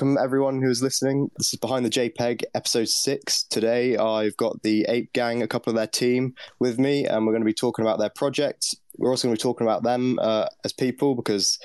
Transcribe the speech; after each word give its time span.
welcome 0.00 0.16
everyone 0.16 0.62
who's 0.62 0.82
listening. 0.82 1.30
This 1.36 1.52
is 1.52 1.58
Behind 1.60 1.84
the 1.84 1.90
JPEG, 1.90 2.44
episode 2.54 2.88
six. 2.88 3.42
Today, 3.42 3.98
I've 3.98 4.34
got 4.38 4.62
the 4.62 4.86
Ape 4.88 5.12
Gang, 5.12 5.42
a 5.42 5.46
couple 5.46 5.70
of 5.70 5.76
their 5.76 5.86
team 5.86 6.34
with 6.58 6.78
me, 6.78 7.04
and 7.04 7.26
we're 7.26 7.34
going 7.34 7.42
to 7.42 7.46
be 7.46 7.52
talking 7.52 7.84
about 7.84 7.98
their 7.98 8.08
projects. 8.08 8.74
We're 8.96 9.10
also 9.10 9.28
going 9.28 9.36
to 9.36 9.38
be 9.38 9.42
talking 9.42 9.66
about 9.66 9.82
them 9.82 10.18
uh, 10.18 10.46
as 10.64 10.72
people 10.72 11.14
because, 11.14 11.58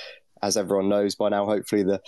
as 0.43 0.57
everyone 0.57 0.89
knows 0.89 1.15
by 1.15 1.29
now, 1.29 1.45
hopefully 1.45 1.83
the 1.83 2.01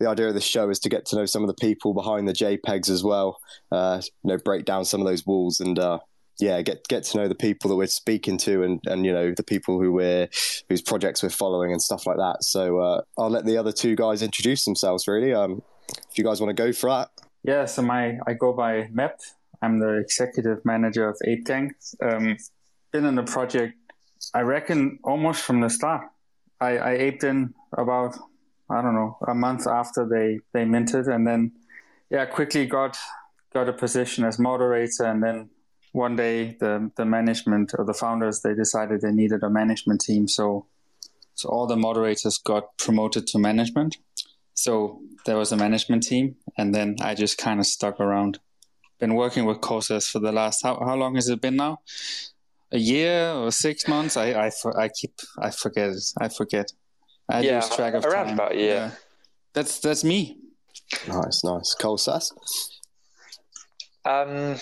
the 0.00 0.08
idea 0.08 0.28
of 0.28 0.32
the 0.32 0.40
show 0.40 0.70
is 0.70 0.78
to 0.80 0.88
get 0.88 1.04
to 1.06 1.16
know 1.16 1.26
some 1.26 1.42
of 1.42 1.48
the 1.48 1.60
people 1.60 1.92
behind 1.92 2.26
the 2.26 2.32
JPEGs 2.32 2.88
as 2.88 3.04
well. 3.04 3.38
Uh, 3.70 4.00
you 4.22 4.30
know, 4.30 4.38
break 4.38 4.64
down 4.64 4.86
some 4.86 5.02
of 5.02 5.06
those 5.06 5.26
walls 5.26 5.60
and 5.60 5.78
uh, 5.78 5.98
yeah, 6.40 6.62
get 6.62 6.88
get 6.88 7.04
to 7.04 7.18
know 7.18 7.28
the 7.28 7.34
people 7.34 7.68
that 7.68 7.76
we're 7.76 7.88
speaking 7.88 8.38
to, 8.38 8.62
and 8.62 8.80
and 8.86 9.04
you 9.04 9.12
know 9.12 9.34
the 9.36 9.42
people 9.42 9.78
who 9.78 9.92
we're 9.92 10.30
whose 10.70 10.80
projects 10.80 11.22
we're 11.22 11.28
following 11.28 11.72
and 11.72 11.82
stuff 11.82 12.06
like 12.06 12.16
that. 12.16 12.42
So 12.42 12.78
uh, 12.78 13.02
I'll 13.18 13.28
let 13.28 13.44
the 13.44 13.58
other 13.58 13.70
two 13.70 13.96
guys 13.96 14.22
introduce 14.22 14.64
themselves. 14.64 15.06
Really, 15.06 15.34
um, 15.34 15.62
if 16.10 16.18
you 16.18 16.24
guys 16.24 16.40
want 16.40 16.56
to 16.56 16.62
go 16.62 16.72
for 16.72 16.90
that. 16.90 17.10
Yeah, 17.42 17.64
so 17.66 17.82
my 17.82 18.18
I 18.26 18.34
go 18.34 18.52
by 18.52 18.88
Mep. 18.92 19.20
I'm 19.62 19.78
the 19.78 19.98
executive 19.98 20.64
manager 20.64 21.08
of 21.08 21.16
Ape 21.24 21.44
Gang. 21.44 21.74
Um, 22.02 22.36
been 22.92 23.04
in 23.04 23.14
the 23.14 23.22
project, 23.22 23.74
I 24.34 24.40
reckon, 24.40 24.98
almost 25.02 25.42
from 25.42 25.60
the 25.60 25.70
start. 25.70 26.06
I, 26.60 26.78
I 26.78 26.92
aped 26.92 27.24
in 27.24 27.54
about 27.76 28.16
I 28.70 28.80
don't 28.82 28.94
know 28.94 29.18
a 29.26 29.34
month 29.34 29.66
after 29.66 30.06
they 30.06 30.40
they 30.52 30.64
minted, 30.64 31.06
and 31.06 31.26
then 31.26 31.52
yeah, 32.10 32.24
quickly 32.26 32.66
got 32.66 32.96
got 33.52 33.68
a 33.68 33.72
position 33.72 34.24
as 34.24 34.38
moderator, 34.38 35.04
and 35.04 35.22
then 35.22 35.50
one 35.94 36.16
day 36.16 36.56
the 36.58 36.90
the 36.96 37.04
management 37.04 37.72
or 37.78 37.84
the 37.84 37.94
founders 37.94 38.40
they 38.40 38.52
decided 38.52 39.00
they 39.00 39.12
needed 39.12 39.42
a 39.44 39.48
management 39.48 40.00
team 40.00 40.26
so 40.26 40.66
so 41.36 41.48
all 41.48 41.68
the 41.68 41.76
moderators 41.76 42.36
got 42.38 42.76
promoted 42.78 43.28
to 43.28 43.38
management 43.38 43.96
so 44.54 45.00
there 45.26 45.36
was 45.36 45.52
a 45.52 45.56
management 45.56 46.02
team 46.02 46.36
and 46.56 46.74
then 46.74 46.96
i 47.00 47.14
just 47.14 47.38
kind 47.38 47.60
of 47.60 47.66
stuck 47.66 48.00
around. 48.00 48.38
Been 49.00 49.14
working 49.14 49.44
with 49.44 49.58
Kolsas 49.58 50.08
for 50.08 50.20
the 50.20 50.32
last 50.32 50.62
how, 50.62 50.76
how 50.78 50.94
long 50.94 51.16
has 51.16 51.28
it 51.28 51.40
been 51.40 51.56
now? 51.56 51.80
A 52.70 52.78
year 52.78 53.32
or 53.32 53.50
six 53.50 53.88
months? 53.88 54.16
I 54.16 54.46
i, 54.46 54.50
I 54.78 54.88
keep 54.88 55.12
i 55.38 55.50
forget 55.50 55.90
it 55.90 56.04
i 56.20 56.28
forget. 56.28 56.72
I 57.28 57.40
yeah, 57.40 57.56
lose 57.56 57.74
track 57.74 57.94
of 57.94 58.04
around 58.04 58.26
time. 58.26 58.34
about 58.34 58.52
a 58.52 58.56
year. 58.56 58.74
Yeah. 58.74 58.90
that's 59.52 59.80
that's 59.80 60.04
me. 60.04 60.38
Nice 61.08 61.42
nice. 61.44 61.74
Cole 61.74 61.98
um 64.04 64.56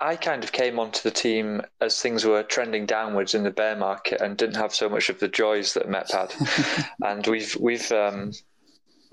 I 0.00 0.16
kind 0.16 0.44
of 0.44 0.52
came 0.52 0.78
onto 0.78 1.02
the 1.02 1.10
team 1.10 1.62
as 1.80 2.00
things 2.00 2.24
were 2.24 2.42
trending 2.42 2.84
downwards 2.86 3.34
in 3.34 3.42
the 3.42 3.50
bear 3.50 3.76
market 3.76 4.20
and 4.20 4.36
didn't 4.36 4.56
have 4.56 4.74
so 4.74 4.88
much 4.88 5.08
of 5.08 5.20
the 5.20 5.28
joys 5.28 5.74
that 5.74 5.88
Mep 5.88 6.10
had. 6.10 6.34
and 7.04 7.26
we've 7.26 7.56
we've 7.60 7.90
um, 7.92 8.32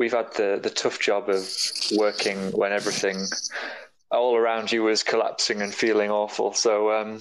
we've 0.01 0.13
had 0.13 0.33
the 0.33 0.59
the 0.61 0.69
tough 0.71 0.99
job 0.99 1.29
of 1.29 1.47
working 1.95 2.39
when 2.53 2.71
everything 2.71 3.19
all 4.09 4.35
around 4.35 4.71
you 4.71 4.81
was 4.81 5.03
collapsing 5.03 5.61
and 5.61 5.71
feeling 5.73 6.09
awful. 6.09 6.53
So 6.53 6.91
um, 6.91 7.19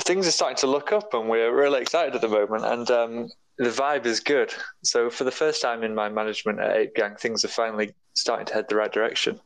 things 0.00 0.28
are 0.28 0.30
starting 0.30 0.56
to 0.58 0.68
look 0.68 0.92
up, 0.92 1.12
and 1.12 1.28
we're 1.28 1.52
really 1.52 1.82
excited 1.82 2.14
at 2.14 2.20
the 2.20 2.28
moment. 2.28 2.64
And 2.64 2.88
um, 3.00 3.28
the 3.58 3.74
vibe 3.82 4.06
is 4.06 4.20
good. 4.20 4.54
So 4.84 5.10
for 5.10 5.24
the 5.24 5.38
first 5.42 5.60
time 5.60 5.82
in 5.82 5.92
my 5.92 6.08
management 6.08 6.60
at 6.60 6.76
Ape 6.76 6.94
Gang, 6.94 7.16
things 7.16 7.44
are 7.44 7.48
finally 7.62 7.92
starting 8.14 8.46
to 8.46 8.54
head 8.54 8.66
the 8.68 8.76
right 8.76 8.92
direction 8.92 9.40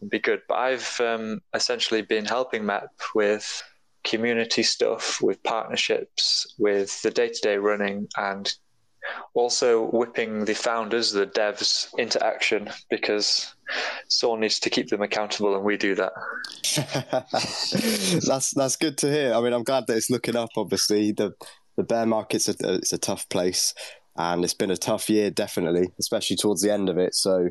and 0.00 0.08
be 0.08 0.18
good. 0.18 0.40
But 0.48 0.58
I've 0.58 1.00
um, 1.00 1.42
essentially 1.52 2.00
been 2.00 2.24
helping 2.24 2.64
Mep 2.64 2.90
with 3.14 3.62
community 4.02 4.62
stuff, 4.62 5.20
with 5.20 5.42
partnerships, 5.42 6.54
with 6.58 7.02
the 7.02 7.10
day 7.10 7.28
to 7.28 7.40
day 7.42 7.58
running, 7.58 8.08
and 8.16 8.50
also 9.34 9.90
whipping 9.90 10.44
the 10.44 10.54
founders, 10.54 11.12
the 11.12 11.26
devs, 11.26 11.88
into 11.98 12.24
action 12.24 12.70
because 12.90 13.54
someone 14.08 14.40
needs 14.40 14.60
to 14.60 14.70
keep 14.70 14.88
them 14.88 15.02
accountable, 15.02 15.54
and 15.54 15.64
we 15.64 15.76
do 15.76 15.94
that. 15.94 16.12
that's 18.26 18.52
that's 18.52 18.76
good 18.76 18.98
to 18.98 19.10
hear. 19.10 19.34
I 19.34 19.40
mean, 19.40 19.52
I'm 19.52 19.64
glad 19.64 19.86
that 19.86 19.96
it's 19.96 20.10
looking 20.10 20.36
up. 20.36 20.50
Obviously, 20.56 21.12
the 21.12 21.32
the 21.76 21.84
bear 21.84 22.06
market's 22.06 22.48
a, 22.48 22.54
it's 22.74 22.92
a 22.92 22.98
tough 22.98 23.28
place 23.28 23.72
and 24.16 24.42
it's 24.42 24.54
been 24.54 24.70
a 24.70 24.76
tough 24.76 25.08
year 25.08 25.30
definitely 25.30 25.88
especially 25.98 26.36
towards 26.36 26.60
the 26.60 26.72
end 26.72 26.88
of 26.88 26.98
it 26.98 27.14
so 27.14 27.48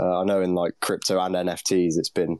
uh, 0.00 0.20
i 0.20 0.24
know 0.24 0.40
in 0.40 0.54
like 0.54 0.72
crypto 0.80 1.20
and 1.20 1.34
nfts 1.34 1.98
it's 1.98 2.08
been 2.08 2.38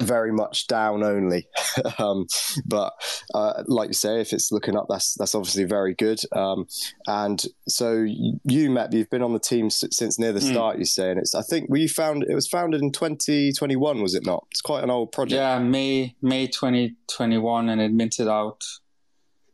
very 0.00 0.32
much 0.32 0.66
down 0.66 1.02
only 1.02 1.46
um, 1.98 2.26
but 2.66 2.92
uh, 3.34 3.62
like 3.66 3.88
you 3.88 3.94
say 3.94 4.20
if 4.20 4.32
it's 4.32 4.50
looking 4.52 4.76
up 4.76 4.86
that's 4.88 5.14
that's 5.14 5.34
obviously 5.34 5.64
very 5.64 5.94
good 5.94 6.20
um, 6.34 6.66
and 7.06 7.44
so 7.68 8.04
you 8.44 8.70
Mep 8.70 8.92
you've 8.92 9.10
been 9.10 9.22
on 9.22 9.32
the 9.32 9.40
team 9.40 9.70
since 9.70 10.18
near 10.18 10.32
the 10.32 10.40
hmm. 10.40 10.52
start 10.52 10.76
mm. 10.76 10.80
you 10.80 10.84
say 10.84 11.10
and 11.10 11.18
it's 11.18 11.34
i 11.34 11.42
think 11.42 11.68
we 11.68 11.86
found 11.88 12.24
it 12.28 12.34
was 12.34 12.48
founded 12.48 12.82
in 12.82 12.92
2021 12.92 14.02
was 14.02 14.14
it 14.14 14.24
not 14.24 14.46
it's 14.50 14.60
quite 14.60 14.84
an 14.84 14.90
old 14.90 15.12
project 15.12 15.36
yeah 15.36 15.58
may 15.58 16.14
may 16.22 16.46
2021 16.46 17.68
and 17.68 17.80
it 17.80 17.92
minted 17.92 18.28
out 18.28 18.62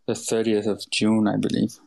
the 0.06 0.14
30th 0.14 0.66
of 0.66 0.82
June, 0.90 1.26
I 1.28 1.36
believe. 1.36 1.78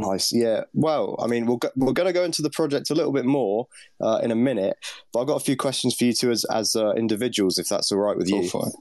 Nice, 0.00 0.32
yeah. 0.32 0.64
Well, 0.74 1.16
I 1.18 1.26
mean, 1.26 1.46
we'll 1.46 1.58
go, 1.58 1.70
we're 1.76 1.92
going 1.92 2.06
to 2.06 2.12
go 2.12 2.24
into 2.24 2.42
the 2.42 2.50
project 2.50 2.90
a 2.90 2.94
little 2.94 3.12
bit 3.12 3.24
more 3.24 3.66
uh, 4.00 4.20
in 4.22 4.30
a 4.30 4.36
minute, 4.36 4.76
but 5.12 5.20
I've 5.20 5.26
got 5.26 5.36
a 5.36 5.44
few 5.44 5.56
questions 5.56 5.94
for 5.94 6.04
you 6.04 6.12
two 6.12 6.30
as 6.30 6.44
as 6.46 6.76
uh, 6.76 6.92
individuals, 6.92 7.58
if 7.58 7.68
that's 7.68 7.92
all 7.92 7.98
right 7.98 8.16
with 8.16 8.30
go 8.30 8.40
you. 8.40 8.48
For 8.48 8.66
it. 8.68 8.74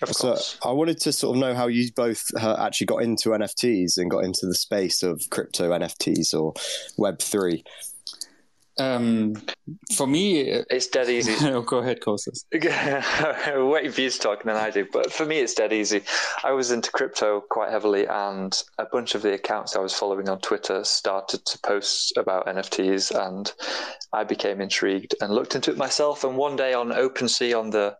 Of 0.00 0.14
so 0.14 0.28
course. 0.28 0.58
I 0.64 0.70
wanted 0.70 1.00
to 1.00 1.12
sort 1.12 1.36
of 1.36 1.40
know 1.40 1.54
how 1.54 1.66
you 1.66 1.90
both 1.94 2.24
uh, 2.40 2.56
actually 2.60 2.86
got 2.86 3.02
into 3.02 3.30
NFTs 3.30 3.98
and 3.98 4.10
got 4.10 4.24
into 4.24 4.46
the 4.46 4.54
space 4.54 5.02
of 5.02 5.22
crypto 5.30 5.70
NFTs 5.70 6.34
or 6.34 6.54
Web 6.96 7.18
three. 7.18 7.64
Um, 8.78 9.34
for 9.96 10.06
me, 10.06 10.40
it's 10.40 10.86
dead 10.86 11.10
easy. 11.10 11.34
oh, 11.48 11.62
go 11.62 11.78
ahead, 11.78 12.00
Kolsas. 12.00 12.44
Wait 12.52 13.94
for 13.94 14.00
you 14.00 14.10
to 14.10 14.18
talk 14.18 14.44
than 14.44 14.56
I 14.56 14.70
do, 14.70 14.86
but 14.92 15.12
for 15.12 15.26
me, 15.26 15.40
it's 15.40 15.54
dead 15.54 15.72
easy. 15.72 16.02
I 16.44 16.52
was 16.52 16.70
into 16.70 16.92
crypto 16.92 17.42
quite 17.50 17.70
heavily, 17.70 18.06
and 18.06 18.60
a 18.78 18.86
bunch 18.86 19.14
of 19.14 19.22
the 19.22 19.34
accounts 19.34 19.74
I 19.74 19.80
was 19.80 19.94
following 19.94 20.28
on 20.28 20.40
Twitter 20.40 20.84
started 20.84 21.44
to 21.46 21.58
post 21.60 22.16
about 22.16 22.46
NFTs, 22.46 23.10
and 23.28 23.52
I 24.12 24.24
became 24.24 24.60
intrigued 24.60 25.16
and 25.20 25.32
looked 25.34 25.56
into 25.56 25.72
it 25.72 25.76
myself. 25.76 26.22
And 26.22 26.36
one 26.36 26.54
day 26.54 26.72
on 26.72 26.90
OpenSea, 26.90 27.58
on 27.58 27.70
the 27.70 27.96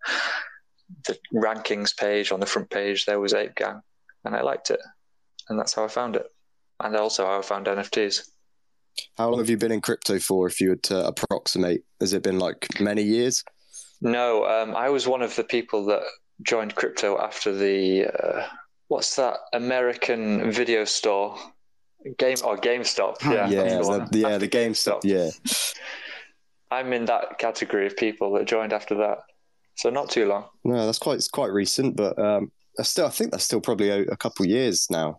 the 1.07 1.19
rankings 1.35 1.95
page 1.95 2.33
on 2.33 2.41
the 2.41 2.47
front 2.47 2.71
page, 2.71 3.05
there 3.05 3.21
was 3.21 3.35
Ape 3.35 3.57
Gang, 3.57 3.83
and 4.25 4.35
I 4.35 4.43
liked 4.43 4.71
it, 4.71 4.81
and 5.49 5.59
that's 5.59 5.75
how 5.75 5.85
I 5.85 5.89
found 5.89 6.15
it, 6.15 6.27
and 6.81 6.95
also 6.97 7.27
how 7.27 7.41
I 7.41 7.43
found 7.43 7.67
NFTs. 7.67 8.29
How 9.17 9.31
long 9.31 9.39
have 9.39 9.51
you 9.51 9.57
been 9.57 9.73
in 9.73 9.81
crypto 9.81 10.19
for, 10.19 10.47
if 10.47 10.61
you 10.61 10.71
were 10.71 10.77
to 10.77 11.07
approximate? 11.07 11.83
Has 12.01 12.13
it 12.13 12.23
been 12.23 12.39
like 12.39 12.67
many 12.81 13.03
years? 13.03 13.45
No, 14.01 14.45
um, 14.47 14.77
I 14.77 14.91
was 14.91 15.09
one 15.09 15.23
of 15.23 15.35
the 15.37 15.45
people 15.45 15.85
that 15.87 16.03
joined 16.43 16.75
crypto 16.75 17.19
after 17.19 17.53
the 17.53 18.07
uh, 18.07 18.47
what's 18.89 19.17
that 19.17 19.39
American 19.53 20.51
video 20.53 20.85
store 20.85 21.37
game 22.19 22.37
or 22.45 22.57
GameStop? 22.57 23.17
Yeah, 23.23 23.49
yeah, 23.49 23.79
the, 23.79 24.09
the, 24.11 24.19
yeah, 24.19 24.39
the 24.39 24.49
GameStop. 24.49 25.01
Yeah, 25.05 25.31
I'm 26.71 26.93
in 26.93 27.07
that 27.07 27.39
category 27.39 27.87
of 27.87 27.97
people 27.97 28.33
that 28.35 28.47
joined 28.47 28.73
after 28.73 28.95
that, 28.97 29.19
so 29.77 29.91
not 29.91 30.11
too 30.11 30.27
long. 30.27 30.45
No, 30.65 30.87
that's 30.87 30.99
quite 30.99 31.15
it's 31.15 31.29
quite 31.29 31.51
recent, 31.51 31.97
but 31.97 32.19
um, 32.19 32.53
still, 32.83 33.07
I 33.07 33.11
think 33.11 33.33
that's 33.33 33.45
still 33.45 33.61
probably 33.61 33.91
a, 33.91 34.03
a 34.03 34.17
couple 34.17 34.47
years 34.47 34.89
now. 34.91 35.19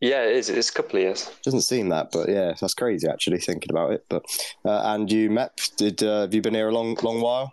Yeah, 0.00 0.24
it 0.24 0.36
is. 0.36 0.48
It's 0.48 0.70
a 0.70 0.72
couple 0.72 0.96
of 0.96 1.02
years. 1.02 1.30
Doesn't 1.42 1.62
seem 1.62 1.88
that, 1.88 2.10
but 2.12 2.28
yeah, 2.28 2.54
that's 2.60 2.74
crazy 2.74 3.08
actually 3.08 3.38
thinking 3.38 3.70
about 3.70 3.92
it. 3.92 4.04
But 4.08 4.24
uh, 4.64 4.82
and 4.94 5.10
you, 5.10 5.28
Mep, 5.30 5.58
did 5.76 6.02
uh, 6.02 6.22
have 6.22 6.34
you 6.34 6.40
been 6.40 6.54
here 6.54 6.68
a 6.68 6.72
long, 6.72 6.96
long 7.02 7.20
while? 7.20 7.52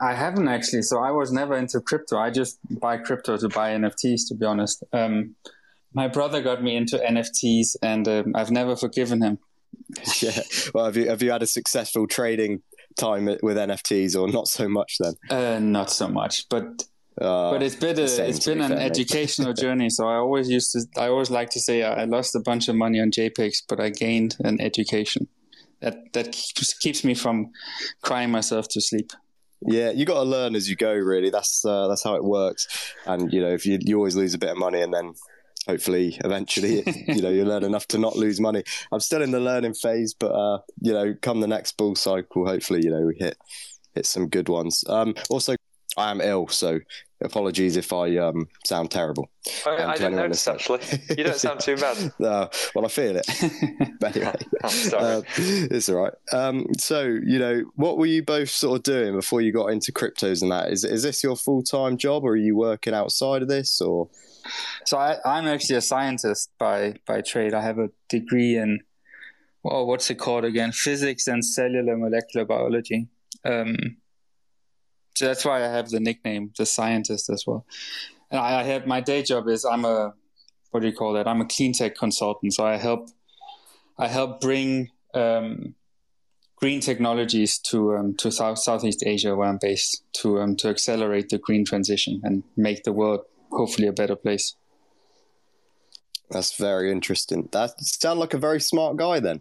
I 0.00 0.14
haven't 0.14 0.48
actually. 0.48 0.82
So 0.82 0.98
I 0.98 1.12
was 1.12 1.32
never 1.32 1.56
into 1.56 1.80
crypto. 1.80 2.18
I 2.18 2.30
just 2.30 2.58
buy 2.68 2.96
crypto 2.98 3.36
to 3.36 3.48
buy 3.48 3.70
NFTs. 3.70 4.28
To 4.28 4.34
be 4.34 4.44
honest, 4.44 4.82
um, 4.92 5.36
my 5.92 6.08
brother 6.08 6.42
got 6.42 6.62
me 6.62 6.76
into 6.76 6.98
NFTs, 6.98 7.76
and 7.82 8.08
um, 8.08 8.32
I've 8.34 8.50
never 8.50 8.74
forgiven 8.74 9.22
him. 9.22 9.38
yeah. 10.20 10.42
Well, 10.74 10.86
have 10.86 10.96
you 10.96 11.08
have 11.08 11.22
you 11.22 11.30
had 11.30 11.42
a 11.42 11.46
successful 11.46 12.08
trading 12.08 12.62
time 12.96 13.26
with 13.26 13.56
NFTs, 13.56 14.20
or 14.20 14.28
not 14.28 14.48
so 14.48 14.68
much 14.68 14.96
then? 14.98 15.14
Uh, 15.30 15.60
not 15.60 15.90
so 15.90 16.08
much, 16.08 16.48
but 16.48 16.84
uh, 17.20 17.52
but 17.52 17.62
it's 17.62 17.76
been 17.76 17.98
a, 17.98 18.02
it's 18.02 18.44
been 18.44 18.60
an 18.60 18.72
educational 18.72 19.52
journey. 19.64 19.88
So 19.88 20.08
I 20.08 20.16
always 20.16 20.50
used 20.50 20.72
to 20.72 21.00
I 21.00 21.08
always 21.08 21.30
like 21.30 21.50
to 21.50 21.60
say 21.60 21.82
I 21.82 22.04
lost 22.04 22.34
a 22.34 22.40
bunch 22.40 22.68
of 22.68 22.74
money 22.74 23.00
on 23.00 23.10
JPEGs, 23.10 23.62
but 23.68 23.80
I 23.80 23.90
gained 23.90 24.36
an 24.40 24.60
education. 24.60 25.28
That 25.80 26.12
that 26.12 26.32
keeps, 26.32 26.74
keeps 26.74 27.04
me 27.04 27.14
from 27.14 27.50
crying 28.02 28.30
myself 28.30 28.66
to 28.70 28.80
sleep. 28.80 29.12
Yeah, 29.66 29.90
you 29.90 30.04
got 30.04 30.14
to 30.14 30.28
learn 30.28 30.56
as 30.56 30.68
you 30.68 30.76
go. 30.76 30.92
Really, 30.92 31.30
that's 31.30 31.64
uh, 31.64 31.88
that's 31.88 32.02
how 32.02 32.16
it 32.16 32.24
works. 32.24 32.66
And 33.06 33.32
you 33.32 33.40
know, 33.40 33.50
if 33.50 33.64
you 33.64 33.78
you 33.80 33.96
always 33.96 34.16
lose 34.16 34.34
a 34.34 34.38
bit 34.38 34.50
of 34.50 34.58
money, 34.58 34.82
and 34.82 34.92
then 34.92 35.14
hopefully 35.66 36.18
eventually 36.24 36.82
you 37.08 37.22
know 37.22 37.30
you 37.30 37.44
learn 37.44 37.64
enough 37.64 37.86
to 37.88 37.98
not 37.98 38.16
lose 38.16 38.40
money. 38.40 38.64
I'm 38.92 39.00
still 39.00 39.22
in 39.22 39.30
the 39.30 39.40
learning 39.40 39.74
phase, 39.74 40.14
but 40.14 40.32
uh, 40.32 40.58
you 40.80 40.92
know, 40.92 41.14
come 41.22 41.40
the 41.40 41.46
next 41.46 41.76
bull 41.76 41.94
cycle, 41.94 42.46
hopefully 42.46 42.80
you 42.82 42.90
know 42.90 43.06
we 43.06 43.14
hit 43.18 43.38
hit 43.94 44.06
some 44.06 44.28
good 44.28 44.48
ones. 44.48 44.84
Um, 44.88 45.14
also, 45.30 45.54
I 45.96 46.10
am 46.10 46.20
ill, 46.20 46.48
so 46.48 46.80
apologies 47.24 47.76
if 47.76 47.92
I 47.92 48.16
um, 48.18 48.48
sound 48.64 48.90
terrible. 48.90 49.28
I, 49.66 49.84
I 49.84 49.96
didn't 49.96 50.16
notice 50.16 50.46
actually. 50.46 50.80
You 51.16 51.24
don't 51.24 51.36
sound 51.36 51.60
too 51.60 51.76
bad. 51.76 52.12
no, 52.18 52.48
well, 52.74 52.84
I 52.84 52.88
feel 52.88 53.16
it. 53.16 53.26
but 54.00 54.16
anyway, 54.16 54.34
uh, 54.64 55.22
it's 55.36 55.88
all 55.88 55.96
right. 55.96 56.12
Um, 56.32 56.66
so, 56.78 57.02
you 57.02 57.38
know, 57.38 57.64
what 57.74 57.98
were 57.98 58.06
you 58.06 58.22
both 58.22 58.50
sort 58.50 58.78
of 58.78 58.82
doing 58.82 59.14
before 59.14 59.40
you 59.40 59.52
got 59.52 59.66
into 59.66 59.92
cryptos 59.92 60.42
and 60.42 60.52
that? 60.52 60.70
Is 60.70 60.84
is 60.84 61.02
this 61.02 61.22
your 61.22 61.36
full 61.36 61.62
time 61.62 61.96
job, 61.96 62.24
or 62.24 62.32
are 62.32 62.36
you 62.36 62.56
working 62.56 62.94
outside 62.94 63.42
of 63.42 63.48
this, 63.48 63.80
or? 63.80 64.08
So 64.84 64.98
I, 64.98 65.16
I'm 65.24 65.46
actually 65.46 65.76
a 65.76 65.80
scientist 65.80 66.50
by 66.58 66.94
by 67.06 67.22
trade. 67.22 67.54
I 67.54 67.62
have 67.62 67.78
a 67.78 67.90
degree 68.08 68.56
in, 68.56 68.80
well, 69.62 69.86
what's 69.86 70.10
it 70.10 70.16
called 70.16 70.44
again? 70.44 70.72
Physics 70.72 71.26
and 71.26 71.44
cellular 71.44 71.96
molecular 71.96 72.44
biology. 72.44 73.08
Um, 73.44 73.96
so 75.14 75.26
that's 75.26 75.44
why 75.44 75.64
I 75.64 75.68
have 75.68 75.90
the 75.90 76.00
nickname, 76.00 76.52
the 76.56 76.66
scientist, 76.66 77.30
as 77.30 77.44
well. 77.46 77.64
And 78.30 78.40
I, 78.40 78.60
I 78.60 78.62
have 78.64 78.86
my 78.86 79.00
day 79.00 79.22
job 79.22 79.48
is 79.48 79.64
I'm 79.64 79.84
a 79.84 80.14
what 80.70 80.80
do 80.80 80.88
you 80.88 80.92
call 80.92 81.12
that? 81.12 81.28
I'm 81.28 81.40
a 81.40 81.46
clean 81.46 81.72
tech 81.72 81.96
consultant. 81.96 82.52
So 82.52 82.66
I 82.66 82.76
help 82.76 83.08
I 83.96 84.08
help 84.08 84.40
bring 84.40 84.90
um, 85.14 85.76
green 86.56 86.80
technologies 86.80 87.58
to 87.58 87.96
um, 87.96 88.14
to 88.16 88.32
South 88.32 88.58
Southeast 88.58 89.04
Asia, 89.06 89.36
where 89.36 89.48
I'm 89.48 89.58
based, 89.60 90.02
to 90.14 90.40
um, 90.40 90.56
to 90.56 90.68
accelerate 90.68 91.28
the 91.28 91.38
green 91.38 91.64
transition 91.64 92.20
and 92.24 92.42
make 92.56 92.82
the 92.82 92.92
world 92.92 93.20
hopefully 93.52 93.86
a 93.86 93.92
better 93.92 94.16
place. 94.16 94.56
That's 96.30 96.56
very 96.56 96.90
interesting. 96.90 97.48
That 97.52 97.78
sounds 97.80 98.18
like 98.18 98.34
a 98.34 98.38
very 98.38 98.60
smart 98.60 98.96
guy 98.96 99.20
then. 99.20 99.40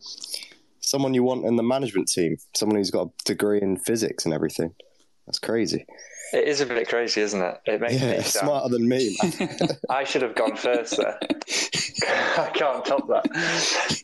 Someone 0.81 1.13
you 1.13 1.23
want 1.23 1.45
in 1.45 1.55
the 1.55 1.63
management 1.63 2.09
team, 2.09 2.37
someone 2.53 2.77
who's 2.77 2.91
got 2.91 3.07
a 3.07 3.11
degree 3.25 3.61
in 3.61 3.77
physics 3.77 4.25
and 4.25 4.33
everything. 4.33 4.75
That's 5.25 5.39
crazy. 5.39 5.85
It 6.33 6.47
is 6.47 6.61
a 6.61 6.65
bit 6.65 6.89
crazy, 6.89 7.21
isn't 7.21 7.41
it? 7.41 7.57
It 7.65 7.81
makes 7.81 8.01
yeah, 8.01 8.17
me 8.17 8.23
smarter 8.23 8.69
than 8.69 8.87
me. 8.87 9.17
I 9.89 10.03
should 10.03 10.23
have 10.23 10.35
gone 10.35 10.55
first 10.55 10.97
there. 10.97 11.19
I 12.37 12.49
can't 12.53 12.83
top 12.83 13.07
that. 13.07 14.03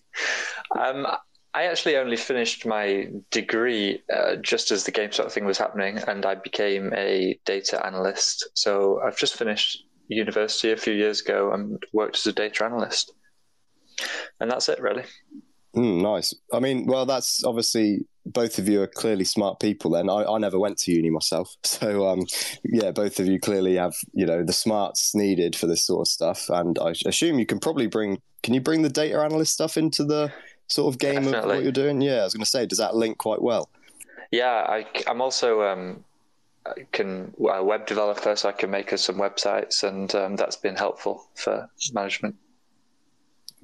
Um, 0.79 1.07
I 1.53 1.63
actually 1.63 1.97
only 1.97 2.17
finished 2.17 2.65
my 2.65 3.07
degree 3.31 4.03
uh, 4.15 4.35
just 4.35 4.69
as 4.69 4.83
the 4.83 4.91
GameStop 4.91 5.31
thing 5.31 5.45
was 5.45 5.57
happening, 5.57 5.97
and 5.97 6.25
I 6.25 6.35
became 6.35 6.93
a 6.93 7.39
data 7.45 7.83
analyst. 7.83 8.49
So 8.53 9.01
I've 9.01 9.17
just 9.17 9.35
finished 9.35 9.83
university 10.07 10.71
a 10.71 10.77
few 10.77 10.93
years 10.93 11.21
ago 11.21 11.51
and 11.51 11.81
worked 11.91 12.17
as 12.17 12.27
a 12.27 12.33
data 12.33 12.63
analyst, 12.63 13.11
and 14.39 14.51
that's 14.51 14.69
it, 14.69 14.79
really. 14.79 15.03
Mm, 15.75 16.01
nice. 16.01 16.33
I 16.51 16.59
mean, 16.59 16.85
well, 16.85 17.05
that's 17.05 17.43
obviously 17.43 18.05
both 18.25 18.57
of 18.57 18.67
you 18.67 18.81
are 18.81 18.87
clearly 18.87 19.23
smart 19.23 19.59
people. 19.59 19.91
Then 19.91 20.09
I, 20.09 20.23
I 20.23 20.37
never 20.37 20.59
went 20.59 20.77
to 20.79 20.91
uni 20.91 21.09
myself, 21.09 21.55
so 21.63 22.07
um, 22.07 22.25
yeah, 22.63 22.91
both 22.91 23.19
of 23.19 23.27
you 23.27 23.39
clearly 23.39 23.75
have 23.75 23.93
you 24.13 24.25
know 24.25 24.43
the 24.43 24.53
smarts 24.53 25.13
needed 25.13 25.55
for 25.55 25.67
this 25.67 25.85
sort 25.85 26.01
of 26.01 26.07
stuff. 26.07 26.49
And 26.49 26.77
I 26.79 26.93
assume 27.05 27.39
you 27.39 27.45
can 27.45 27.59
probably 27.59 27.87
bring. 27.87 28.21
Can 28.41 28.53
you 28.53 28.61
bring 28.61 28.83
the 28.83 28.89
data 28.89 29.19
analyst 29.19 29.53
stuff 29.53 29.75
into 29.75 30.05
the 30.05 30.31
sort 30.67 30.93
of 30.93 30.97
game 30.97 31.15
Definitely. 31.15 31.39
of 31.39 31.45
what 31.45 31.63
you're 31.63 31.71
doing? 31.73 31.99
Yeah, 31.99 32.21
I 32.21 32.23
was 32.23 32.33
going 32.33 32.43
to 32.43 32.49
say, 32.49 32.65
does 32.65 32.77
that 32.77 32.95
link 32.95 33.17
quite 33.17 33.41
well? 33.41 33.69
Yeah, 34.31 34.65
I, 34.69 34.85
am 35.07 35.19
also 35.19 35.63
um, 35.63 36.05
I 36.65 36.85
can 36.93 37.33
a 37.51 37.63
web 37.63 37.85
developer, 37.85 38.33
so 38.37 38.47
I 38.47 38.53
can 38.53 38.71
make 38.71 38.93
us 38.93 39.03
some 39.03 39.17
websites, 39.17 39.83
and 39.83 40.13
um, 40.15 40.35
that's 40.37 40.55
been 40.55 40.77
helpful 40.77 41.27
for 41.35 41.69
management 41.91 42.35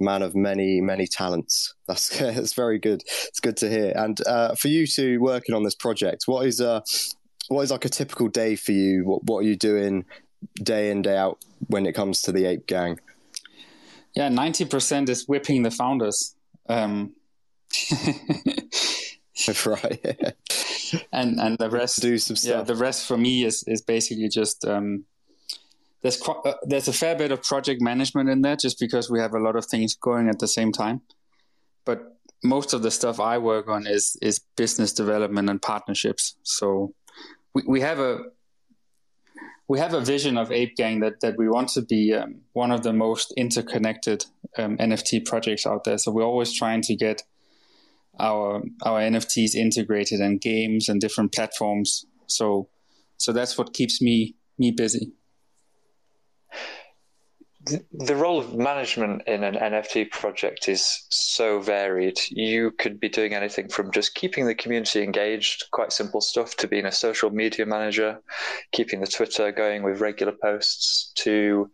man 0.00 0.22
of 0.22 0.34
many 0.34 0.80
many 0.80 1.06
talents. 1.06 1.74
That's 1.86 2.18
that's 2.18 2.52
very 2.52 2.78
good. 2.78 3.02
It's 3.28 3.40
good 3.40 3.56
to 3.58 3.70
hear. 3.70 3.92
And 3.94 4.18
uh, 4.26 4.54
for 4.54 4.68
you 4.68 4.86
two 4.86 5.20
working 5.20 5.54
on 5.54 5.62
this 5.64 5.74
project, 5.74 6.24
what 6.26 6.46
is 6.46 6.60
uh 6.60 6.80
what 7.48 7.62
is 7.62 7.70
like 7.70 7.84
a 7.84 7.88
typical 7.88 8.28
day 8.28 8.56
for 8.56 8.72
you? 8.72 9.04
What 9.04 9.24
what 9.24 9.38
are 9.38 9.48
you 9.48 9.56
doing 9.56 10.04
day 10.54 10.90
in 10.90 11.02
day 11.02 11.16
out 11.16 11.38
when 11.68 11.86
it 11.86 11.94
comes 11.94 12.22
to 12.22 12.32
the 12.32 12.46
Ape 12.46 12.66
Gang? 12.66 13.00
Yeah, 14.14 14.28
ninety 14.28 14.64
percent 14.64 15.08
is 15.08 15.28
whipping 15.28 15.62
the 15.62 15.70
founders. 15.70 16.34
Um, 16.68 17.14
right. 19.66 20.34
and 21.12 21.38
and 21.38 21.58
the 21.58 21.68
rest 21.70 22.00
do 22.00 22.18
some 22.18 22.36
stuff. 22.36 22.50
Yeah, 22.50 22.62
the 22.62 22.74
rest 22.74 23.06
for 23.06 23.16
me 23.16 23.44
is 23.44 23.64
is 23.66 23.82
basically 23.82 24.28
just 24.28 24.64
um, 24.64 25.04
there's 26.06 26.22
uh, 26.28 26.52
there's 26.62 26.86
a 26.86 26.92
fair 26.92 27.16
bit 27.16 27.32
of 27.32 27.42
project 27.42 27.82
management 27.82 28.28
in 28.28 28.42
there 28.42 28.54
just 28.54 28.78
because 28.78 29.10
we 29.10 29.18
have 29.18 29.34
a 29.34 29.40
lot 29.40 29.56
of 29.56 29.66
things 29.66 29.96
going 29.96 30.28
at 30.28 30.38
the 30.38 30.46
same 30.46 30.70
time. 30.70 31.00
But 31.84 32.16
most 32.44 32.72
of 32.72 32.82
the 32.82 32.92
stuff 32.92 33.18
I 33.18 33.38
work 33.38 33.68
on 33.68 33.88
is 33.88 34.16
is 34.22 34.40
business 34.56 34.92
development 34.92 35.50
and 35.50 35.60
partnerships. 35.60 36.36
So 36.44 36.94
we, 37.54 37.62
we 37.66 37.80
have 37.80 37.98
a 37.98 38.20
we 39.66 39.80
have 39.80 39.94
a 39.94 40.00
vision 40.00 40.38
of 40.38 40.52
Ape 40.52 40.76
Gang 40.76 41.00
that 41.00 41.20
that 41.22 41.36
we 41.36 41.48
want 41.48 41.70
to 41.70 41.82
be 41.82 42.14
um, 42.14 42.42
one 42.52 42.70
of 42.70 42.84
the 42.84 42.92
most 42.92 43.34
interconnected 43.36 44.26
um, 44.56 44.76
NFT 44.76 45.26
projects 45.26 45.66
out 45.66 45.82
there. 45.82 45.98
So 45.98 46.12
we're 46.12 46.30
always 46.32 46.52
trying 46.52 46.82
to 46.82 46.94
get 46.94 47.24
our 48.20 48.62
our 48.84 49.00
NFTs 49.00 49.56
integrated 49.56 50.20
in 50.20 50.38
games 50.38 50.88
and 50.88 51.00
different 51.00 51.34
platforms. 51.34 52.06
So 52.28 52.68
so 53.16 53.32
that's 53.32 53.58
what 53.58 53.72
keeps 53.72 54.00
me 54.00 54.36
me 54.56 54.70
busy 54.70 55.12
the 57.92 58.14
role 58.14 58.38
of 58.38 58.54
management 58.54 59.22
in 59.26 59.42
an 59.42 59.54
NFT 59.54 60.10
project 60.10 60.68
is 60.68 61.04
so 61.10 61.60
varied. 61.60 62.18
You 62.30 62.70
could 62.70 63.00
be 63.00 63.08
doing 63.08 63.34
anything 63.34 63.68
from 63.68 63.90
just 63.90 64.14
keeping 64.14 64.46
the 64.46 64.54
community 64.54 65.02
engaged, 65.02 65.64
quite 65.72 65.92
simple 65.92 66.20
stuff, 66.20 66.56
to 66.56 66.68
being 66.68 66.86
a 66.86 66.92
social 66.92 67.30
media 67.30 67.66
manager, 67.66 68.20
keeping 68.72 69.00
the 69.00 69.06
Twitter 69.06 69.50
going 69.50 69.82
with 69.82 70.00
regular 70.00 70.32
posts, 70.32 71.12
to 71.16 71.70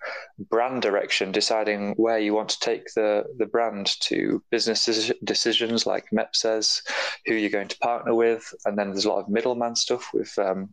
brand 0.51 0.83
direction, 0.83 1.31
deciding 1.31 1.93
where 1.97 2.19
you 2.19 2.33
want 2.33 2.49
to 2.51 2.61
take 2.61 2.87
the, 2.95 3.25
the 3.37 3.47
brand, 3.47 3.95
to 4.01 4.43
business 4.51 5.13
decisions 5.25 5.87
like 5.87 6.07
Mep 6.13 6.35
says, 6.35 6.83
who 7.27 7.35
you're 7.35 7.51
going 7.51 7.69
to 7.69 7.79
partner 7.79 8.15
with. 8.15 8.55
And 8.65 8.79
then 8.79 8.91
there's 8.91 9.05
a 9.05 9.11
lot 9.11 9.21
of 9.21 9.29
middleman 9.29 9.77
stuff 9.77 10.11
with 10.15 10.39
um, 10.39 10.73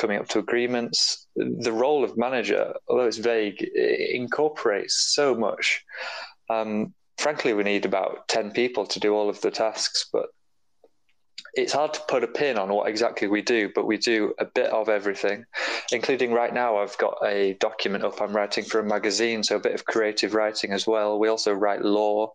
coming 0.00 0.18
up 0.18 0.28
to 0.28 0.38
agreements. 0.38 1.26
The 1.36 1.72
role 1.72 2.02
of 2.02 2.16
manager, 2.16 2.72
although 2.88 3.06
it's 3.06 3.18
vague, 3.18 3.62
incorporates 3.62 5.14
so 5.14 5.34
much. 5.34 5.84
Um, 6.48 6.94
frankly, 7.18 7.52
we 7.52 7.62
need 7.62 7.84
about 7.84 8.26
10 8.28 8.52
people 8.52 8.86
to 8.86 8.98
do 8.98 9.14
all 9.14 9.28
of 9.28 9.40
the 9.42 9.50
tasks, 9.50 10.08
but 10.10 10.26
it's 11.54 11.72
hard 11.72 11.92
to 11.94 12.00
put 12.08 12.24
a 12.24 12.28
pin 12.28 12.58
on 12.58 12.72
what 12.72 12.88
exactly 12.88 13.28
we 13.28 13.42
do, 13.42 13.70
but 13.74 13.86
we 13.86 13.98
do 13.98 14.32
a 14.38 14.44
bit 14.44 14.70
of 14.70 14.88
everything, 14.88 15.44
including 15.92 16.32
right 16.32 16.54
now. 16.54 16.78
I've 16.78 16.96
got 16.98 17.18
a 17.24 17.54
document 17.54 18.04
up 18.04 18.20
I'm 18.20 18.34
writing 18.34 18.64
for 18.64 18.78
a 18.78 18.84
magazine, 18.84 19.42
so 19.42 19.56
a 19.56 19.60
bit 19.60 19.74
of 19.74 19.84
creative 19.84 20.34
writing 20.34 20.72
as 20.72 20.86
well. 20.86 21.18
We 21.18 21.28
also 21.28 21.52
write 21.52 21.82
lore. 21.82 22.32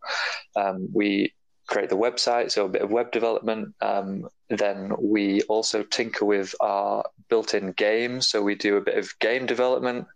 Um, 0.55 0.89
we 0.93 1.34
create 1.67 1.89
the 1.89 1.98
website, 1.98 2.51
so 2.51 2.65
a 2.65 2.69
bit 2.69 2.81
of 2.81 2.91
web 2.91 3.12
development. 3.12 3.74
Um, 3.81 4.29
then 4.50 4.93
we 5.00 5.41
also 5.43 5.84
tinker 5.84 6.25
with 6.25 6.53
our 6.60 7.03
built-in 7.29 7.72
games, 7.72 8.29
so 8.29 8.41
we 8.41 8.55
do 8.55 8.77
a 8.77 8.81
bit 8.81 8.98
of 8.98 9.17
game 9.19 9.45
development. 9.45 10.07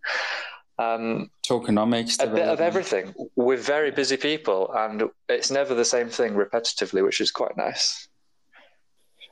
Um, 0.77 1.29
Tokenomics, 1.47 2.23
a 2.23 2.27
bit 2.27 2.47
of 2.47 2.61
everything. 2.61 3.13
We're 3.35 3.57
very 3.57 3.91
busy 3.91 4.17
people, 4.17 4.71
and 4.73 5.03
it's 5.27 5.51
never 5.51 5.73
the 5.73 5.85
same 5.85 6.09
thing 6.09 6.33
repetitively, 6.33 7.03
which 7.03 7.19
is 7.19 7.31
quite 7.31 7.57
nice. 7.57 8.07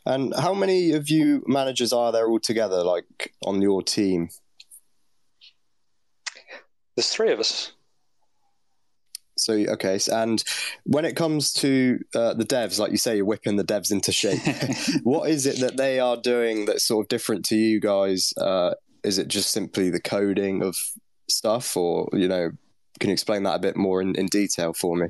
And 0.06 0.34
how 0.36 0.54
many 0.54 0.92
of 0.92 1.10
you 1.10 1.44
managers 1.48 1.94
are 1.94 2.12
there 2.12 2.28
all 2.28 2.40
together, 2.40 2.84
like 2.84 3.34
on 3.46 3.62
your 3.62 3.82
team? 3.84 4.30
There's 6.96 7.10
three 7.10 7.32
of 7.32 7.40
us. 7.40 7.74
So 9.40 9.54
okay, 9.54 10.00
and 10.12 10.44
when 10.84 11.06
it 11.06 11.16
comes 11.16 11.54
to 11.54 12.00
uh, 12.16 12.34
the 12.34 12.46
devs, 12.46 12.80
like 12.80 12.92
you 12.92 12.98
say, 12.98 13.18
you're 13.18 13.26
whipping 13.26 13.56
the 13.56 13.64
devs 13.64 13.92
into 13.92 14.12
shape. 14.12 14.42
what 15.04 15.30
is 15.30 15.46
it 15.46 15.60
that 15.60 15.78
they 15.78 16.00
are 16.00 16.18
doing 16.18 16.66
that's 16.66 16.86
sort 16.86 17.06
of 17.06 17.10
different 17.10 17.46
to 17.46 17.56
you 17.56 17.80
guys? 17.80 18.34
Uh, 18.38 18.74
is 19.04 19.18
it 19.18 19.28
just 19.28 19.52
simply 19.52 19.90
the 19.90 20.02
coding 20.02 20.64
of 20.64 20.76
stuff, 21.30 21.78
or 21.78 22.10
you 22.14 22.28
know, 22.28 22.52
can 23.00 23.10
you 23.10 23.14
explain 23.14 23.44
that 23.44 23.56
a 23.56 23.60
bit 23.60 23.78
more 23.78 24.02
in, 24.02 24.16
in 24.16 24.28
detail 24.28 24.74
for 24.74 24.96
me? 24.96 25.08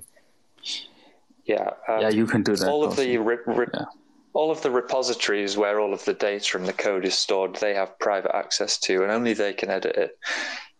Yeah, 1.45 1.71
um, 1.87 2.01
yeah, 2.01 2.09
you 2.09 2.25
can 2.25 2.43
do 2.43 2.55
that. 2.55 2.67
All 2.67 2.83
of 2.83 2.95
the 2.95 3.17
re- 3.17 3.37
re- 3.45 3.67
yeah. 3.73 3.85
all 4.33 4.51
of 4.51 4.61
the 4.61 4.71
repositories 4.71 5.55
where 5.55 5.79
all 5.79 5.93
of 5.93 6.03
the 6.03 6.13
data 6.13 6.57
and 6.57 6.67
the 6.67 6.73
code 6.73 7.05
is 7.05 7.17
stored, 7.17 7.55
they 7.55 7.73
have 7.73 7.97
private 7.99 8.35
access 8.35 8.77
to, 8.79 9.01
and 9.03 9.11
only 9.11 9.33
they 9.33 9.53
can 9.53 9.69
edit 9.69 9.95
it. 9.95 10.19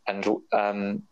And 0.08 0.28
um, 0.52 1.04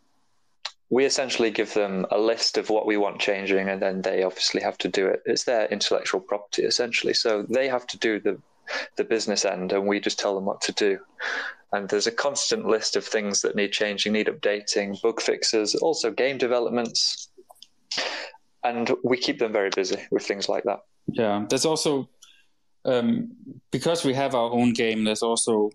we 0.90 1.06
essentially 1.06 1.52
give 1.52 1.74
them 1.74 2.06
a 2.12 2.18
list 2.18 2.58
of 2.58 2.70
what 2.70 2.86
we 2.86 2.98
want 2.98 3.20
changing, 3.20 3.70
and 3.70 3.82
then 3.82 4.02
they 4.02 4.24
obviously 4.24 4.62
have 4.62 4.78
to 4.80 4.88
do 4.88 5.08
it. 5.08 5.22
It's 5.26 5.44
their 5.44 5.66
intellectual 5.68 6.22
property 6.22 6.64
essentially, 6.64 7.14
so 7.14 7.46
they 7.50 7.68
have 7.68 7.88
to 7.88 7.98
do 7.98 8.20
the 8.20 8.40
the 8.98 9.04
business 9.04 9.46
end, 9.46 9.74
and 9.74 9.88
we 9.88 10.00
just 10.00 10.20
tell 10.20 10.36
them 10.36 10.46
what 10.46 10.62
to 10.62 10.72
do. 10.72 11.00
And 11.72 11.90
there's 11.90 12.08
a 12.08 12.12
constant 12.12 12.66
list 12.66 12.96
of 12.96 13.06
things 13.06 13.42
that 13.42 13.56
need 13.56 13.72
changing, 13.72 14.14
need 14.14 14.28
updating, 14.28 15.00
bug 15.02 15.22
fixes, 15.22 15.76
also 15.76 16.12
game 16.12 16.38
developments, 16.38 17.30
and 18.64 18.92
we 19.04 19.18
keep 19.18 19.40
them 19.40 19.54
very 19.54 19.70
busy 19.76 19.98
with 20.12 20.24
things 20.24 20.48
like 20.50 20.64
that. 20.64 20.80
Yeah, 21.08 21.46
there's 21.50 21.66
also 21.66 22.10
um, 22.86 23.32
because 23.72 24.06
we 24.06 24.14
have 24.14 24.36
our 24.36 24.52
own 24.52 24.74
game. 24.74 25.04
There's 25.04 25.24
also 25.24 25.72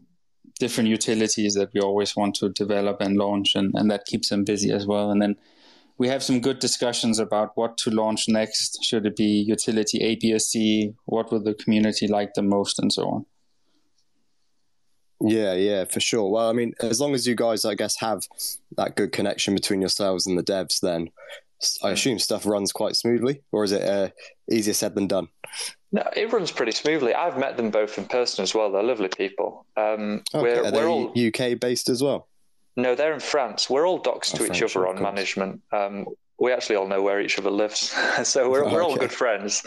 different 0.61 0.89
utilities 0.89 1.55
that 1.55 1.73
we 1.75 1.81
always 1.81 2.15
want 2.15 2.37
to 2.37 2.51
develop 2.51 3.01
and 3.01 3.17
launch, 3.17 3.57
and, 3.57 3.75
and 3.75 3.91
that 3.91 4.05
keeps 4.05 4.29
them 4.29 4.45
busy 4.45 4.71
as 4.71 4.87
well. 4.87 5.11
And 5.11 5.21
then 5.21 5.35
we 5.99 6.07
have 6.09 6.23
some 6.23 6.41
good 6.41 6.61
discussions 6.61 7.19
about 7.19 7.57
what 7.57 7.77
to 7.79 7.91
launch 7.91 8.29
next. 8.29 8.85
Should 8.85 9.07
it 9.07 9.17
be 9.17 9.25
utility 9.57 9.99
A, 10.03 10.15
B, 10.15 10.33
or 10.33 10.39
C? 10.39 10.95
What 11.07 11.33
would 11.33 11.45
the 11.45 11.55
community 11.55 12.07
like 12.07 12.35
the 12.35 12.43
most, 12.43 12.79
and 12.79 12.93
so 12.93 13.09
on. 13.09 13.27
Yeah, 15.23 15.53
yeah, 15.55 15.85
for 15.85 16.01
sure. 16.01 16.31
Well, 16.31 16.49
I 16.49 16.53
mean, 16.53 16.73
as 16.81 17.01
long 17.01 17.15
as 17.15 17.27
you 17.27 17.35
guys, 17.35 17.65
I 17.65 17.75
guess, 17.75 17.97
have 18.01 18.23
that 18.77 18.97
good 18.97 19.13
connection 19.13 19.55
between 19.55 19.81
yourselves 19.81 20.27
and 20.27 20.39
the 20.39 20.43
devs, 20.43 20.81
then 20.81 21.11
I 21.83 21.89
hmm. 21.89 21.95
assume 21.95 22.19
stuff 22.19 22.47
runs 22.47 22.73
quite 22.73 22.97
smoothly, 22.97 23.43
or 23.53 23.65
is 23.65 23.73
it 23.73 23.83
uh, 23.83 24.09
easier 24.51 24.75
said 24.75 24.95
than 24.95 25.07
done? 25.07 25.29
No, 25.93 26.09
it 26.15 26.33
runs 26.33 26.53
pretty 26.53 26.73
smoothly. 26.73 27.15
I've 27.15 27.37
met 27.37 27.57
them 27.57 27.71
both 27.71 27.99
in 27.99 28.05
person 28.05 28.43
as 28.43 28.55
well. 28.55 28.71
They're 28.71 28.83
lovely 28.83 29.09
people. 29.09 29.67
Um, 29.77 30.23
okay. 30.33 30.43
we're, 30.43 30.65
Are 30.65 30.73
we're 30.73 30.89
all 30.89 31.13
UK 31.19 31.59
based 31.59 31.89
as 31.89 32.03
well. 32.03 32.29
No, 32.77 32.95
they're 32.95 33.13
in 33.13 33.21
France. 33.21 33.69
We're 33.69 33.87
all 33.87 33.99
docs 33.99 34.33
oh, 34.33 34.39
to 34.39 34.45
French, 34.45 34.57
each 34.57 34.77
other 34.77 34.87
on 34.87 35.03
management. 35.03 35.63
Um, 35.73 36.07
we 36.39 36.53
actually 36.53 36.77
all 36.77 36.87
know 36.87 37.03
where 37.03 37.21
each 37.21 37.39
other 37.39 37.51
lives, 37.51 37.95
so 38.23 38.51
we're, 38.51 38.65
oh, 38.65 38.73
we're 38.73 38.83
all 38.83 38.97
good 38.97 39.13
friends. 39.13 39.67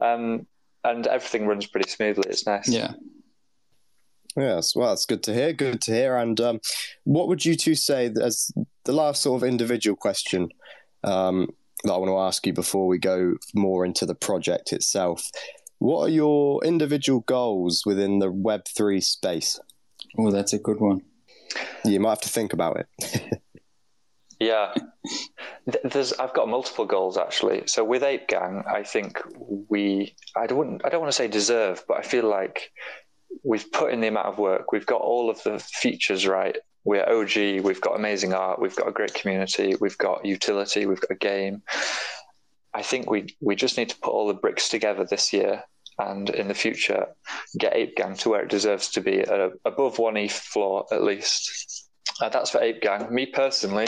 Um, 0.00 0.46
and 0.84 1.06
everything 1.08 1.46
runs 1.46 1.66
pretty 1.66 1.90
smoothly. 1.90 2.30
It's 2.30 2.46
nice. 2.46 2.68
Yeah. 2.68 2.92
Yes, 4.36 4.76
well, 4.76 4.90
that's 4.90 5.06
good 5.06 5.24
to 5.24 5.34
hear. 5.34 5.52
Good 5.52 5.80
to 5.82 5.92
hear. 5.92 6.16
And 6.16 6.40
um, 6.40 6.60
what 7.02 7.26
would 7.26 7.44
you 7.44 7.56
two 7.56 7.74
say 7.74 8.12
as 8.22 8.52
the 8.84 8.92
last 8.92 9.22
sort 9.22 9.42
of 9.42 9.48
individual 9.48 9.96
question 9.96 10.50
um, 11.02 11.48
that 11.84 11.92
I 11.92 11.96
want 11.96 12.10
to 12.10 12.18
ask 12.18 12.46
you 12.46 12.52
before 12.52 12.86
we 12.86 12.98
go 12.98 13.34
more 13.54 13.84
into 13.84 14.06
the 14.06 14.14
project 14.14 14.72
itself? 14.72 15.30
What 15.78 16.06
are 16.06 16.08
your 16.08 16.64
individual 16.64 17.20
goals 17.20 17.84
within 17.86 18.18
the 18.18 18.32
Web3 18.32 19.02
space? 19.02 19.60
Oh, 20.18 20.30
that's 20.30 20.52
a 20.52 20.58
good 20.58 20.80
one. 20.80 21.02
You 21.84 22.00
might 22.00 22.10
have 22.10 22.20
to 22.22 22.28
think 22.28 22.52
about 22.52 22.78
it. 22.78 23.42
yeah, 24.40 24.74
there's. 25.84 26.12
I've 26.14 26.34
got 26.34 26.48
multiple 26.48 26.84
goals 26.84 27.16
actually. 27.16 27.62
So 27.66 27.84
with 27.84 28.02
Ape 28.02 28.28
Gang, 28.28 28.64
I 28.68 28.82
think 28.82 29.20
we. 29.68 30.14
I 30.36 30.46
don't. 30.46 30.84
I 30.84 30.88
don't 30.88 31.00
want 31.00 31.12
to 31.12 31.16
say 31.16 31.28
deserve, 31.28 31.84
but 31.88 31.98
I 31.98 32.02
feel 32.02 32.28
like 32.28 32.72
we've 33.44 33.70
put 33.72 33.92
in 33.92 34.00
the 34.00 34.08
amount 34.08 34.26
of 34.26 34.38
work. 34.38 34.72
We've 34.72 34.86
got 34.86 35.00
all 35.00 35.30
of 35.30 35.42
the 35.42 35.58
features 35.58 36.26
right. 36.26 36.56
We're 36.84 37.08
OG. 37.08 37.64
We've 37.64 37.80
got 37.80 37.96
amazing 37.96 38.32
art. 38.32 38.60
We've 38.60 38.76
got 38.76 38.88
a 38.88 38.92
great 38.92 39.14
community. 39.14 39.74
We've 39.80 39.98
got 39.98 40.24
utility. 40.24 40.86
We've 40.86 41.00
got 41.00 41.10
a 41.10 41.16
game. 41.16 41.62
I 42.74 42.82
think 42.82 43.10
we 43.10 43.36
we 43.40 43.56
just 43.56 43.76
need 43.76 43.88
to 43.90 43.98
put 43.98 44.12
all 44.12 44.28
the 44.28 44.34
bricks 44.34 44.68
together 44.68 45.04
this 45.04 45.32
year 45.32 45.64
and 45.98 46.30
in 46.30 46.48
the 46.48 46.54
future 46.54 47.06
get 47.58 47.74
Ape 47.74 47.96
Gang 47.96 48.14
to 48.18 48.30
where 48.30 48.42
it 48.42 48.50
deserves 48.50 48.88
to 48.90 49.00
be, 49.00 49.24
uh, 49.24 49.50
above 49.64 49.98
one 49.98 50.16
ETH 50.16 50.32
floor 50.32 50.86
at 50.92 51.02
least. 51.02 51.88
Uh, 52.20 52.28
that's 52.28 52.50
for 52.50 52.60
Ape 52.60 52.80
Gang. 52.80 53.12
Me 53.12 53.26
personally, 53.26 53.86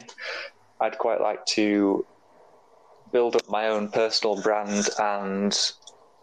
I'd 0.81 0.99
quite 0.99 1.21
like 1.21 1.45
to 1.47 2.05
build 3.13 3.37
up 3.37 3.49
my 3.49 3.69
own 3.69 3.89
personal 3.91 4.41
brand 4.41 4.89
and 4.99 5.57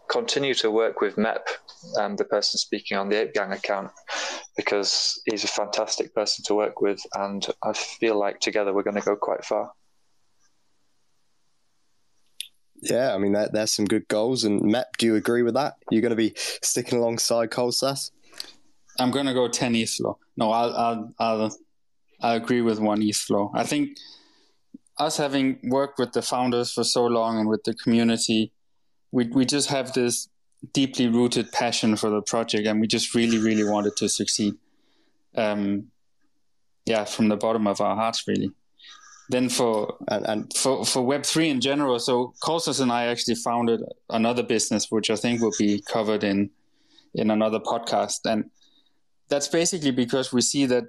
continue 0.08 0.54
to 0.54 0.70
work 0.70 1.00
with 1.00 1.18
Mep, 1.18 1.48
um, 1.98 2.16
the 2.16 2.24
person 2.24 2.58
speaking 2.58 2.96
on 2.96 3.08
the 3.08 3.22
Ape 3.22 3.34
Gang 3.34 3.52
account, 3.52 3.90
because 4.58 5.22
he's 5.24 5.44
a 5.44 5.48
fantastic 5.48 6.12
person 6.12 6.44
to 6.44 6.52
work 6.52 6.80
with, 6.80 7.00
and 7.14 7.46
I 7.62 7.72
feel 7.72 8.18
like 8.18 8.40
together 8.40 8.74
we're 8.74 8.82
going 8.82 8.96
to 8.96 9.00
go 9.00 9.14
quite 9.14 9.44
far. 9.44 9.70
Yeah, 12.82 13.14
I 13.14 13.18
mean, 13.18 13.32
there, 13.32 13.48
there's 13.52 13.70
some 13.70 13.84
good 13.84 14.08
goals. 14.08 14.42
And 14.42 14.60
Mep, 14.62 14.96
do 14.98 15.06
you 15.06 15.14
agree 15.14 15.42
with 15.42 15.54
that? 15.54 15.74
You're 15.92 16.02
going 16.02 16.10
to 16.10 16.16
be 16.16 16.34
sticking 16.36 16.98
alongside 16.98 17.50
Kolsas? 17.50 18.10
I'm 18.98 19.12
going 19.12 19.26
to 19.26 19.32
go 19.32 19.46
10 19.46 19.76
ETH 19.76 19.90
floor. 19.90 20.16
No, 20.36 20.50
I'll, 20.50 20.74
I'll, 20.76 21.14
I'll, 21.20 21.56
i 22.20 22.34
agree 22.34 22.60
with 22.60 22.80
one 22.80 23.00
ETH 23.00 23.16
floor. 23.16 23.52
I 23.54 23.62
think 23.62 23.96
us 24.98 25.16
having 25.18 25.60
worked 25.62 26.00
with 26.00 26.12
the 26.14 26.22
founders 26.22 26.72
for 26.72 26.82
so 26.82 27.06
long 27.06 27.38
and 27.38 27.48
with 27.48 27.62
the 27.62 27.74
community, 27.74 28.50
we, 29.12 29.28
we 29.28 29.44
just 29.44 29.68
have 29.68 29.92
this 29.92 30.28
deeply 30.72 31.08
rooted 31.08 31.50
passion 31.52 31.96
for 31.96 32.10
the 32.10 32.22
project 32.22 32.66
and 32.66 32.80
we 32.80 32.86
just 32.86 33.14
really, 33.14 33.38
really 33.38 33.64
wanted 33.64 33.96
to 33.96 34.08
succeed. 34.08 34.54
Um, 35.36 35.88
yeah, 36.84 37.04
from 37.04 37.28
the 37.28 37.36
bottom 37.36 37.66
of 37.66 37.80
our 37.80 37.94
hearts, 37.94 38.26
really 38.26 38.50
then 39.28 39.48
for 39.48 39.96
and, 40.08 40.26
and 40.26 40.56
for 40.56 40.84
for 40.84 41.02
Web 41.02 41.24
three 41.24 41.50
in 41.50 41.60
general, 41.60 41.98
so 41.98 42.32
Kolsas 42.42 42.80
and 42.80 42.90
I 42.90 43.06
actually 43.06 43.34
founded 43.36 43.80
another 44.10 44.42
business, 44.42 44.90
which 44.90 45.10
I 45.10 45.16
think 45.16 45.40
will 45.40 45.54
be 45.58 45.82
covered 45.82 46.24
in 46.24 46.50
in 47.14 47.30
another 47.30 47.60
podcast, 47.60 48.20
and 48.24 48.50
that's 49.28 49.48
basically 49.48 49.90
because 49.90 50.32
we 50.32 50.40
see 50.40 50.66
that 50.66 50.84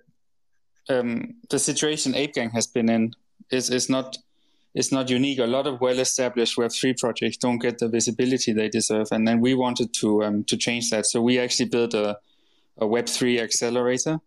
um, 0.90 1.36
the 1.50 1.60
situation 1.60 2.14
ApeGang 2.14 2.52
has 2.54 2.68
been 2.68 2.90
in 2.90 3.14
is 3.52 3.70
is 3.70 3.90
not 3.90 4.18
is 4.74 4.92
not 4.92 5.10
unique. 5.10 5.40
A 5.40 5.46
lot 5.46 5.68
of 5.68 5.82
well 5.82 6.00
established 6.00 6.58
Web 6.58 6.72
three 6.72 6.94
projects 6.94 7.38
don't 7.38 7.60
get 7.60 7.80
the 7.80 7.90
visibility 7.90 8.54
they 8.54 8.70
deserve, 8.70 9.08
and 9.12 9.28
then 9.28 9.42
we 9.42 9.54
wanted 9.54 9.94
to 9.96 10.24
um, 10.24 10.44
to 10.46 10.58
change 10.58 10.90
that. 10.90 11.06
So 11.06 11.22
we 11.22 11.40
actually 11.40 11.70
built 11.70 11.94
a 11.94 12.18
a 12.78 12.88
Web 12.88 13.08
three 13.08 13.40
accelerator. 13.40 14.20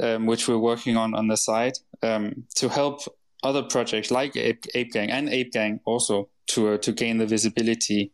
Um, 0.00 0.26
which 0.26 0.46
we're 0.46 0.58
working 0.58 0.96
on 0.96 1.12
on 1.12 1.26
the 1.26 1.36
side 1.36 1.72
um, 2.04 2.44
to 2.54 2.68
help 2.68 3.00
other 3.42 3.64
projects 3.64 4.12
like 4.12 4.36
Ape, 4.36 4.64
Ape 4.76 4.92
Gang 4.92 5.10
and 5.10 5.28
Ape 5.28 5.50
Gang 5.50 5.80
also 5.84 6.28
to 6.46 6.74
uh, 6.74 6.78
to 6.78 6.92
gain 6.92 7.18
the 7.18 7.26
visibility 7.26 8.12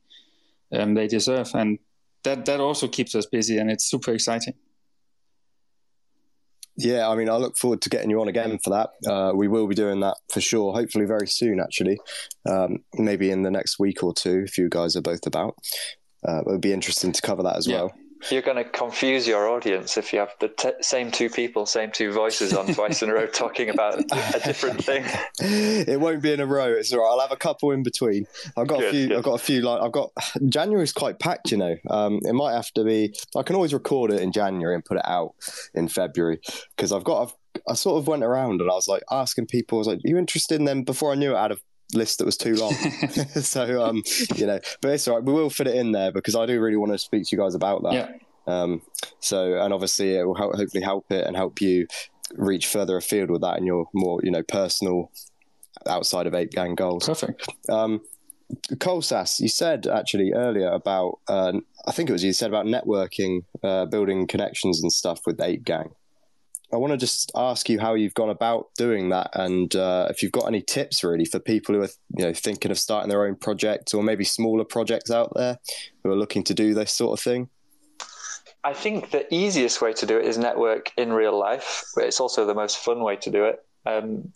um, 0.72 0.94
they 0.94 1.06
deserve, 1.06 1.50
and 1.54 1.78
that 2.22 2.46
that 2.46 2.58
also 2.58 2.88
keeps 2.88 3.14
us 3.14 3.26
busy, 3.26 3.58
and 3.58 3.70
it's 3.70 3.84
super 3.84 4.12
exciting. 4.14 4.54
Yeah, 6.76 7.08
I 7.08 7.14
mean, 7.14 7.28
I 7.28 7.36
look 7.36 7.56
forward 7.56 7.82
to 7.82 7.90
getting 7.90 8.10
you 8.10 8.20
on 8.20 8.28
again 8.28 8.58
for 8.62 8.70
that. 8.70 8.90
Uh, 9.08 9.32
we 9.34 9.46
will 9.46 9.68
be 9.68 9.74
doing 9.74 10.00
that 10.00 10.16
for 10.32 10.40
sure. 10.40 10.72
Hopefully, 10.72 11.04
very 11.04 11.28
soon. 11.28 11.60
Actually, 11.60 11.98
um, 12.48 12.78
maybe 12.94 13.30
in 13.30 13.42
the 13.42 13.50
next 13.50 13.78
week 13.78 14.02
or 14.02 14.12
two, 14.12 14.42
if 14.44 14.58
you 14.58 14.68
guys 14.68 14.96
are 14.96 15.02
both 15.02 15.26
about. 15.26 15.56
Uh, 16.26 16.40
it 16.40 16.46
would 16.46 16.60
be 16.60 16.72
interesting 16.72 17.12
to 17.12 17.20
cover 17.20 17.42
that 17.42 17.56
as 17.56 17.66
yeah. 17.66 17.82
well 17.82 17.92
you're 18.32 18.42
going 18.42 18.56
to 18.56 18.64
confuse 18.64 19.26
your 19.26 19.48
audience 19.48 19.96
if 19.96 20.12
you 20.12 20.18
have 20.18 20.34
the 20.40 20.48
t- 20.48 20.72
same 20.80 21.10
two 21.10 21.28
people, 21.30 21.66
same 21.66 21.90
two 21.90 22.12
voices 22.12 22.54
on 22.54 22.72
twice 22.74 23.02
in 23.02 23.10
a 23.10 23.14
row 23.14 23.26
talking 23.26 23.68
about 23.68 23.98
a 23.98 24.40
different 24.44 24.84
thing. 24.84 25.04
It 25.40 26.00
won't 26.00 26.22
be 26.22 26.32
in 26.32 26.40
a 26.40 26.46
row. 26.46 26.72
It's 26.72 26.92
all 26.92 27.00
right. 27.00 27.08
I'll 27.10 27.20
have 27.20 27.32
a 27.32 27.36
couple 27.36 27.70
in 27.70 27.82
between. 27.82 28.26
I've 28.56 28.66
got 28.66 28.80
good, 28.80 28.88
a 28.88 28.90
few. 28.92 29.08
Good. 29.08 29.16
I've 29.16 29.22
got 29.22 29.34
a 29.34 29.38
few. 29.38 29.60
Like 29.60 29.82
I've 29.82 29.92
got 29.92 30.12
January's 30.48 30.92
quite 30.92 31.18
packed. 31.18 31.50
You 31.50 31.58
know, 31.58 31.76
um, 31.90 32.20
it 32.22 32.32
might 32.32 32.54
have 32.54 32.70
to 32.72 32.84
be. 32.84 33.14
I 33.36 33.42
can 33.42 33.56
always 33.56 33.74
record 33.74 34.10
it 34.10 34.20
in 34.20 34.32
January 34.32 34.74
and 34.74 34.84
put 34.84 34.96
it 34.96 35.06
out 35.06 35.34
in 35.74 35.88
February 35.88 36.40
because 36.76 36.92
I've 36.92 37.04
got. 37.04 37.22
I've, 37.22 37.34
I 37.68 37.74
sort 37.74 37.98
of 37.98 38.08
went 38.08 38.24
around 38.24 38.60
and 38.60 38.70
I 38.70 38.74
was 38.74 38.88
like 38.88 39.02
asking 39.10 39.46
people. 39.46 39.78
I 39.78 39.80
was 39.80 39.86
like, 39.88 39.98
"Are 39.98 40.08
you 40.08 40.16
interested 40.16 40.58
in 40.58 40.64
them?" 40.64 40.82
Before 40.82 41.12
I 41.12 41.14
knew 41.14 41.32
it, 41.34 41.36
I 41.36 41.42
had 41.42 41.52
a 41.52 41.58
list 41.94 42.18
that 42.18 42.24
was 42.24 42.36
too 42.36 42.54
long. 42.54 42.74
so 43.40 43.84
um, 43.84 44.02
you 44.36 44.46
know, 44.46 44.60
but 44.80 44.90
it's 44.90 45.08
all 45.08 45.16
right. 45.16 45.24
We 45.24 45.32
will 45.32 45.50
fit 45.50 45.66
it 45.66 45.74
in 45.74 45.92
there 45.92 46.12
because 46.12 46.34
I 46.34 46.46
do 46.46 46.60
really 46.60 46.76
want 46.76 46.92
to 46.92 46.98
speak 46.98 47.26
to 47.26 47.36
you 47.36 47.42
guys 47.42 47.54
about 47.54 47.82
that. 47.84 47.92
Yeah. 47.92 48.08
Um, 48.46 48.82
so, 49.20 49.58
and 49.60 49.72
obviously, 49.72 50.16
it 50.16 50.26
will 50.26 50.34
help, 50.34 50.54
hopefully 50.54 50.82
help 50.82 51.10
it 51.10 51.26
and 51.26 51.36
help 51.36 51.60
you 51.60 51.86
reach 52.34 52.66
further 52.66 52.96
afield 52.96 53.30
with 53.30 53.42
that 53.42 53.58
in 53.58 53.66
your 53.66 53.86
more, 53.94 54.20
you 54.22 54.30
know, 54.30 54.42
personal 54.42 55.10
outside 55.86 56.26
of 56.26 56.34
Ape 56.34 56.50
Gang 56.50 56.74
goals. 56.74 57.06
Perfect. 57.06 57.46
Um, 57.68 58.00
Kolsas, 58.74 59.40
you 59.40 59.48
said 59.48 59.86
actually 59.86 60.32
earlier 60.32 60.68
about, 60.68 61.18
uh, 61.28 61.52
I 61.86 61.92
think 61.92 62.08
it 62.08 62.12
was 62.12 62.24
you 62.24 62.32
said 62.32 62.50
about 62.50 62.66
networking, 62.66 63.44
uh, 63.62 63.86
building 63.86 64.26
connections 64.26 64.82
and 64.82 64.92
stuff 64.92 65.20
with 65.26 65.40
Ape 65.40 65.64
Gang. 65.64 65.90
I 66.72 66.76
want 66.76 66.92
to 66.92 66.96
just 66.96 67.30
ask 67.36 67.68
you 67.68 67.78
how 67.78 67.94
you've 67.94 68.14
gone 68.14 68.30
about 68.30 68.68
doing 68.76 69.10
that, 69.10 69.30
and 69.34 69.74
uh, 69.76 70.08
if 70.10 70.22
you've 70.22 70.32
got 70.32 70.46
any 70.46 70.62
tips 70.62 71.04
really 71.04 71.24
for 71.24 71.38
people 71.38 71.74
who 71.74 71.82
are 71.82 71.90
you 72.16 72.24
know 72.24 72.32
thinking 72.32 72.70
of 72.70 72.78
starting 72.78 73.10
their 73.10 73.26
own 73.26 73.36
project 73.36 73.94
or 73.94 74.02
maybe 74.02 74.24
smaller 74.24 74.64
projects 74.64 75.10
out 75.10 75.32
there 75.34 75.58
who 76.02 76.10
are 76.10 76.16
looking 76.16 76.42
to 76.44 76.54
do 76.54 76.74
this 76.74 76.92
sort 76.92 77.18
of 77.18 77.22
thing. 77.22 77.48
I 78.64 78.72
think 78.72 79.10
the 79.10 79.32
easiest 79.32 79.82
way 79.82 79.92
to 79.92 80.06
do 80.06 80.18
it 80.18 80.24
is 80.24 80.38
network 80.38 80.90
in 80.96 81.12
real 81.12 81.38
life, 81.38 81.84
but 81.94 82.04
it's 82.04 82.18
also 82.18 82.46
the 82.46 82.54
most 82.54 82.78
fun 82.78 83.02
way 83.02 83.16
to 83.16 83.30
do 83.30 83.44
it. 83.44 83.62
Um, 83.84 84.32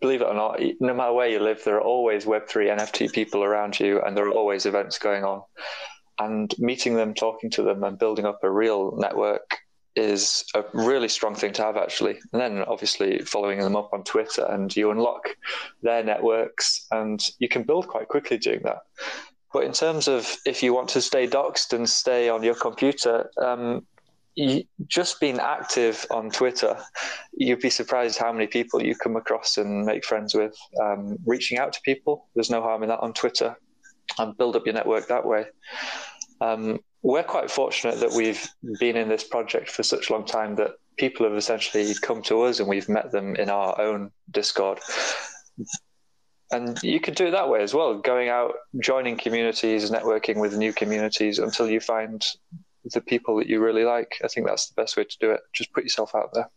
believe 0.00 0.20
it 0.20 0.26
or 0.26 0.34
not, 0.34 0.60
no 0.80 0.92
matter 0.92 1.14
where 1.14 1.28
you 1.28 1.40
live, 1.40 1.64
there 1.64 1.76
are 1.76 1.82
always 1.82 2.26
Web3 2.26 2.78
NFT 2.78 3.12
people 3.12 3.42
around 3.42 3.80
you, 3.80 4.02
and 4.02 4.14
there 4.14 4.26
are 4.26 4.32
always 4.32 4.66
events 4.66 4.98
going 4.98 5.24
on. 5.24 5.42
And 6.18 6.54
meeting 6.58 6.96
them, 6.96 7.14
talking 7.14 7.50
to 7.52 7.62
them, 7.62 7.82
and 7.82 7.98
building 7.98 8.26
up 8.26 8.40
a 8.42 8.50
real 8.50 8.94
network 8.98 9.60
is 9.96 10.44
a 10.54 10.64
really 10.72 11.08
strong 11.08 11.34
thing 11.34 11.52
to 11.54 11.62
have, 11.62 11.76
actually. 11.76 12.18
And 12.32 12.40
then 12.40 12.62
obviously 12.62 13.18
following 13.20 13.58
them 13.60 13.76
up 13.76 13.90
on 13.92 14.04
Twitter, 14.04 14.44
and 14.44 14.74
you 14.74 14.90
unlock 14.90 15.36
their 15.82 16.04
networks, 16.04 16.86
and 16.90 17.24
you 17.38 17.48
can 17.48 17.62
build 17.62 17.88
quite 17.88 18.08
quickly 18.08 18.38
doing 18.38 18.60
that. 18.64 18.78
But 19.52 19.64
in 19.64 19.72
terms 19.72 20.06
of 20.06 20.36
if 20.46 20.62
you 20.62 20.72
want 20.72 20.88
to 20.90 21.00
stay 21.00 21.26
doxxed 21.26 21.72
and 21.72 21.88
stay 21.88 22.28
on 22.28 22.42
your 22.42 22.54
computer, 22.54 23.30
um, 23.42 23.86
you, 24.36 24.62
just 24.86 25.18
being 25.20 25.40
active 25.40 26.06
on 26.10 26.30
Twitter, 26.30 26.78
you'd 27.32 27.60
be 27.60 27.70
surprised 27.70 28.18
how 28.18 28.32
many 28.32 28.46
people 28.46 28.82
you 28.82 28.94
come 28.94 29.16
across 29.16 29.58
and 29.58 29.84
make 29.84 30.04
friends 30.04 30.34
with. 30.34 30.56
Um, 30.80 31.16
reaching 31.26 31.58
out 31.58 31.72
to 31.72 31.80
people, 31.84 32.28
there's 32.34 32.50
no 32.50 32.62
harm 32.62 32.82
in 32.84 32.90
that 32.90 33.00
on 33.00 33.12
Twitter, 33.12 33.56
and 34.18 34.36
build 34.36 34.54
up 34.54 34.66
your 34.66 34.74
network 34.74 35.08
that 35.08 35.26
way. 35.26 35.46
Um, 36.40 36.78
we're 37.02 37.22
quite 37.22 37.50
fortunate 37.50 38.00
that 38.00 38.12
we've 38.12 38.48
been 38.78 38.96
in 38.96 39.08
this 39.08 39.24
project 39.24 39.70
for 39.70 39.82
such 39.82 40.10
a 40.10 40.12
long 40.12 40.24
time 40.24 40.56
that 40.56 40.72
people 40.98 41.26
have 41.26 41.36
essentially 41.36 41.92
come 42.02 42.22
to 42.22 42.42
us 42.42 42.60
and 42.60 42.68
we've 42.68 42.88
met 42.88 43.10
them 43.10 43.34
in 43.36 43.48
our 43.48 43.80
own 43.80 44.10
Discord. 44.30 44.78
And 46.50 46.78
you 46.82 47.00
could 47.00 47.14
do 47.14 47.28
it 47.28 47.30
that 47.30 47.48
way 47.48 47.62
as 47.62 47.72
well, 47.72 47.98
going 47.98 48.28
out, 48.28 48.54
joining 48.82 49.16
communities, 49.16 49.90
networking 49.90 50.40
with 50.40 50.56
new 50.56 50.72
communities 50.72 51.38
until 51.38 51.70
you 51.70 51.80
find 51.80 52.26
the 52.84 53.00
people 53.00 53.36
that 53.36 53.46
you 53.46 53.60
really 53.60 53.84
like. 53.84 54.20
I 54.24 54.28
think 54.28 54.46
that's 54.46 54.68
the 54.68 54.74
best 54.74 54.96
way 54.96 55.04
to 55.04 55.18
do 55.20 55.30
it. 55.30 55.40
Just 55.52 55.72
put 55.72 55.84
yourself 55.84 56.14
out 56.14 56.34
there. 56.34 56.50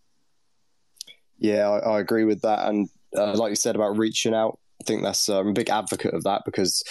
Yeah, 1.37 1.69
I, 1.69 1.95
I 1.95 1.99
agree 1.99 2.23
with 2.23 2.41
that. 2.41 2.67
And 2.67 2.89
uh, 3.15 3.33
like 3.33 3.51
you 3.51 3.55
said 3.55 3.75
about 3.75 3.97
reaching 3.97 4.33
out, 4.33 4.59
I 4.83 4.85
think 4.85 5.01
that's 5.01 5.29
um, 5.29 5.37
I'm 5.37 5.47
a 5.49 5.53
big 5.53 5.69
advocate 5.69 6.13
of 6.13 6.23
that 6.23 6.41
because 6.43 6.83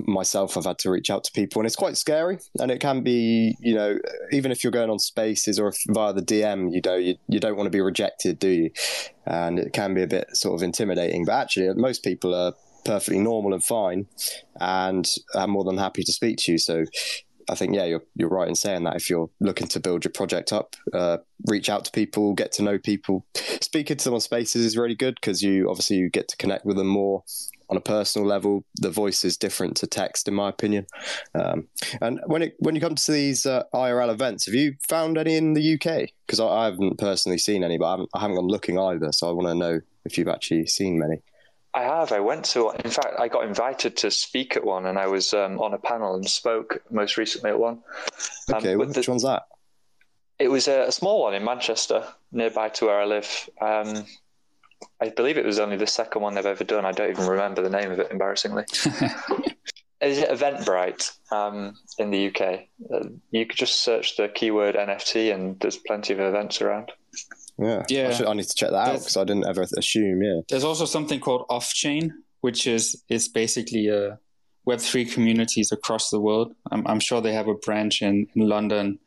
myself 0.00 0.56
I've 0.56 0.64
had 0.64 0.78
to 0.80 0.90
reach 0.90 1.08
out 1.08 1.22
to 1.24 1.32
people 1.32 1.60
and 1.60 1.66
it's 1.66 1.76
quite 1.76 1.96
scary 1.96 2.40
and 2.58 2.70
it 2.70 2.80
can 2.80 3.02
be 3.02 3.56
you 3.60 3.74
know 3.74 3.96
even 4.32 4.50
if 4.50 4.64
you're 4.64 4.72
going 4.72 4.90
on 4.90 4.98
spaces 4.98 5.60
or 5.60 5.72
via 5.88 6.12
the 6.12 6.22
DM 6.22 6.72
you 6.72 6.80
know 6.84 6.96
you, 6.96 7.14
you 7.28 7.38
don't 7.38 7.56
want 7.56 7.68
to 7.68 7.70
be 7.70 7.80
rejected 7.80 8.40
do 8.40 8.48
you? 8.48 8.70
And 9.24 9.60
it 9.60 9.72
can 9.72 9.94
be 9.94 10.02
a 10.02 10.08
bit 10.08 10.36
sort 10.36 10.56
of 10.56 10.64
intimidating 10.64 11.24
but 11.24 11.34
actually 11.34 11.72
most 11.74 12.02
people 12.02 12.34
are 12.34 12.54
perfectly 12.84 13.20
normal 13.20 13.54
and 13.54 13.62
fine 13.62 14.06
and 14.60 15.08
I'm 15.36 15.50
more 15.50 15.64
than 15.64 15.78
happy 15.78 16.02
to 16.02 16.12
speak 16.12 16.38
to 16.38 16.52
you. 16.52 16.58
So 16.58 16.86
I 17.48 17.54
think 17.54 17.74
yeah, 17.74 17.84
you're 17.84 18.02
you're 18.14 18.28
right 18.28 18.48
in 18.48 18.54
saying 18.54 18.84
that. 18.84 18.96
If 18.96 19.08
you're 19.08 19.30
looking 19.40 19.68
to 19.68 19.80
build 19.80 20.04
your 20.04 20.12
project 20.12 20.52
up, 20.52 20.76
uh, 20.92 21.18
reach 21.48 21.70
out 21.70 21.84
to 21.86 21.90
people, 21.90 22.34
get 22.34 22.52
to 22.52 22.62
know 22.62 22.78
people. 22.78 23.24
Speaking 23.60 23.96
to 23.96 24.04
them 24.04 24.14
on 24.14 24.20
spaces 24.20 24.64
is 24.64 24.76
really 24.76 24.94
good 24.94 25.16
because 25.20 25.42
you 25.42 25.68
obviously 25.68 25.96
you 25.96 26.10
get 26.10 26.28
to 26.28 26.36
connect 26.36 26.64
with 26.64 26.76
them 26.76 26.88
more 26.88 27.24
on 27.70 27.76
a 27.76 27.80
personal 27.80 28.26
level. 28.26 28.64
The 28.76 28.90
voice 28.90 29.24
is 29.24 29.36
different 29.36 29.76
to 29.78 29.86
text, 29.86 30.28
in 30.28 30.34
my 30.34 30.48
opinion. 30.48 30.86
Um, 31.34 31.68
and 32.00 32.20
when 32.26 32.42
it 32.42 32.56
when 32.58 32.74
you 32.74 32.80
come 32.80 32.94
to 32.94 33.12
these 33.12 33.46
uh, 33.46 33.64
IRL 33.74 34.10
events, 34.10 34.46
have 34.46 34.54
you 34.54 34.74
found 34.88 35.18
any 35.18 35.36
in 35.36 35.54
the 35.54 35.74
UK? 35.74 36.10
Because 36.26 36.40
I, 36.40 36.46
I, 36.46 36.64
haven't 36.66 36.98
personally 36.98 37.38
seen 37.38 37.64
any, 37.64 37.78
but 37.78 37.86
I 37.86 37.90
haven't, 37.92 38.10
I 38.14 38.20
haven't 38.20 38.36
gone 38.36 38.48
looking 38.48 38.78
either. 38.78 39.12
So 39.12 39.28
I 39.28 39.32
want 39.32 39.48
to 39.48 39.54
know 39.54 39.80
if 40.04 40.18
you've 40.18 40.28
actually 40.28 40.66
seen 40.66 40.98
many. 40.98 41.22
I 41.74 41.82
have. 41.82 42.12
I 42.12 42.20
went 42.20 42.44
to. 42.46 42.70
In 42.70 42.90
fact, 42.90 43.14
I 43.18 43.28
got 43.28 43.44
invited 43.44 43.96
to 43.98 44.10
speak 44.10 44.56
at 44.56 44.64
one, 44.64 44.86
and 44.86 44.98
I 44.98 45.06
was 45.06 45.34
um, 45.34 45.60
on 45.60 45.74
a 45.74 45.78
panel 45.78 46.14
and 46.14 46.28
spoke 46.28 46.82
most 46.90 47.16
recently 47.16 47.50
at 47.50 47.58
one. 47.58 47.80
Um, 48.48 48.54
okay, 48.54 48.76
which 48.76 48.94
the, 48.94 49.04
one's 49.06 49.22
that? 49.22 49.42
It 50.38 50.50
was 50.50 50.68
a, 50.68 50.84
a, 50.84 50.92
small 50.92 51.22
one 51.22 51.34
in 51.34 51.44
Manchester, 51.44 52.04
nearby 52.32 52.70
to 52.70 52.86
where 52.86 53.00
I 53.00 53.04
live. 53.04 53.50
Um, 53.60 54.06
I 55.00 55.10
believe 55.10 55.36
it 55.36 55.44
was 55.44 55.58
only 55.58 55.76
the 55.76 55.86
second 55.86 56.22
one 56.22 56.34
they've 56.34 56.46
ever 56.46 56.64
done. 56.64 56.84
I 56.84 56.92
don't 56.92 57.10
even 57.10 57.26
remember 57.26 57.62
the 57.62 57.70
name 57.70 57.90
of 57.90 57.98
it, 57.98 58.10
embarrassingly. 58.10 58.64
Is 60.00 60.18
it 60.18 60.30
Eventbrite 60.30 61.10
um, 61.32 61.76
in 61.98 62.10
the 62.10 62.28
UK? 62.28 62.66
Uh, 62.92 63.08
you 63.32 63.46
could 63.46 63.58
just 63.58 63.82
search 63.82 64.16
the 64.16 64.28
keyword 64.28 64.76
NFT, 64.76 65.34
and 65.34 65.58
there's 65.60 65.76
plenty 65.76 66.12
of 66.12 66.20
events 66.20 66.62
around. 66.62 66.92
Yeah, 67.58 67.84
yeah. 67.88 68.08
I, 68.08 68.12
should, 68.12 68.26
I 68.26 68.34
need 68.34 68.46
to 68.46 68.54
check 68.54 68.70
that 68.70 68.88
out 68.88 68.98
because 68.98 69.16
I 69.16 69.24
didn't 69.24 69.46
ever 69.48 69.66
assume. 69.76 70.22
Yeah, 70.22 70.40
there's 70.48 70.64
also 70.64 70.84
something 70.84 71.18
called 71.18 71.46
Off 71.48 71.72
Chain, 71.72 72.14
which 72.40 72.66
is 72.66 73.02
is 73.08 73.28
basically 73.28 73.88
a 73.88 74.12
uh, 74.12 74.16
Web 74.64 74.80
three 74.80 75.06
communities 75.06 75.72
across 75.72 76.10
the 76.10 76.20
world. 76.20 76.54
I'm, 76.70 76.86
I'm, 76.86 77.00
sure 77.00 77.22
they 77.22 77.32
have 77.32 77.48
a 77.48 77.54
branch 77.54 78.02
in, 78.02 78.26
in 78.34 78.48
London. 78.48 78.98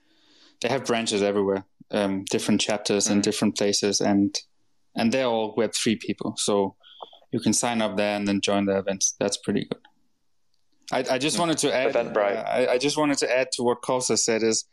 They 0.60 0.70
have 0.70 0.86
branches 0.86 1.22
everywhere, 1.22 1.66
um, 1.92 2.26
different 2.32 2.62
chapters 2.62 3.08
mm. 3.08 3.12
in 3.12 3.22
different 3.22 3.58
places, 3.58 4.02
and 4.02 4.36
and 4.96 5.12
they're 5.12 5.28
all 5.28 5.54
Web 5.56 5.74
three 5.74 5.96
people. 5.96 6.34
So 6.38 6.76
you 7.32 7.40
can 7.40 7.54
sign 7.54 7.82
up 7.82 7.96
there 7.96 8.16
and 8.16 8.28
then 8.28 8.42
join 8.42 8.66
the 8.66 8.78
events. 8.78 9.16
That's 9.20 9.38
pretty 9.38 9.66
good. 9.66 9.82
I, 10.92 11.16
I 11.16 11.18
just 11.18 11.40
wanted 11.40 11.60
to 11.60 11.74
add. 11.74 11.94
Eventbrite. 11.94 12.38
Uh, 12.38 12.50
I, 12.50 12.72
I, 12.74 12.78
just 12.78 12.98
wanted 12.98 13.18
to 13.20 13.38
add 13.38 13.52
to 13.54 13.64
what 13.64 13.82
Kosa 13.82 14.18
said 14.18 14.44
is 14.44 14.66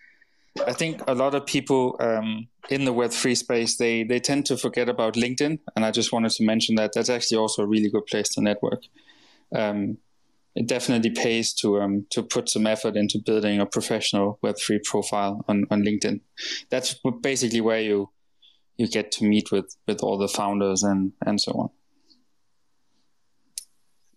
I 0.67 0.73
think 0.73 1.03
a 1.07 1.15
lot 1.15 1.35
of 1.35 1.47
people 1.47 1.97
um, 2.01 2.49
in 2.71 2.85
the 2.85 2.93
Web3 2.93 3.37
space, 3.37 3.77
they, 3.77 4.05
they 4.05 4.21
tend 4.21 4.47
to 4.47 4.57
forget 4.57 4.89
about 4.89 5.15
LinkedIn. 5.15 5.59
And 5.75 5.85
I 5.85 5.91
just 5.91 6.13
wanted 6.13 6.33
to 6.33 6.45
mention 6.45 6.75
that 6.77 6.93
that's 6.95 7.11
actually 7.11 7.39
also 7.39 7.63
a 7.63 7.67
really 7.67 7.91
good 7.91 8.07
place 8.07 8.29
to 8.31 8.43
network. 8.43 8.83
Um, 9.55 9.99
it 10.55 10.67
definitely 10.67 11.11
pays 11.11 11.53
to 11.55 11.81
um, 11.81 12.07
to 12.11 12.23
put 12.23 12.49
some 12.49 12.67
effort 12.67 12.97
into 12.97 13.19
building 13.25 13.61
a 13.61 13.67
professional 13.67 14.41
Web3 14.43 14.83
profile 14.83 15.45
on, 15.47 15.67
on 15.71 15.83
LinkedIn. 15.83 16.21
That's 16.69 16.97
basically 17.23 17.61
where 17.61 17.81
you 17.81 18.11
you 18.79 18.89
get 18.89 19.13
to 19.13 19.25
meet 19.25 19.53
with, 19.53 19.77
with 19.87 20.03
all 20.03 20.17
the 20.17 20.29
founders 20.29 20.83
and, 20.83 21.13
and 21.27 21.41
so 21.41 21.53
on. 21.53 21.71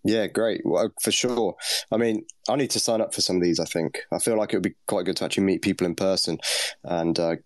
Yeah, 0.04 0.26
great. 0.26 0.62
Well, 0.64 0.92
for 1.00 1.12
sure. 1.12 1.54
I 1.92 1.96
mean, 1.96 2.24
I 2.48 2.56
need 2.56 2.70
to 2.70 2.80
sign 2.80 3.00
up 3.00 3.14
for 3.14 3.20
some 3.20 3.36
of 3.36 3.42
these. 3.42 3.60
I 3.60 3.64
think 3.64 4.00
I 4.12 4.18
feel 4.18 4.36
like 4.36 4.52
it 4.52 4.56
would 4.56 4.64
be 4.64 4.74
quite 4.88 5.04
good 5.04 5.16
to 5.18 5.24
actually 5.24 5.44
meet 5.44 5.62
people 5.62 5.86
in 5.86 5.94
person, 5.94 6.38
and 6.82 7.18
uh, 7.18 7.36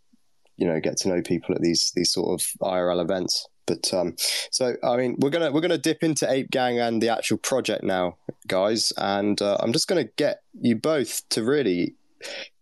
you 0.57 0.67
know, 0.67 0.81
get 0.81 0.97
to 0.99 1.09
know 1.09 1.23
people 1.23 1.55
at 1.55 1.61
these 1.61 1.93
these 1.95 2.13
sort 2.13 2.41
of 2.41 2.47
IRL 2.63 3.03
events. 3.03 3.47
But 3.67 3.93
um, 3.93 4.15
so 4.51 4.77
I 4.83 4.97
mean, 4.97 5.17
we're 5.21 5.31
gonna 5.31 5.53
we're 5.53 5.61
gonna 5.61 5.77
dip 5.77 6.03
into 6.03 6.31
Ape 6.31 6.51
Gang 6.51 6.79
and 6.79 7.03
the 7.03 7.11
actual 7.11 7.37
project 7.37 7.85
now, 7.85 8.17
guys. 8.47 8.93
And 8.97 9.41
uh, 9.43 9.59
I'm 9.61 9.73
just 9.73 9.89
gonna 9.89 10.05
get 10.17 10.43
you 10.59 10.77
both 10.77 11.29
to 11.31 11.45
really 11.45 11.95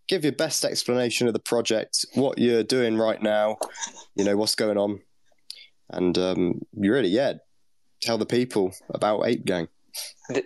give 0.09 0.25
your 0.25 0.33
best 0.33 0.65
explanation 0.65 1.29
of 1.29 1.35
the 1.35 1.39
project, 1.39 2.05
what 2.15 2.39
you're 2.39 2.65
doing 2.65 2.99
right 2.99 3.23
now, 3.23 3.57
you 4.17 4.25
know, 4.25 4.37
what's 4.37 4.55
going 4.55 4.77
on, 4.77 5.01
and 5.91 6.19
um, 6.19 6.63
you 6.73 6.93
really, 6.93 7.09
yeah, 7.09 7.35
tell 8.03 8.19
the 8.19 8.27
people 8.27 8.75
about 8.91 9.23
Ape 9.27 9.45
Gang 9.45 9.69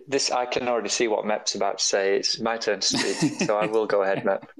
this 0.06 0.30
I 0.30 0.46
can 0.46 0.68
already 0.68 0.88
see 0.88 1.08
what 1.08 1.24
Mep's 1.24 1.54
about 1.54 1.78
to 1.78 1.84
say. 1.84 2.16
It's 2.16 2.40
my 2.40 2.56
turn 2.56 2.80
to 2.80 2.86
speak, 2.86 3.40
so 3.46 3.56
I 3.56 3.66
will 3.66 3.86
go 3.86 4.02
ahead, 4.02 4.24
Mep. 4.24 4.50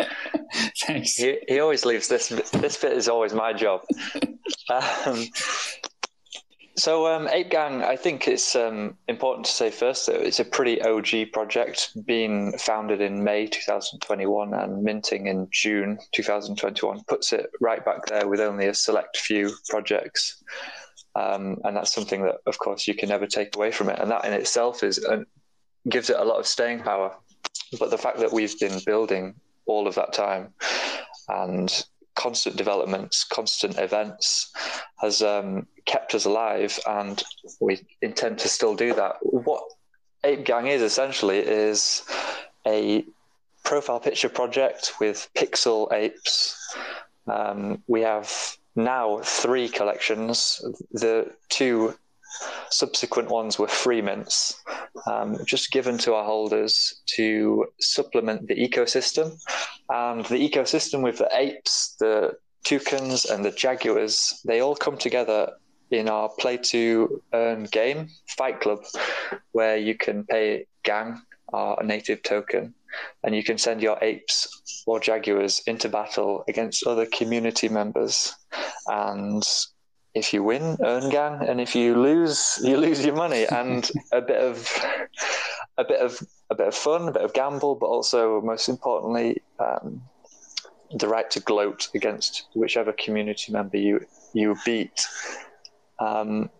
Thanks. 0.87 1.16
He, 1.16 1.38
he 1.48 1.61
always 1.61 1.85
leaves 1.85 2.09
this. 2.09 2.29
This 2.29 2.77
bit 2.77 2.92
is 2.92 3.09
always 3.09 3.35
my 3.35 3.53
job. 3.53 3.83
Um, 5.07 5.24
so, 6.79 7.09
um, 7.09 7.27
Ape 7.33 7.51
Gang, 7.51 7.83
I 7.83 7.96
think 7.96 8.29
it's 8.29 8.55
um, 8.55 8.96
important 9.09 9.46
to 9.46 9.53
say 9.53 9.68
first 9.68 10.07
that 10.07 10.24
it's 10.24 10.38
a 10.38 10.44
pretty 10.44 10.81
OG 10.81 11.33
project, 11.33 11.90
being 12.07 12.57
founded 12.57 13.01
in 13.01 13.24
May 13.24 13.48
2021 13.48 14.55
and 14.55 14.85
minting 14.85 15.27
in 15.27 15.48
June 15.51 15.98
2021, 16.12 17.03
puts 17.09 17.33
it 17.33 17.51
right 17.61 17.85
back 17.85 18.07
there 18.07 18.29
with 18.29 18.38
only 18.38 18.68
a 18.68 18.74
select 18.74 19.16
few 19.16 19.51
projects. 19.68 20.40
Um, 21.19 21.59
and 21.65 21.77
that's 21.77 21.93
something 21.93 22.23
that, 22.23 22.37
of 22.47 22.59
course, 22.59 22.87
you 22.87 22.95
can 22.95 23.09
never 23.09 23.27
take 23.27 23.57
away 23.57 23.71
from 23.73 23.89
it. 23.89 23.99
And 23.99 24.11
that 24.11 24.25
in 24.25 24.33
itself 24.33 24.83
is 24.83 25.05
uh, 25.05 25.25
gives 25.89 26.11
it 26.11 26.21
a 26.21 26.25
lot 26.25 26.39
of 26.39 26.47
staying 26.47 26.81
power. 26.83 27.11
But 27.81 27.91
the 27.91 27.99
fact 27.99 28.19
that 28.19 28.33
we've 28.33 28.59
been 28.59 28.81
building 28.87 29.35
all 29.67 29.87
of 29.89 29.95
that 29.97 30.13
time 30.13 30.55
and 31.29 31.69
constant 32.15 32.57
developments, 32.57 33.25
constant 33.25 33.79
events 33.79 34.53
has 35.01 35.23
um, 35.23 35.67
kept 35.87 36.15
us 36.15 36.25
alive, 36.25 36.79
and 36.87 37.23
we 37.61 37.81
intend 38.03 38.39
to 38.39 38.49
still 38.49 38.75
do 38.75 38.95
that. 38.95 39.17
What 39.23 39.63
Ape 40.25 40.45
Gang 40.45 40.67
is 40.67 40.83
essentially 40.83 41.39
is 41.39 42.03
a 42.67 43.05
profile 43.65 44.01
picture 44.01 44.29
project 44.29 44.95
with 45.01 45.29
pixel 45.37 45.93
apes. 45.93 46.57
Um, 47.27 47.83
we 47.87 48.01
have 48.03 48.58
now 48.79 49.19
three 49.23 49.69
collections. 49.69 50.62
The 50.93 51.31
two 51.49 51.95
subsequent 52.71 53.29
ones 53.29 53.59
were 53.59 53.69
free 53.69 54.01
mints, 54.01 54.62
um, 55.07 55.38
just 55.45 55.73
given 55.73 55.99
to 55.99 56.14
our 56.14 56.25
holders 56.25 57.03
to 57.17 57.67
supplement 57.81 58.47
the 58.47 58.55
ecosystem. 58.55 59.37
And 59.91 60.25
the 60.27 60.49
ecosystem 60.49 61.03
with 61.03 61.19
the 61.19 61.29
apes, 61.33 61.97
the 61.99 62.37
toucans, 62.64 63.25
and 63.25 63.45
the 63.45 63.51
jaguars, 63.51 64.41
they 64.47 64.61
all 64.61 64.77
come 64.77 64.97
together 64.97 65.53
in 65.91 66.09
our 66.09 66.29
play 66.38 66.59
to 66.59 67.23
earn 67.33 67.64
game, 67.64 68.09
Fight 68.27 68.61
Club, 68.61 68.85
where 69.53 69.77
you 69.77 69.97
can 69.97 70.25
pay 70.25 70.67
Gang, 70.85 71.21
our 71.53 71.83
native 71.83 72.23
token, 72.23 72.75
and 73.22 73.35
you 73.35 73.42
can 73.42 73.59
send 73.59 73.83
your 73.83 73.98
apes 74.03 74.85
or 74.87 75.01
jaguars 75.01 75.61
into 75.66 75.88
battle 75.88 76.44
against 76.48 76.87
other 76.87 77.07
community 77.07 77.68
members. 77.68 78.35
And 78.87 79.42
if 80.14 80.33
you 80.33 80.42
win, 80.42 80.77
earn 80.85 81.11
gang, 81.11 81.46
and 81.48 81.61
if 81.61 81.74
you 81.74 81.96
lose, 81.96 82.59
you 82.62 82.77
lose 82.77 83.05
your 83.05 83.14
money 83.14 83.46
and 83.46 83.90
a 84.12 84.20
bit 84.20 84.40
of 84.40 84.68
a 85.77 85.85
bit 85.85 86.01
of 86.01 86.20
a 86.51 86.55
bit 86.55 86.68
of 86.68 86.74
fun, 86.74 87.09
a 87.09 87.12
bit 87.12 87.22
of 87.22 87.35
gamble, 87.35 87.74
but 87.74 87.87
also 87.87 88.40
most 88.40 88.68
importantly, 88.68 89.42
um, 89.59 90.03
the 90.98 91.09
right 91.09 91.31
to 91.31 91.40
gloat 91.40 91.88
against 91.94 92.48
whichever 92.55 92.92
community 92.92 93.53
member 93.53 93.77
you 93.77 94.01
you 94.33 94.57
beat. 94.64 95.07
Um, 95.98 96.51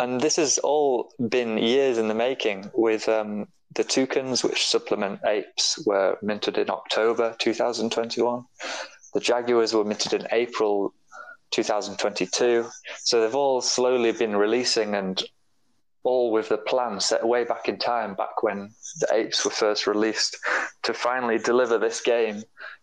and 0.00 0.20
this 0.20 0.36
has 0.36 0.58
all 0.58 1.12
been 1.28 1.58
years 1.58 1.98
in 1.98 2.08
the 2.08 2.14
making 2.14 2.70
with 2.74 3.08
um, 3.08 3.46
the 3.74 3.84
toucans, 3.84 4.42
which 4.42 4.66
supplement 4.66 5.20
apes, 5.26 5.82
were 5.86 6.18
minted 6.22 6.58
in 6.58 6.70
October 6.70 7.34
2021. 7.38 8.44
The 9.14 9.20
jaguars 9.20 9.74
were 9.74 9.84
minted 9.84 10.12
in 10.14 10.26
April 10.32 10.94
2022. 11.50 12.66
So 12.98 13.20
they've 13.20 13.34
all 13.34 13.60
slowly 13.60 14.12
been 14.12 14.36
releasing 14.36 14.94
and 14.94 15.22
all 16.04 16.32
with 16.32 16.48
the 16.48 16.58
plan 16.58 16.98
set 17.00 17.26
way 17.26 17.44
back 17.44 17.68
in 17.68 17.78
time, 17.78 18.14
back 18.14 18.42
when 18.42 18.70
the 19.00 19.08
apes 19.12 19.44
were 19.44 19.50
first 19.50 19.86
released, 19.86 20.36
to 20.82 20.92
finally 20.92 21.38
deliver 21.38 21.78
this 21.78 22.00
game 22.00 22.42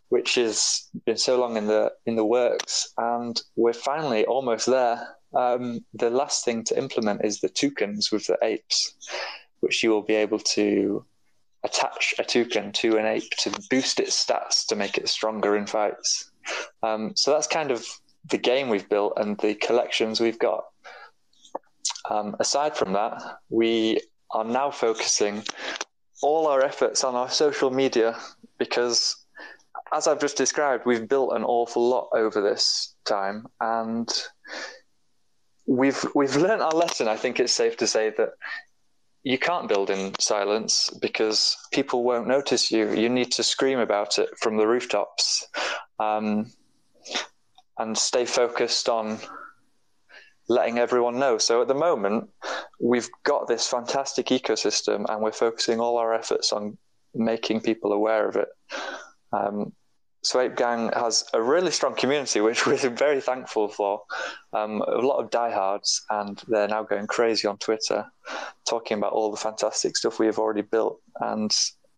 which 0.10 0.36
has 0.36 0.90
been 1.06 1.18
so 1.18 1.40
long 1.40 1.56
in 1.56 1.68
the 1.68 1.92
in 2.06 2.16
the 2.16 2.26
works, 2.26 2.92
and 2.98 3.42
we're 3.56 3.74
finally 3.74 4.26
almost 4.26 4.66
there. 4.66 5.16
Um, 5.36 5.86
the 5.94 6.10
last 6.10 6.44
thing 6.44 6.64
to 6.66 6.78
implement 6.78 7.24
is 7.24 7.40
the 7.40 7.50
toucans 7.50 8.12
with 8.12 8.26
the 8.26 8.38
apes, 8.42 8.96
which 9.60 9.84
you 9.84 9.90
will 9.90 10.02
be 10.02 10.16
able 10.16 10.40
to 10.40 11.06
attach 11.64 12.14
a 12.20 12.24
toucan 12.24 12.72
to 12.72 12.98
an 12.98 13.06
ape 13.06 13.30
to 13.32 13.52
boost 13.70 14.00
its 14.00 14.24
stats 14.24 14.66
to 14.68 14.76
make 14.76 14.98
it 14.98 15.10
stronger 15.10 15.58
in 15.58 15.66
fights. 15.66 16.32
Um, 16.84 17.14
so 17.16 17.32
that's 17.32 17.48
kind 17.48 17.72
of 17.72 17.86
the 18.30 18.38
game 18.38 18.70
we've 18.70 18.90
built 18.90 19.14
and 19.18 19.38
the 19.40 19.56
collections 19.56 20.20
we've 20.20 20.40
got. 20.40 20.66
Um, 22.10 22.36
aside 22.40 22.76
from 22.76 22.94
that, 22.94 23.22
we 23.50 24.00
are 24.32 24.46
now 24.46 24.72
focusing 24.72 25.44
all 26.22 26.48
our 26.48 26.64
efforts 26.64 27.04
on 27.04 27.16
our 27.16 27.30
social 27.30 27.72
media 27.72 28.18
because, 28.58 29.26
as 29.94 30.08
I've 30.08 30.20
just 30.20 30.38
described, 30.38 30.86
we've 30.86 31.08
built 31.08 31.36
an 31.36 31.44
awful 31.44 31.88
lot 31.88 32.10
over 32.14 32.42
this 32.42 32.96
time 33.06 33.48
and 33.60 34.10
we've 35.66 36.04
we've 36.16 36.36
learned 36.36 36.62
our 36.62 36.72
lesson. 36.72 37.08
I 37.08 37.16
think 37.16 37.40
it's 37.40 37.54
safe 37.54 37.78
to 37.78 37.88
say 37.88 38.12
that 38.18 38.30
you 39.24 39.38
can't 39.38 39.68
build 39.68 39.90
in 39.90 40.14
silence 40.20 40.90
because 41.02 41.58
people 41.72 42.04
won't 42.04 42.28
notice 42.28 42.72
you. 42.72 42.92
You 42.94 43.10
need 43.10 43.32
to 43.34 43.44
scream 43.44 43.80
about 43.80 44.18
it 44.18 44.30
from 44.38 44.58
the 44.58 44.68
rooftops 44.68 45.48
um, 46.00 46.52
and 47.78 47.98
stay 47.98 48.26
focused 48.26 48.88
on 48.88 49.20
letting 50.48 50.80
everyone 50.80 51.20
know. 51.20 51.38
So 51.38 51.62
at 51.62 51.68
the 51.68 51.76
moment, 51.76 52.30
we've 52.82 53.10
got 53.24 53.48
this 53.48 53.68
fantastic 53.68 54.28
ecosystem 54.28 55.06
and 55.10 55.22
we're 55.22 55.32
focusing 55.32 55.80
all 55.80 55.98
our 55.98 56.14
efforts 56.14 56.52
on 56.54 56.78
making 57.14 57.62
people 57.62 57.92
aware 57.92 58.28
of 58.28 58.36
it. 58.36 58.48
Um, 59.32 59.74
so 60.22 60.40
Ape 60.42 60.56
Gang 60.56 60.92
has 60.94 61.24
a 61.34 61.42
really 61.42 61.72
strong 61.72 61.96
community, 61.96 62.42
which 62.42 62.66
we're 62.68 62.78
very 62.90 63.22
thankful 63.22 63.68
for. 63.68 64.02
Um, 64.54 64.82
a 64.82 65.00
lot 65.00 65.24
of 65.24 65.30
diehards, 65.30 66.04
and 66.10 66.42
they're 66.48 66.68
now 66.68 66.84
going 66.84 67.08
crazy 67.08 67.48
on 67.48 67.58
Twitter, 67.58 68.06
talking 68.68 68.98
about 68.98 69.14
all 69.14 69.32
the 69.32 69.38
fantastic 69.38 69.96
stuff 69.98 70.20
we 70.20 70.26
have 70.26 70.40
already 70.40 70.62
built. 70.62 71.00
And 71.20 71.56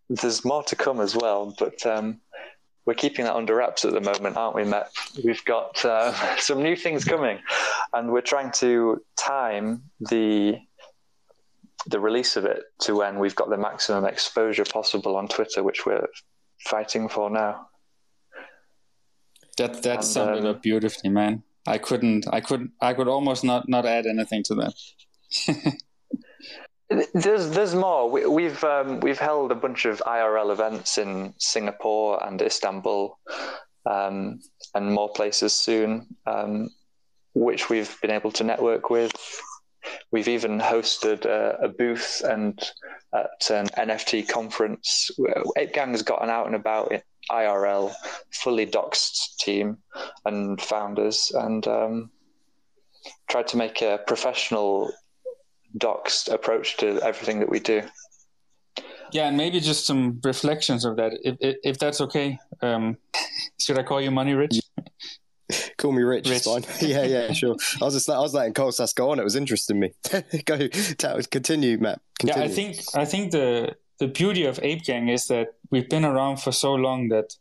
there's 0.08 0.44
more 0.44 0.62
to 0.64 0.76
come 0.76 1.00
as 1.00 1.16
well, 1.16 1.54
but 1.58 1.84
um, 1.86 2.20
we're 2.84 2.94
keeping 2.94 3.24
that 3.24 3.34
under 3.34 3.54
wraps 3.54 3.84
at 3.84 3.92
the 3.92 4.00
moment, 4.00 4.36
aren't 4.36 4.56
we, 4.56 4.64
Mep? 4.64 4.92
We've 5.24 5.44
got 5.44 5.84
uh, 5.84 6.12
some 6.38 6.62
new 6.62 6.76
things 6.76 7.04
coming, 7.04 7.38
and 7.92 8.12
we're 8.12 8.20
trying 8.20 8.52
to 8.52 9.02
time 9.16 9.82
the 10.00 10.58
the 11.86 11.98
release 11.98 12.36
of 12.36 12.44
it 12.44 12.62
to 12.80 12.94
when 12.94 13.18
we've 13.18 13.34
got 13.34 13.50
the 13.50 13.56
maximum 13.56 14.04
exposure 14.04 14.64
possible 14.64 15.16
on 15.16 15.26
Twitter, 15.26 15.64
which 15.64 15.84
we're 15.84 16.06
fighting 16.60 17.08
for 17.08 17.28
now. 17.28 17.66
That 19.62 19.82
that 19.84 19.94
and, 19.98 20.04
summed 20.04 20.38
um, 20.38 20.44
it 20.44 20.48
up 20.48 20.62
beautifully, 20.62 21.10
man. 21.10 21.44
I 21.68 21.78
couldn't, 21.78 22.26
I 22.32 22.40
could, 22.40 22.72
I 22.80 22.94
could 22.94 23.06
almost 23.06 23.44
not 23.44 23.68
not 23.68 23.86
add 23.86 24.06
anything 24.06 24.42
to 24.44 24.54
that. 24.56 25.78
there's 27.14 27.50
there's 27.50 27.72
more. 27.72 28.10
We, 28.10 28.22
have 28.22 28.30
we've, 28.32 28.64
um, 28.64 28.98
we've 28.98 29.20
held 29.20 29.52
a 29.52 29.54
bunch 29.54 29.84
of 29.84 30.02
IRL 30.04 30.50
events 30.50 30.98
in 30.98 31.34
Singapore 31.38 32.20
and 32.26 32.42
Istanbul, 32.42 33.16
um, 33.88 34.40
and 34.74 34.92
more 34.92 35.12
places 35.12 35.52
soon, 35.52 36.08
um, 36.26 36.70
which 37.34 37.70
we've 37.70 37.96
been 38.02 38.10
able 38.10 38.32
to 38.32 38.42
network 38.42 38.90
with. 38.90 39.12
We've 40.10 40.28
even 40.28 40.58
hosted 40.58 41.24
a, 41.24 41.68
booth 41.68 42.22
and 42.24 42.58
at 43.14 43.50
an 43.50 43.66
NFT 43.68 44.28
conference. 44.28 45.10
Ape 45.56 45.72
Gang's 45.72 46.02
gotten 46.02 46.30
out 46.30 46.46
and 46.46 46.54
about 46.54 46.92
IRL, 47.30 47.92
fully 48.30 48.66
doxed 48.66 49.36
team 49.38 49.78
and 50.24 50.60
founders, 50.60 51.32
and 51.34 51.66
um, 51.66 52.10
tried 53.28 53.48
to 53.48 53.56
make 53.56 53.82
a 53.82 54.00
professional 54.06 54.92
doxed 55.78 56.32
approach 56.32 56.76
to 56.78 57.00
everything 57.02 57.40
that 57.40 57.48
we 57.48 57.60
do. 57.60 57.82
Yeah, 59.12 59.28
and 59.28 59.36
maybe 59.36 59.60
just 59.60 59.86
some 59.86 60.20
reflections 60.24 60.84
of 60.84 60.96
that, 60.96 61.12
if 61.22 61.36
if, 61.40 61.56
if 61.62 61.78
that's 61.78 62.00
okay. 62.00 62.38
Um, 62.62 62.96
should 63.60 63.78
I 63.78 63.82
call 63.82 64.00
you 64.00 64.10
Money 64.10 64.34
Rich? 64.34 64.60
Call 65.82 65.90
me 65.90 66.04
Rich, 66.04 66.28
Rich. 66.28 66.44
fine. 66.44 66.62
yeah, 66.80 67.02
yeah, 67.02 67.32
sure. 67.32 67.56
I 67.80 67.84
was 67.84 67.94
just 67.94 68.08
I 68.08 68.20
was 68.20 68.32
letting 68.32 68.54
Kolsas 68.54 68.94
go 68.94 69.10
on. 69.10 69.18
It 69.18 69.24
was 69.24 69.34
interesting 69.34 69.80
me. 69.80 69.92
go, 70.44 70.68
tell, 70.68 71.20
continue, 71.28 71.76
Mep. 71.76 72.00
Continue. 72.20 72.40
Yeah, 72.40 72.48
I 72.48 72.54
think 72.54 72.76
I 72.94 73.04
think 73.04 73.32
the 73.32 73.74
the 73.98 74.06
beauty 74.06 74.44
of 74.44 74.60
Ape 74.62 74.84
Gang 74.84 75.08
is 75.08 75.26
that 75.26 75.54
we've 75.72 75.88
been 75.88 76.04
around 76.04 76.36
for 76.36 76.52
so 76.52 76.72
long 76.74 77.08
that, 77.08 77.34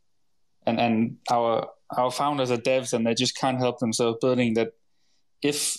and 0.65 0.79
and 0.79 1.17
our 1.29 1.69
our 1.95 2.09
founders 2.09 2.49
are 2.49 2.57
devs 2.57 2.93
and 2.93 3.05
they 3.05 3.13
just 3.13 3.37
can't 3.37 3.59
help 3.59 3.77
themselves 3.77 4.17
building 4.19 4.55
that. 4.55 4.73
If 5.43 5.77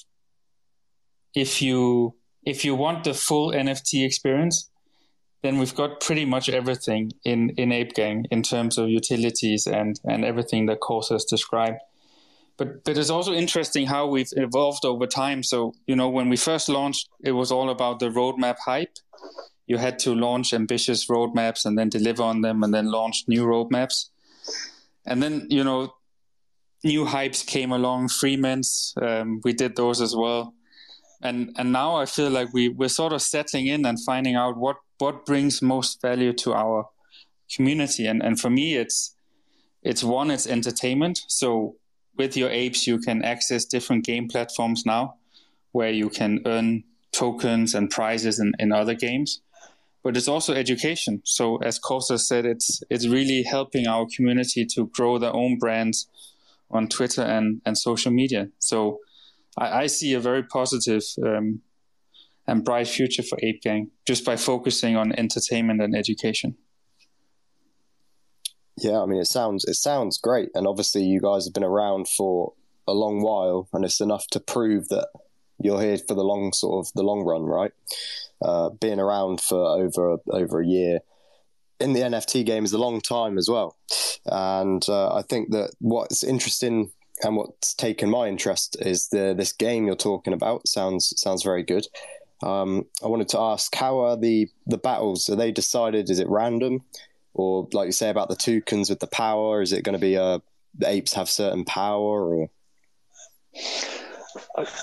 if 1.34 1.62
you 1.62 2.14
if 2.44 2.64
you 2.64 2.76
want 2.76 3.02
the 3.02 3.14
full 3.14 3.50
NFT 3.50 4.06
experience, 4.06 4.70
then 5.42 5.58
we've 5.58 5.74
got 5.74 6.00
pretty 6.00 6.26
much 6.26 6.48
everything 6.48 7.10
in 7.24 7.50
in 7.56 7.72
Ape 7.72 7.94
Gang 7.94 8.26
in 8.30 8.44
terms 8.44 8.78
of 8.78 8.88
utilities 8.88 9.66
and 9.66 9.98
and 10.04 10.24
everything 10.24 10.66
that 10.66 10.78
Kolsas 10.78 11.28
described. 11.28 11.80
But 12.56 12.84
but 12.84 12.98
it's 12.98 13.10
also 13.10 13.32
interesting 13.32 13.86
how 13.86 14.06
we've 14.06 14.32
evolved 14.36 14.84
over 14.84 15.06
time. 15.06 15.42
So 15.42 15.74
you 15.86 15.96
know 15.96 16.08
when 16.08 16.28
we 16.28 16.36
first 16.36 16.68
launched, 16.68 17.08
it 17.24 17.32
was 17.32 17.50
all 17.50 17.70
about 17.70 17.98
the 17.98 18.08
roadmap 18.08 18.56
hype 18.64 18.98
you 19.66 19.78
had 19.78 19.98
to 20.00 20.14
launch 20.14 20.52
ambitious 20.52 21.06
roadmaps 21.06 21.64
and 21.64 21.78
then 21.78 21.88
deliver 21.88 22.22
on 22.22 22.42
them 22.42 22.62
and 22.62 22.74
then 22.74 22.90
launch 22.90 23.24
new 23.26 23.44
roadmaps. 23.44 24.10
And 25.06 25.22
then, 25.22 25.46
you 25.48 25.64
know, 25.64 25.94
new 26.84 27.04
hypes 27.06 27.46
came 27.46 27.72
along, 27.72 28.08
free 28.08 28.36
mints, 28.36 28.94
um, 29.00 29.40
we 29.44 29.52
did 29.52 29.76
those 29.76 30.00
as 30.00 30.14
well. 30.14 30.54
And 31.22 31.54
and 31.56 31.72
now 31.72 31.94
I 31.96 32.06
feel 32.06 32.30
like 32.30 32.52
we, 32.52 32.68
we're 32.68 32.88
sort 32.88 33.12
of 33.12 33.22
settling 33.22 33.66
in 33.68 33.86
and 33.86 33.98
finding 34.04 34.34
out 34.34 34.56
what, 34.56 34.76
what 34.98 35.24
brings 35.24 35.62
most 35.62 36.02
value 36.02 36.32
to 36.34 36.52
our 36.52 36.88
community. 37.54 38.06
And 38.06 38.22
and 38.22 38.40
for 38.40 38.50
me 38.50 38.74
it's 38.74 39.14
it's 39.82 40.02
one, 40.02 40.30
it's 40.30 40.46
entertainment. 40.46 41.20
So 41.28 41.76
with 42.16 42.36
your 42.36 42.50
apes 42.50 42.86
you 42.86 42.98
can 42.98 43.22
access 43.22 43.64
different 43.64 44.04
game 44.04 44.28
platforms 44.28 44.84
now 44.84 45.14
where 45.72 45.90
you 45.90 46.08
can 46.08 46.40
earn 46.46 46.84
tokens 47.12 47.74
and 47.74 47.90
prizes 47.90 48.38
in, 48.38 48.52
in 48.58 48.72
other 48.72 48.94
games 48.94 49.40
but 50.02 50.16
it's 50.16 50.28
also 50.28 50.52
education. 50.52 51.22
So 51.24 51.56
as 51.58 51.78
Kolsas 51.78 52.20
said, 52.20 52.44
it's 52.44 52.82
it's 52.90 53.06
really 53.06 53.42
helping 53.42 53.86
our 53.86 54.06
community 54.14 54.66
to 54.74 54.86
grow 54.86 55.18
their 55.18 55.34
own 55.34 55.58
brands 55.58 56.08
on 56.70 56.88
Twitter 56.88 57.22
and, 57.22 57.60
and 57.64 57.76
social 57.76 58.10
media. 58.10 58.48
So 58.58 58.98
I, 59.58 59.82
I 59.82 59.86
see 59.86 60.14
a 60.14 60.20
very 60.20 60.42
positive 60.42 61.02
um, 61.24 61.60
and 62.46 62.64
bright 62.64 62.88
future 62.88 63.22
for 63.22 63.38
Ape 63.42 63.62
Gang 63.62 63.90
just 64.06 64.24
by 64.24 64.36
focusing 64.36 64.96
on 64.96 65.12
entertainment 65.12 65.80
and 65.80 65.94
education. 65.94 66.56
Yeah, 68.78 69.00
I 69.00 69.06
mean 69.06 69.20
it 69.20 69.26
sounds 69.26 69.64
it 69.64 69.74
sounds 69.74 70.18
great, 70.18 70.50
and 70.54 70.66
obviously 70.66 71.02
you 71.02 71.20
guys 71.20 71.44
have 71.44 71.54
been 71.54 71.64
around 71.64 72.08
for 72.08 72.52
a 72.88 72.92
long 72.92 73.22
while, 73.22 73.68
and 73.72 73.84
it's 73.84 74.00
enough 74.00 74.26
to 74.28 74.40
prove 74.40 74.88
that 74.88 75.08
you're 75.58 75.80
here 75.80 75.98
for 75.98 76.14
the 76.14 76.24
long 76.24 76.52
sort 76.52 76.86
of 76.86 76.92
the 76.94 77.02
long 77.02 77.22
run, 77.22 77.44
right? 77.44 77.72
uh, 78.44 78.70
being 78.80 79.00
around 79.00 79.40
for 79.40 79.58
over 79.58 80.18
over 80.30 80.60
a 80.60 80.66
year 80.66 81.00
in 81.80 81.92
the 81.92 82.00
NFT 82.00 82.44
game 82.44 82.64
is 82.64 82.72
a 82.72 82.78
long 82.78 83.00
time 83.00 83.38
as 83.38 83.48
well. 83.48 83.76
And 84.26 84.84
uh, 84.88 85.14
I 85.14 85.22
think 85.22 85.50
that 85.50 85.72
what's 85.80 86.22
interesting 86.22 86.90
and 87.22 87.36
what's 87.36 87.74
taken 87.74 88.10
my 88.10 88.28
interest 88.28 88.76
is 88.80 89.08
the 89.08 89.34
this 89.36 89.52
game 89.52 89.86
you're 89.86 89.96
talking 89.96 90.32
about. 90.32 90.66
sounds 90.68 91.12
sounds 91.16 91.42
very 91.42 91.62
good. 91.62 91.86
Um, 92.42 92.86
I 93.04 93.06
wanted 93.06 93.28
to 93.30 93.38
ask, 93.38 93.74
how 93.74 94.00
are 94.00 94.16
the 94.16 94.48
the 94.66 94.78
battles? 94.78 95.28
Are 95.28 95.36
they 95.36 95.52
decided? 95.52 96.10
Is 96.10 96.18
it 96.18 96.28
random, 96.28 96.82
or 97.34 97.68
like 97.72 97.86
you 97.86 97.92
say 97.92 98.10
about 98.10 98.28
the 98.28 98.36
toucans 98.36 98.90
with 98.90 99.00
the 99.00 99.06
power? 99.06 99.62
Is 99.62 99.72
it 99.72 99.84
going 99.84 99.94
to 99.94 99.98
be 99.98 100.14
a 100.14 100.22
uh, 100.22 100.38
the 100.74 100.88
apes 100.88 101.12
have 101.14 101.28
certain 101.28 101.64
power, 101.64 102.34
or? 102.34 102.50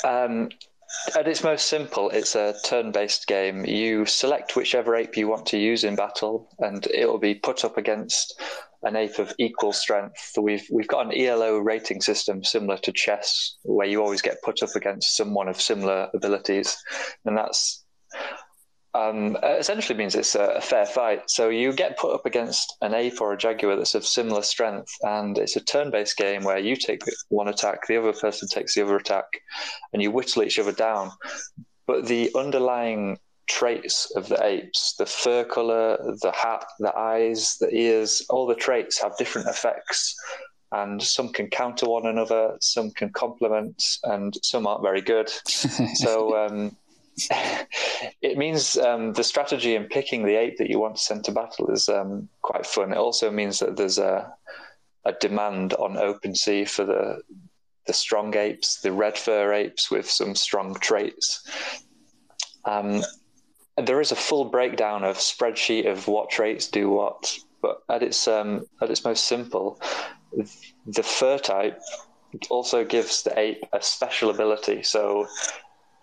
Um, 0.04 0.50
at 1.16 1.28
its 1.28 1.44
most 1.44 1.68
simple, 1.68 2.10
it's 2.10 2.36
a 2.36 2.56
turn-based 2.66 3.28
game. 3.28 3.66
You 3.66 4.06
select 4.06 4.56
whichever 4.56 4.96
ape 4.96 5.18
you 5.18 5.28
want 5.28 5.46
to 5.48 5.58
use 5.58 5.84
in 5.84 5.96
battle, 5.96 6.50
and 6.60 6.86
it 6.88 7.08
will 7.08 7.20
be 7.20 7.36
put 7.36 7.64
up 7.64 7.78
against 7.78 8.40
an 8.84 8.96
ape 8.96 9.20
of 9.20 9.34
equal 9.38 9.74
strength. 9.74 10.34
We've 10.40 10.66
we've 10.72 10.88
got 10.88 11.06
an 11.06 11.20
ELO 11.20 11.58
rating 11.58 12.02
system 12.02 12.44
similar 12.44 12.78
to 12.78 12.92
chess, 12.92 13.56
where 13.64 13.88
you 13.88 14.02
always 14.02 14.22
get 14.22 14.42
put 14.44 14.64
up 14.64 14.76
against 14.76 15.16
someone 15.16 15.48
of 15.48 15.62
similar 15.62 16.10
abilities, 16.14 16.78
and 17.26 17.38
that's 17.38 17.84
um, 18.94 19.38
essentially 19.44 19.98
means 19.98 20.16
it's 20.16 20.36
a, 20.36 20.46
a, 20.56 20.62
fair 20.62 20.86
fight. 20.86 21.30
So 21.30 21.50
you 21.50 21.72
get 21.74 21.98
put 21.98 22.14
up 22.14 22.26
against 22.26 22.76
an 22.82 22.94
ape 22.94 23.22
or 23.22 23.34
a 23.34 23.38
jaguar 23.38 23.76
that's 23.76 23.96
of 23.96 24.06
similar 24.06 24.42
strength, 24.42 24.92
and 25.04 25.38
it's 25.38 25.56
a 25.56 25.62
turn-based 25.62 26.18
game 26.18 26.44
where 26.44 26.58
you 26.58 26.76
take 26.76 27.02
one 27.30 27.48
attack, 27.48 27.86
the 27.88 27.98
other 27.98 28.14
person 28.14 28.48
takes 28.48 28.74
the 28.74 28.84
other 28.84 28.96
attack, 28.96 29.26
and 29.94 30.02
you 30.02 30.10
whittle 30.12 30.44
each 30.44 30.58
other 30.58 30.72
down. 30.72 31.12
But 31.86 32.08
the 32.08 32.32
underlying 32.36 33.20
traits 33.48 34.12
of 34.16 34.30
the 34.30 34.44
apes 34.44 34.96
the 34.98 35.06
fur 35.06 35.44
color, 35.44 35.98
the 36.22 36.32
hat, 36.32 36.66
the 36.80 36.96
eyes, 36.96 37.58
the 37.60 37.74
ears, 37.74 38.26
all 38.30 38.48
the 38.48 38.56
traits 38.56 39.02
have 39.02 39.18
different 39.18 39.48
effects. 39.48 40.16
And 40.72 41.02
some 41.02 41.30
can 41.34 41.50
counter 41.50 41.88
one 41.88 42.06
another, 42.06 42.56
some 42.62 42.92
can 42.92 43.10
complement, 43.10 43.84
and 44.04 44.36
some 44.44 44.68
aren't 44.68 44.84
very 44.84 45.02
good. 45.02 45.30
so 45.96 46.38
um, 46.46 46.78
it 48.22 48.38
means 48.38 48.78
um, 48.78 49.14
the 49.14 49.24
strategy 49.24 49.76
in 49.76 49.86
picking 49.86 50.26
the 50.26 50.36
ape 50.36 50.58
that 50.58 50.70
you 50.70 50.80
want 50.80 50.96
to 50.96 51.02
send 51.02 51.24
to 51.26 51.32
battle 51.32 51.70
is 51.72 51.90
um, 51.90 52.30
quite 52.42 52.66
fun. 52.66 52.92
It 52.92 52.98
also 52.98 53.32
means 53.32 53.60
that 53.60 53.78
there's 53.78 53.98
a, 53.98 54.32
a 55.06 55.14
demand 55.14 55.74
on 55.74 55.96
OpenSea 55.96 56.68
for 56.68 56.86
the 56.86 57.22
the 57.88 57.94
strong 57.94 58.36
apes, 58.36 58.82
the 58.82 58.92
red 58.92 59.18
fur 59.18 59.52
apes 59.52 59.90
with 59.90 60.08
some 60.08 60.36
strong 60.36 60.76
traits. 60.76 61.44
Um, 62.66 63.02
there 63.78 64.00
is 64.00 64.12
a 64.12 64.16
full 64.16 64.46
breakdown 64.46 65.04
of 65.04 65.18
spreadsheet 65.18 65.90
of 65.90 66.08
what 66.08 66.30
traits 66.30 66.68
do 66.68 66.90
what, 66.90 67.36
but 67.64 67.82
at 67.90 68.04
its 68.04 68.28
um, 68.28 68.66
at 68.82 68.92
its 68.92 69.04
most 69.04 69.26
simple, 69.26 69.82
the 70.86 71.04
fur 71.04 71.40
type 71.40 71.80
also 72.50 72.86
gives 72.86 73.24
the 73.24 73.38
ape 73.40 73.64
a 73.74 73.82
special 73.82 74.30
ability. 74.30 74.84
So 74.84 75.28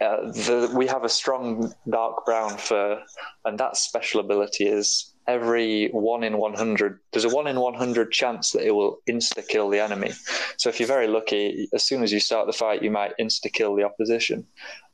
uh, 0.01 0.31
the, 0.31 0.73
we 0.77 0.87
have 0.87 1.05
a 1.05 1.09
strong 1.09 1.73
dark 1.89 2.25
brown 2.27 2.57
fur, 2.59 3.03
and 3.45 3.59
that 3.59 3.77
special 3.77 4.21
ability 4.21 4.67
is 4.67 5.13
every 5.29 5.89
one 5.89 6.23
in 6.23 6.39
100 6.39 7.01
there's 7.13 7.25
a 7.25 7.29
one 7.29 7.47
in 7.47 7.59
100 7.59 8.13
chance 8.13 8.53
that 8.53 8.65
it 8.65 8.71
will 8.71 8.99
insta 9.09 9.47
kill 9.47 9.69
the 9.69 9.81
enemy. 9.81 10.13
So 10.57 10.69
if 10.69 10.79
you're 10.79 10.87
very 10.87 11.09
lucky 11.09 11.69
as 11.75 11.85
soon 11.85 12.03
as 12.03 12.13
you 12.13 12.21
start 12.21 12.47
the 12.47 12.53
fight 12.53 12.83
you 12.83 12.91
might 12.91 13.13
insta 13.21 13.53
kill 13.53 13.75
the 13.75 13.83
opposition. 13.83 14.47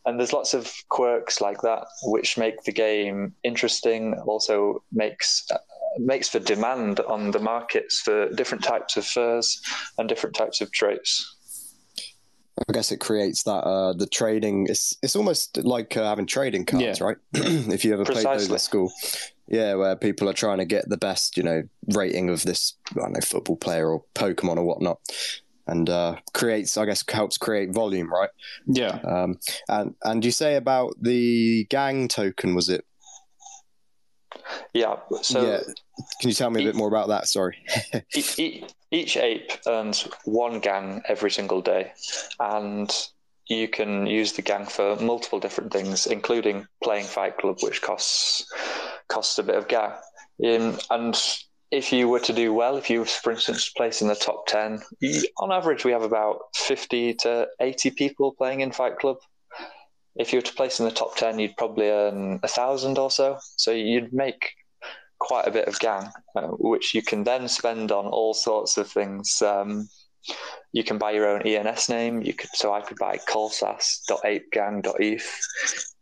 And 0.05 0.19
there's 0.19 0.33
lots 0.33 0.55
of 0.55 0.73
quirks 0.89 1.41
like 1.41 1.61
that 1.63 1.85
which 2.05 2.39
make 2.39 2.63
the 2.65 2.73
game 2.73 3.35
interesting 3.45 4.15
also 4.27 4.83
makes 4.91 5.47
makes 5.99 6.29
for 6.29 6.39
demand 6.39 7.01
on 7.01 7.33
the 7.33 7.39
markets 7.39 8.01
for 8.01 8.31
different 8.31 8.65
types 8.65 8.97
of 8.97 9.05
furs 9.05 9.61
and 9.99 10.09
different 10.09 10.35
types 10.35 10.63
of 10.63 10.73
traits 10.73 11.37
I 12.69 12.73
guess 12.73 12.93
it 12.93 12.99
creates 12.99 13.43
that 13.45 13.51
uh, 13.65 13.93
the 13.93 14.07
trading. 14.07 14.67
It's 14.69 14.97
it's 15.03 15.17
almost 15.17 15.57
like 15.59 15.97
uh, 15.97 16.05
having 16.05 16.27
trading 16.27 16.65
cards, 16.65 17.01
yeah. 17.01 17.05
right? 17.05 17.17
if 17.35 17.85
you 17.85 17.93
ever 17.93 18.05
Precisely. 18.05 18.25
played 18.25 18.41
those 18.41 18.51
at 18.51 18.61
school, 18.61 18.93
yeah, 19.49 19.75
where 19.75 19.97
people 19.97 20.29
are 20.29 20.35
trying 20.35 20.59
to 20.59 20.65
get 20.65 20.89
the 20.89 20.97
best, 20.97 21.37
you 21.37 21.43
know, 21.43 21.63
rating 21.95 22.29
of 22.31 22.43
this, 22.43 22.75
I 22.91 23.01
don't 23.01 23.13
know, 23.13 23.21
football 23.21 23.57
player 23.57 23.91
or 23.91 24.05
Pokemon 24.15 24.57
or 24.57 24.65
whatnot 24.65 24.99
and 25.67 25.89
uh, 25.89 26.17
creates, 26.35 26.77
I 26.77 26.87
guess, 26.87 27.05
helps 27.09 27.39
create 27.39 27.73
volume, 27.73 28.13
right? 28.13 28.31
Yeah. 28.67 28.99
Um, 29.05 29.39
and 29.69 29.95
and 30.03 30.25
you 30.25 30.31
say 30.31 30.57
about 30.57 30.95
the 31.01 31.65
gang 31.65 32.09
token, 32.09 32.55
was 32.55 32.69
it? 32.69 32.85
Yeah. 34.73 34.97
So 35.23 35.47
yeah. 35.47 35.61
Can 36.21 36.31
you 36.31 36.35
tell 36.35 36.51
me 36.51 36.63
a 36.63 36.67
bit 36.67 36.75
more 36.75 36.89
about 36.89 37.09
that? 37.09 37.29
Sorry. 37.29 37.59
each 38.93 39.17
ape 39.17 39.51
earns 39.67 40.07
one 40.25 40.61
gang 40.61 41.03
every 41.09 41.31
single 41.31 41.63
day, 41.63 41.93
and 42.39 42.95
you 43.49 43.67
can 43.67 44.07
use 44.07 44.35
the 44.35 44.43
gang 44.43 44.67
for 44.67 44.97
multiple 44.97 45.41
different 45.41 45.73
things, 45.73 46.07
including 46.07 46.67
playing 46.83 47.07
Fight 47.07 47.39
Club, 47.39 47.59
which 47.61 47.83
costs 47.83 48.47
costs 49.09 49.39
a 49.39 49.43
bit 49.43 49.57
of 49.57 49.69
gang. 49.69 49.93
And 50.91 51.21
if 51.71 51.93
you 51.93 52.09
were 52.09 52.21
to 52.21 52.33
do 52.33 52.53
well, 52.53 52.77
if 52.77 52.91
you, 52.91 53.05
for 53.05 53.33
instance, 53.33 53.71
place 53.71 54.03
in 54.03 54.09
the 54.09 54.15
top 54.15 54.47
10, 54.47 54.83
on 55.39 55.53
average, 55.53 55.85
we 55.85 55.93
have 55.93 56.03
about 56.03 56.39
50 56.55 57.15
to 57.15 57.49
80 57.61 57.91
people 57.91 58.33
playing 58.33 58.61
in 58.61 58.73
Fight 58.73 58.99
Club. 58.99 59.17
If 60.17 60.33
you 60.33 60.39
were 60.39 60.43
to 60.43 60.53
place 60.53 60.79
in 60.79 60.85
the 60.85 60.93
top 60.93 61.17
10, 61.17 61.39
you'd 61.39 61.57
probably 61.57 61.89
earn 61.89 62.41
a 62.43 62.49
thousand 62.49 62.99
or 62.99 63.11
so. 63.11 63.39
So 63.57 63.71
you'd 63.71 64.13
make 64.13 64.53
quite 65.23 65.47
a 65.47 65.53
bit 65.53 65.69
of 65.69 65.79
gang, 65.79 66.11
uh, 66.35 66.49
which 66.59 66.95
you 66.95 67.03
can 67.03 67.23
then 67.23 67.47
spend 67.49 67.93
on 67.93 68.07
all 68.07 68.35
sorts 68.35 68.77
of 68.77 68.89
things. 68.89 69.41
Um, 69.41 69.89
you 70.73 70.83
can 70.83 70.99
buy 70.99 71.13
your 71.13 71.29
own 71.29 71.43
ENS 71.43 71.89
name. 71.89 72.23
You 72.23 72.35
could, 72.35 72.51
so 72.55 72.75
I 72.75 72.81
could 72.81 72.99
buy 72.99 73.19
colsas.apegang.eth. 73.19 75.41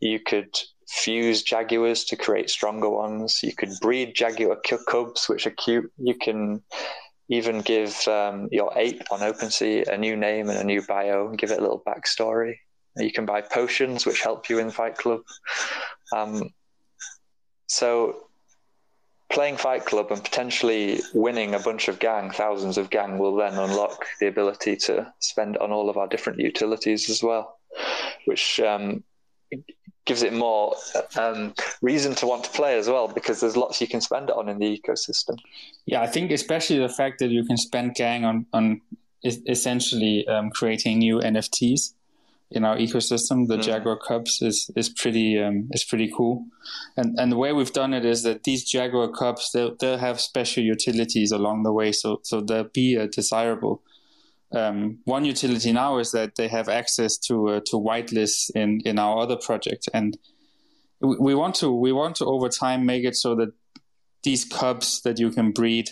You 0.00 0.20
could 0.20 0.58
fuse 0.88 1.42
jaguars 1.42 2.04
to 2.04 2.16
create 2.16 2.48
stronger 2.48 2.88
ones. 2.88 3.40
You 3.42 3.54
could 3.54 3.72
breed 3.82 4.14
jaguar 4.14 4.56
cubs, 4.88 5.28
which 5.28 5.46
are 5.46 5.52
cute. 5.52 5.92
You 5.98 6.14
can 6.14 6.62
even 7.28 7.60
give 7.60 8.08
um, 8.08 8.48
your 8.50 8.72
ape 8.76 9.02
on 9.10 9.20
OpenSea 9.20 9.86
a 9.88 9.98
new 9.98 10.16
name 10.16 10.48
and 10.48 10.58
a 10.58 10.64
new 10.64 10.80
bio 10.82 11.28
and 11.28 11.38
give 11.38 11.50
it 11.50 11.58
a 11.58 11.62
little 11.62 11.82
backstory. 11.86 12.54
You 12.96 13.12
can 13.12 13.26
buy 13.26 13.42
potions, 13.42 14.06
which 14.06 14.22
help 14.22 14.48
you 14.48 14.58
in 14.58 14.70
Fight 14.70 14.96
Club. 14.96 15.20
Um, 16.12 16.50
so, 17.66 18.29
playing 19.30 19.56
Fight 19.56 19.84
Club 19.86 20.10
and 20.10 20.22
potentially 20.22 21.00
winning 21.14 21.54
a 21.54 21.58
bunch 21.58 21.88
of 21.88 21.98
gang, 21.98 22.30
thousands 22.30 22.76
of 22.76 22.90
gang, 22.90 23.18
will 23.18 23.36
then 23.36 23.54
unlock 23.54 24.04
the 24.20 24.26
ability 24.26 24.76
to 24.76 25.12
spend 25.20 25.56
on 25.58 25.72
all 25.72 25.88
of 25.88 25.96
our 25.96 26.08
different 26.08 26.38
utilities 26.40 27.08
as 27.08 27.22
well, 27.22 27.58
which 28.24 28.60
um, 28.60 29.02
gives 30.04 30.22
it 30.22 30.32
more 30.32 30.74
um, 31.16 31.54
reason 31.82 32.14
to 32.16 32.26
want 32.26 32.44
to 32.44 32.50
play 32.50 32.76
as 32.76 32.88
well 32.88 33.06
because 33.06 33.40
there's 33.40 33.56
lots 33.56 33.80
you 33.80 33.86
can 33.86 34.00
spend 34.00 34.28
it 34.28 34.36
on 34.36 34.48
in 34.48 34.58
the 34.58 34.78
ecosystem. 34.78 35.36
Yeah, 35.86 36.02
I 36.02 36.06
think 36.06 36.32
especially 36.32 36.78
the 36.78 36.88
fact 36.88 37.20
that 37.20 37.30
you 37.30 37.44
can 37.44 37.56
spend 37.56 37.94
gang 37.94 38.24
on 38.24 38.46
on 38.52 38.80
essentially 39.22 40.26
um, 40.28 40.50
creating 40.50 40.98
new 40.98 41.18
NFTs 41.18 41.92
in 42.50 42.64
our 42.64 42.76
ecosystem. 42.76 43.46
The 43.46 43.58
mm. 43.58 43.62
Jaguar 43.62 43.98
Cubs 43.98 44.42
is 44.42 44.70
is 44.76 44.88
pretty 44.88 45.38
um, 45.38 45.68
is 45.72 45.84
pretty 45.84 46.12
cool, 46.16 46.46
and 46.96 47.18
and 47.18 47.30
the 47.30 47.36
way 47.36 47.52
we've 47.52 47.72
done 47.72 47.94
it 47.94 48.04
is 48.04 48.22
that 48.22 48.44
these 48.44 48.64
Jaguar 48.64 49.10
Cubs 49.10 49.50
they'll 49.52 49.76
they'll 49.76 49.98
have 49.98 50.20
special 50.20 50.62
utilities 50.62 51.32
along 51.32 51.62
the 51.62 51.72
way, 51.72 51.92
so 51.92 52.20
so 52.22 52.40
they'll 52.40 52.64
be 52.64 52.98
uh, 52.98 53.06
desirable 53.06 53.82
um, 54.52 54.98
one 55.04 55.24
utility 55.24 55.72
now 55.72 55.98
is 55.98 56.10
that 56.12 56.34
they 56.36 56.48
have 56.48 56.68
access 56.68 57.16
to 57.18 57.48
uh, 57.48 57.60
to 57.66 57.76
whitelists 57.76 58.50
in 58.54 58.80
in 58.84 58.98
our 58.98 59.18
other 59.18 59.36
project, 59.36 59.88
and 59.94 60.18
we, 61.00 61.16
we 61.20 61.34
want 61.34 61.54
to 61.56 61.70
we 61.70 61.92
want 61.92 62.16
to 62.16 62.24
over 62.24 62.48
time 62.48 62.84
make 62.84 63.04
it 63.04 63.14
so 63.14 63.34
that 63.36 63.52
these 64.22 64.44
cubs 64.44 65.02
that 65.02 65.18
you 65.18 65.30
can 65.30 65.52
breed 65.52 65.90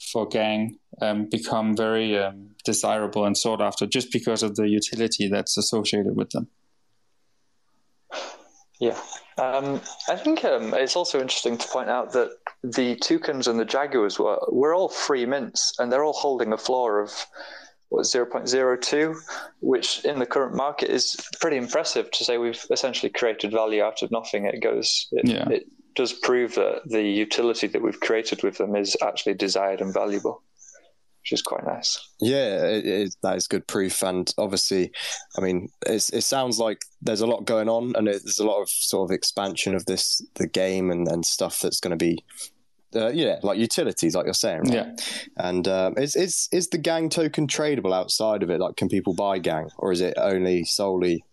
for 0.00 0.26
gang 0.26 0.78
um, 1.00 1.28
become 1.30 1.76
very 1.76 2.16
um, 2.18 2.50
desirable 2.64 3.24
and 3.24 3.36
sought 3.36 3.60
after 3.60 3.86
just 3.86 4.12
because 4.12 4.42
of 4.42 4.56
the 4.56 4.68
utility 4.68 5.28
that's 5.28 5.56
associated 5.56 6.16
with 6.16 6.30
them. 6.30 6.48
Yeah, 8.80 8.98
um, 9.38 9.80
I 10.08 10.16
think 10.16 10.44
um, 10.44 10.72
it's 10.72 10.94
also 10.94 11.20
interesting 11.20 11.58
to 11.58 11.68
point 11.68 11.90
out 11.90 12.12
that 12.12 12.30
the 12.62 12.96
toucans 12.96 13.48
and 13.48 13.58
the 13.58 13.64
jaguars 13.64 14.18
were 14.18 14.38
were 14.50 14.74
all 14.74 14.88
free 14.88 15.26
mints, 15.26 15.72
and 15.78 15.90
they're 15.90 16.04
all 16.04 16.12
holding 16.12 16.52
a 16.52 16.58
floor 16.58 17.00
of 17.00 17.12
what 17.88 18.04
0.02, 18.04 19.16
which 19.60 20.04
in 20.04 20.18
the 20.18 20.26
current 20.26 20.54
market 20.54 20.90
is 20.90 21.16
pretty 21.40 21.56
impressive 21.56 22.10
to 22.10 22.24
say 22.24 22.36
we've 22.36 22.66
essentially 22.70 23.10
created 23.10 23.50
value 23.50 23.82
out 23.82 24.02
of 24.02 24.10
nothing. 24.10 24.44
It 24.44 24.60
goes, 24.60 25.08
it, 25.12 25.26
yeah. 25.26 25.48
it 25.48 25.66
does 25.98 26.12
prove 26.12 26.54
that 26.54 26.82
the 26.86 27.02
utility 27.02 27.66
that 27.66 27.82
we've 27.82 27.98
created 27.98 28.44
with 28.44 28.56
them 28.56 28.76
is 28.76 28.96
actually 29.02 29.34
desired 29.34 29.80
and 29.80 29.92
valuable. 29.92 30.42
Which 31.22 31.32
is 31.32 31.42
quite 31.42 31.66
nice. 31.66 31.98
Yeah, 32.20 32.64
it, 32.64 32.86
it, 32.86 33.16
that 33.22 33.36
is 33.36 33.48
good 33.48 33.66
proof, 33.66 34.02
and 34.02 34.32
obviously, 34.38 34.92
I 35.36 35.40
mean, 35.40 35.68
it 35.84 36.00
sounds 36.00 36.60
like 36.60 36.78
there's 37.02 37.20
a 37.20 37.26
lot 37.26 37.44
going 37.44 37.68
on, 37.68 37.94
and 37.96 38.06
there's 38.06 38.38
a 38.38 38.46
lot 38.46 38.62
of 38.62 38.70
sort 38.70 39.10
of 39.10 39.14
expansion 39.14 39.74
of 39.74 39.84
this 39.86 40.22
the 40.36 40.46
game 40.46 40.90
and, 40.92 41.08
and 41.08 41.26
stuff 41.26 41.58
that's 41.60 41.80
going 41.80 41.90
to 41.90 42.02
be 42.02 42.24
uh, 42.94 43.08
yeah, 43.08 43.40
like 43.42 43.58
utilities, 43.58 44.14
like 44.14 44.24
you're 44.26 44.34
saying, 44.34 44.60
right? 44.60 44.72
Yeah. 44.72 44.94
And 45.36 45.66
um, 45.66 45.98
is 45.98 46.14
is 46.14 46.48
is 46.52 46.68
the 46.68 46.78
gang 46.78 47.10
token 47.10 47.48
tradable 47.48 47.92
outside 47.92 48.44
of 48.44 48.50
it? 48.50 48.60
Like, 48.60 48.76
can 48.76 48.88
people 48.88 49.12
buy 49.12 49.38
gang, 49.38 49.68
or 49.76 49.90
is 49.90 50.00
it 50.00 50.14
only 50.16 50.64
solely 50.64 51.24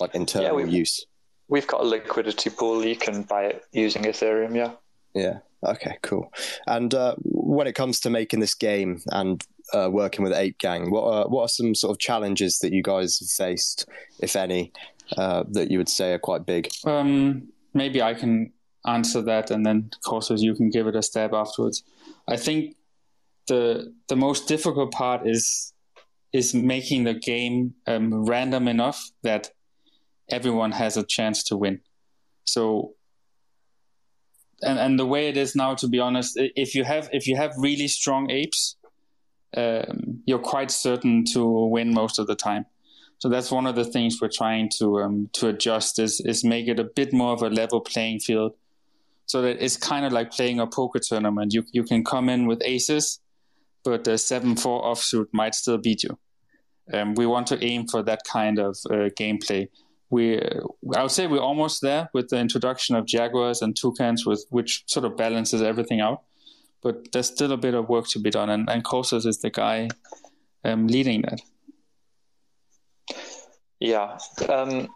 like 0.00 0.14
internal 0.14 0.58
yeah, 0.60 0.66
use? 0.66 1.06
We've 1.50 1.66
got 1.66 1.80
a 1.80 1.84
liquidity 1.84 2.50
pool. 2.50 2.84
You 2.84 2.96
can 2.96 3.22
buy 3.22 3.44
it 3.46 3.64
using 3.72 4.04
Ethereum. 4.04 4.56
Yeah. 4.56 4.72
Yeah. 5.14 5.38
Okay. 5.66 5.98
Cool. 6.02 6.32
And 6.66 6.94
uh, 6.94 7.16
when 7.22 7.66
it 7.66 7.74
comes 7.74 8.00
to 8.00 8.10
making 8.10 8.40
this 8.40 8.54
game 8.54 9.02
and 9.10 9.44
uh, 9.72 9.88
working 9.90 10.22
with 10.22 10.32
Ape 10.32 10.58
Gang, 10.58 10.90
what 10.90 11.04
are, 11.04 11.28
what 11.28 11.42
are 11.42 11.48
some 11.48 11.74
sort 11.74 11.90
of 11.90 11.98
challenges 11.98 12.60
that 12.60 12.72
you 12.72 12.82
guys 12.82 13.18
have 13.18 13.28
faced, 13.28 13.88
if 14.20 14.36
any, 14.36 14.72
uh, 15.16 15.44
that 15.50 15.70
you 15.70 15.78
would 15.78 15.88
say 15.88 16.12
are 16.12 16.18
quite 16.18 16.46
big? 16.46 16.68
Um, 16.84 17.48
maybe 17.74 18.00
I 18.00 18.14
can 18.14 18.52
answer 18.86 19.20
that, 19.22 19.50
and 19.50 19.66
then 19.66 19.90
Kolsas, 20.04 20.40
you 20.40 20.54
can 20.54 20.70
give 20.70 20.86
it 20.86 20.96
a 20.96 21.02
stab 21.02 21.34
afterwards. 21.34 21.82
I 22.28 22.36
think 22.36 22.76
the 23.48 23.92
the 24.08 24.16
most 24.16 24.48
difficult 24.48 24.92
part 24.92 25.26
is 25.26 25.72
is 26.32 26.54
making 26.54 27.04
the 27.04 27.14
game 27.14 27.74
um, 27.86 28.24
random 28.24 28.68
enough 28.68 29.10
that 29.22 29.50
everyone 30.30 30.72
has 30.72 30.96
a 30.96 31.02
chance 31.02 31.42
to 31.44 31.56
win. 31.56 31.80
So, 32.44 32.94
and 34.62 34.78
and 34.78 34.98
the 34.98 35.06
way 35.06 35.28
it 35.28 35.36
is 35.36 35.54
now, 35.54 35.74
to 35.76 35.88
be 35.88 36.00
honest, 36.00 36.32
if 36.36 36.74
you 36.74 36.84
have 36.84 37.08
if 37.12 37.26
you 37.26 37.36
have 37.36 37.52
really 37.56 37.88
strong 37.88 38.30
apes, 38.30 38.76
um, 39.56 40.22
you're 40.26 40.38
quite 40.38 40.70
certain 40.70 41.24
to 41.32 41.44
win 41.44 41.92
most 41.94 42.18
of 42.18 42.26
the 42.26 42.36
time. 42.36 42.66
So 43.18 43.28
that's 43.28 43.50
one 43.50 43.66
of 43.66 43.74
the 43.74 43.84
things 43.84 44.18
we're 44.20 44.28
trying 44.28 44.70
to 44.78 45.00
um, 45.00 45.30
to 45.34 45.48
adjust 45.48 45.98
is 45.98 46.20
is 46.20 46.44
make 46.44 46.68
it 46.68 46.78
a 46.78 46.84
bit 46.84 47.12
more 47.12 47.32
of 47.32 47.42
a 47.42 47.50
level 47.50 47.80
playing 47.80 48.20
field, 48.20 48.52
so 49.26 49.42
that 49.42 49.62
it's 49.62 49.76
kind 49.76 50.06
of 50.06 50.12
like 50.12 50.30
playing 50.30 50.60
a 50.60 50.66
poker 50.66 51.00
tournament. 51.00 51.52
You 51.52 51.64
you 51.72 51.84
can 51.84 52.02
come 52.04 52.28
in 52.28 52.46
with 52.46 52.62
aces, 52.64 53.20
but 53.84 54.04
the 54.04 54.16
seven 54.16 54.56
four 54.56 54.82
offsuit 54.82 55.26
might 55.32 55.54
still 55.54 55.78
beat 55.78 56.02
you. 56.02 56.18
Um, 56.92 57.14
we 57.14 57.26
want 57.26 57.46
to 57.48 57.62
aim 57.62 57.86
for 57.86 58.02
that 58.02 58.22
kind 58.24 58.58
of 58.58 58.76
uh, 58.90 59.10
gameplay. 59.18 59.68
We, 60.10 60.40
I 60.96 61.02
would 61.02 61.10
say, 61.10 61.26
we're 61.26 61.38
almost 61.38 61.82
there 61.82 62.10
with 62.12 62.28
the 62.28 62.38
introduction 62.38 62.96
of 62.96 63.06
Jaguars 63.06 63.62
and 63.62 63.76
Toucans, 63.76 64.26
with 64.26 64.44
which 64.50 64.82
sort 64.86 65.06
of 65.06 65.16
balances 65.16 65.62
everything 65.62 66.00
out. 66.00 66.22
But 66.82 67.12
there's 67.12 67.28
still 67.28 67.52
a 67.52 67.56
bit 67.56 67.74
of 67.74 67.88
work 67.88 68.08
to 68.08 68.18
be 68.18 68.30
done, 68.30 68.50
and, 68.50 68.68
and 68.68 68.82
Kolsas 68.82 69.26
is 69.26 69.38
the 69.38 69.50
guy 69.50 69.88
um, 70.64 70.86
leading 70.86 71.22
that. 71.22 71.40
Yeah, 73.78 74.18
um, 74.48 74.88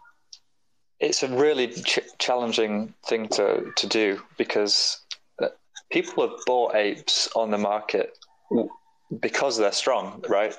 it's 0.99 1.23
a 1.23 1.27
really 1.27 1.67
ch- 1.67 1.99
challenging 2.19 2.93
thing 3.05 3.27
to 3.29 3.71
to 3.75 3.87
do 3.87 4.21
because 4.37 5.03
uh, 5.41 5.47
people 5.91 6.27
have 6.27 6.37
bought 6.45 6.75
apes 6.75 7.29
on 7.35 7.51
the 7.51 7.57
market 7.57 8.17
because 9.19 9.57
they're 9.57 9.71
strong, 9.71 10.23
right? 10.27 10.55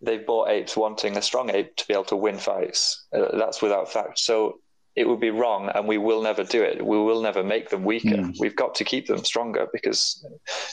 They've 0.00 0.24
bought 0.24 0.48
apes 0.48 0.76
wanting 0.76 1.16
a 1.16 1.22
strong 1.22 1.50
ape 1.50 1.76
to 1.76 1.86
be 1.86 1.94
able 1.94 2.04
to 2.04 2.16
win 2.16 2.38
fights. 2.38 3.06
Uh, 3.12 3.36
that's 3.36 3.60
without 3.60 3.92
fact. 3.92 4.18
So 4.18 4.60
it 4.94 5.06
would 5.08 5.20
be 5.20 5.30
wrong, 5.30 5.70
and 5.74 5.86
we 5.86 5.98
will 5.98 6.22
never 6.22 6.42
do 6.42 6.62
it. 6.62 6.84
We 6.84 6.98
will 6.98 7.20
never 7.20 7.42
make 7.42 7.68
them 7.68 7.84
weaker. 7.84 8.16
Mm. 8.16 8.36
We've 8.40 8.56
got 8.56 8.74
to 8.76 8.84
keep 8.84 9.06
them 9.06 9.24
stronger 9.24 9.66
because 9.72 10.24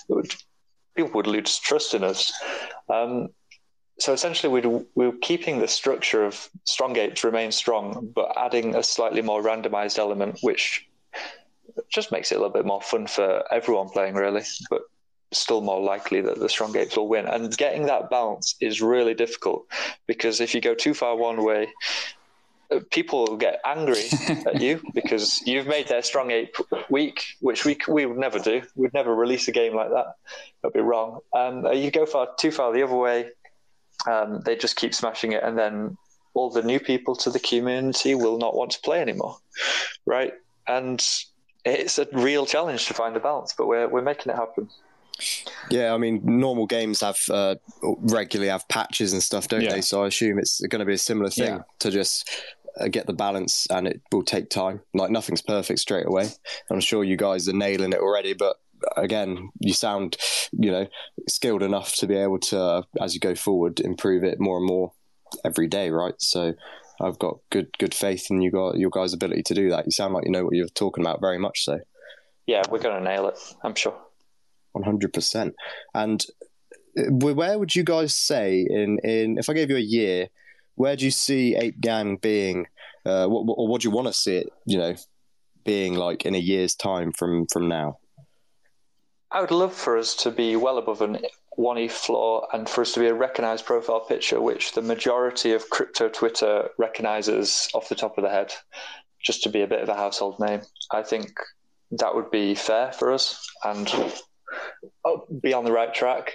would, 0.07 0.33
people 0.95 1.11
would 1.13 1.27
lose 1.27 1.59
trust 1.59 1.93
in 1.93 2.03
us. 2.03 2.31
Um, 2.89 3.29
so 3.99 4.13
essentially, 4.13 4.51
we're, 4.51 4.85
we're 4.95 5.17
keeping 5.21 5.59
the 5.59 5.67
structure 5.67 6.25
of 6.25 6.49
strong 6.63 6.95
apes 6.97 7.23
remain 7.23 7.51
strong, 7.51 8.11
but 8.15 8.33
adding 8.37 8.75
a 8.75 8.83
slightly 8.83 9.21
more 9.21 9.41
randomized 9.41 9.99
element, 9.99 10.39
which 10.41 10.87
just 11.89 12.11
makes 12.11 12.31
it 12.31 12.35
a 12.35 12.37
little 12.37 12.53
bit 12.53 12.65
more 12.65 12.81
fun 12.81 13.07
for 13.07 13.43
everyone 13.51 13.89
playing, 13.89 14.15
really. 14.15 14.43
But 14.69 14.83
still 15.37 15.61
more 15.61 15.81
likely 15.81 16.21
that 16.21 16.39
the 16.39 16.49
strong 16.49 16.75
apes 16.75 16.97
will 16.97 17.07
win. 17.07 17.25
And 17.25 17.55
getting 17.57 17.85
that 17.87 18.09
balance 18.09 18.55
is 18.59 18.81
really 18.81 19.13
difficult 19.13 19.65
because 20.07 20.41
if 20.41 20.53
you 20.53 20.61
go 20.61 20.73
too 20.73 20.93
far 20.93 21.15
one 21.15 21.43
way, 21.43 21.69
uh, 22.71 22.79
people 22.91 23.25
will 23.25 23.37
get 23.37 23.59
angry 23.65 24.03
at 24.45 24.61
you 24.61 24.81
because 24.93 25.41
you've 25.45 25.67
made 25.67 25.87
their 25.87 26.01
strong 26.01 26.31
ape 26.31 26.55
weak, 26.89 27.23
which 27.41 27.65
we 27.65 27.77
we 27.87 28.05
would 28.05 28.17
never 28.17 28.39
do. 28.39 28.61
We'd 28.75 28.93
never 28.93 29.13
release 29.15 29.47
a 29.47 29.51
game 29.51 29.75
like 29.75 29.89
that. 29.89 30.15
That'd 30.61 30.73
be 30.73 30.81
wrong. 30.81 31.19
Um, 31.33 31.65
you 31.73 31.91
go 31.91 32.05
far 32.05 32.29
too 32.37 32.51
far 32.51 32.73
the 32.73 32.83
other 32.83 32.95
way, 32.95 33.29
um, 34.07 34.41
they 34.41 34.55
just 34.55 34.75
keep 34.75 34.93
smashing 34.93 35.33
it, 35.33 35.43
and 35.43 35.57
then 35.57 35.97
all 36.33 36.49
the 36.49 36.63
new 36.63 36.79
people 36.79 37.15
to 37.15 37.29
the 37.29 37.39
community 37.39 38.15
will 38.15 38.37
not 38.37 38.55
want 38.55 38.71
to 38.71 38.81
play 38.81 39.01
anymore, 39.01 39.37
right? 40.05 40.33
And 40.67 41.03
it's 41.65 41.99
a 41.99 42.07
real 42.11 42.45
challenge 42.45 42.87
to 42.87 42.93
find 42.93 43.15
the 43.15 43.19
balance, 43.19 43.53
but 43.57 43.67
we're 43.67 43.87
we're 43.87 44.01
making 44.01 44.31
it 44.31 44.35
happen. 44.35 44.69
Yeah, 45.69 45.93
I 45.93 45.97
mean, 45.97 46.21
normal 46.23 46.65
games 46.65 47.01
have 47.01 47.19
uh, 47.29 47.55
regularly 47.81 48.49
have 48.49 48.67
patches 48.67 49.13
and 49.13 49.21
stuff, 49.21 49.47
don't 49.47 49.61
yeah. 49.61 49.73
they? 49.73 49.81
So 49.81 50.03
I 50.03 50.07
assume 50.07 50.39
it's 50.39 50.59
going 50.61 50.79
to 50.79 50.85
be 50.85 50.93
a 50.93 50.97
similar 50.97 51.29
thing 51.29 51.55
yeah. 51.55 51.61
to 51.79 51.91
just 51.91 52.29
uh, 52.79 52.87
get 52.87 53.07
the 53.07 53.13
balance, 53.13 53.67
and 53.69 53.87
it 53.87 54.01
will 54.11 54.23
take 54.23 54.49
time. 54.49 54.81
Like 54.93 55.11
nothing's 55.11 55.41
perfect 55.41 55.79
straight 55.79 56.07
away. 56.07 56.29
I'm 56.69 56.79
sure 56.79 57.03
you 57.03 57.17
guys 57.17 57.47
are 57.47 57.53
nailing 57.53 57.93
it 57.93 57.99
already, 57.99 58.33
but 58.33 58.57
again, 58.97 59.49
you 59.59 59.73
sound, 59.73 60.17
you 60.51 60.71
know, 60.71 60.87
skilled 61.29 61.63
enough 61.63 61.95
to 61.95 62.07
be 62.07 62.15
able 62.15 62.39
to, 62.39 62.59
uh, 62.59 62.81
as 63.01 63.13
you 63.13 63.19
go 63.19 63.35
forward, 63.35 63.79
improve 63.79 64.23
it 64.23 64.39
more 64.39 64.57
and 64.57 64.67
more 64.67 64.93
every 65.45 65.67
day, 65.67 65.89
right? 65.89 66.15
So. 66.19 66.53
I've 67.01 67.17
got 67.17 67.39
good 67.49 67.75
good 67.79 67.93
faith 67.93 68.27
in 68.29 68.41
you 68.41 68.51
got 68.51 68.77
your 68.77 68.91
guys' 68.91 69.13
ability 69.13 69.41
to 69.43 69.55
do 69.55 69.71
that. 69.71 69.85
You 69.85 69.91
sound 69.91 70.13
like 70.13 70.25
you 70.25 70.31
know 70.31 70.45
what 70.45 70.53
you're 70.53 70.67
talking 70.67 71.03
about, 71.03 71.21
very 71.21 71.39
much 71.39 71.65
so. 71.65 71.79
Yeah, 72.45 72.61
we're 72.69 72.79
going 72.79 72.97
to 72.97 73.03
nail 73.03 73.27
it. 73.27 73.39
I'm 73.63 73.73
sure. 73.73 73.95
100%. 74.75 75.53
And 75.93 76.25
uh, 76.97 77.03
where 77.11 77.57
would 77.57 77.75
you 77.75 77.83
guys 77.83 78.15
say 78.15 78.65
in, 78.69 78.99
in 79.03 79.37
if 79.37 79.49
I 79.49 79.53
gave 79.53 79.69
you 79.69 79.77
a 79.77 79.79
year, 79.79 80.27
where 80.75 80.95
do 80.95 81.05
you 81.05 81.11
see 81.11 81.55
Ape 81.55 81.79
Gang 81.79 82.17
being, 82.17 82.67
uh, 83.05 83.27
what, 83.27 83.45
or 83.57 83.67
what 83.67 83.81
do 83.81 83.87
you 83.87 83.93
want 83.93 84.07
to 84.07 84.13
see 84.13 84.37
it, 84.37 84.49
you 84.65 84.77
know, 84.77 84.95
being 85.63 85.95
like 85.95 86.25
in 86.25 86.35
a 86.35 86.39
year's 86.39 86.75
time 86.75 87.11
from 87.11 87.45
from 87.47 87.67
now? 87.67 87.99
I 89.31 89.41
would 89.41 89.51
love 89.51 89.73
for 89.73 89.97
us 89.97 90.15
to 90.17 90.31
be 90.31 90.55
well 90.55 90.77
above 90.77 91.01
an 91.01 91.19
one 91.55 91.77
ETH 91.77 91.91
floor 91.91 92.47
and 92.53 92.67
for 92.67 92.81
us 92.81 92.93
to 92.93 92.99
be 92.99 93.07
a 93.07 93.13
recognized 93.13 93.65
profile 93.65 94.01
picture, 94.01 94.41
which 94.41 94.73
the 94.73 94.81
majority 94.81 95.53
of 95.53 95.69
crypto 95.69 96.09
Twitter 96.09 96.69
recognizes 96.77 97.69
off 97.73 97.89
the 97.89 97.95
top 97.95 98.17
of 98.17 98.23
the 98.23 98.29
head, 98.29 98.53
just 99.23 99.43
to 99.43 99.49
be 99.49 99.61
a 99.61 99.67
bit 99.67 99.81
of 99.81 99.89
a 99.89 99.95
household 99.95 100.39
name. 100.39 100.61
I 100.91 101.03
think 101.03 101.31
that 101.91 102.15
would 102.15 102.31
be 102.31 102.55
fair 102.55 102.91
for 102.91 103.11
us 103.11 103.47
and 103.63 103.87
be 105.41 105.53
on 105.53 105.65
the 105.65 105.71
right 105.71 105.93
track. 105.93 106.33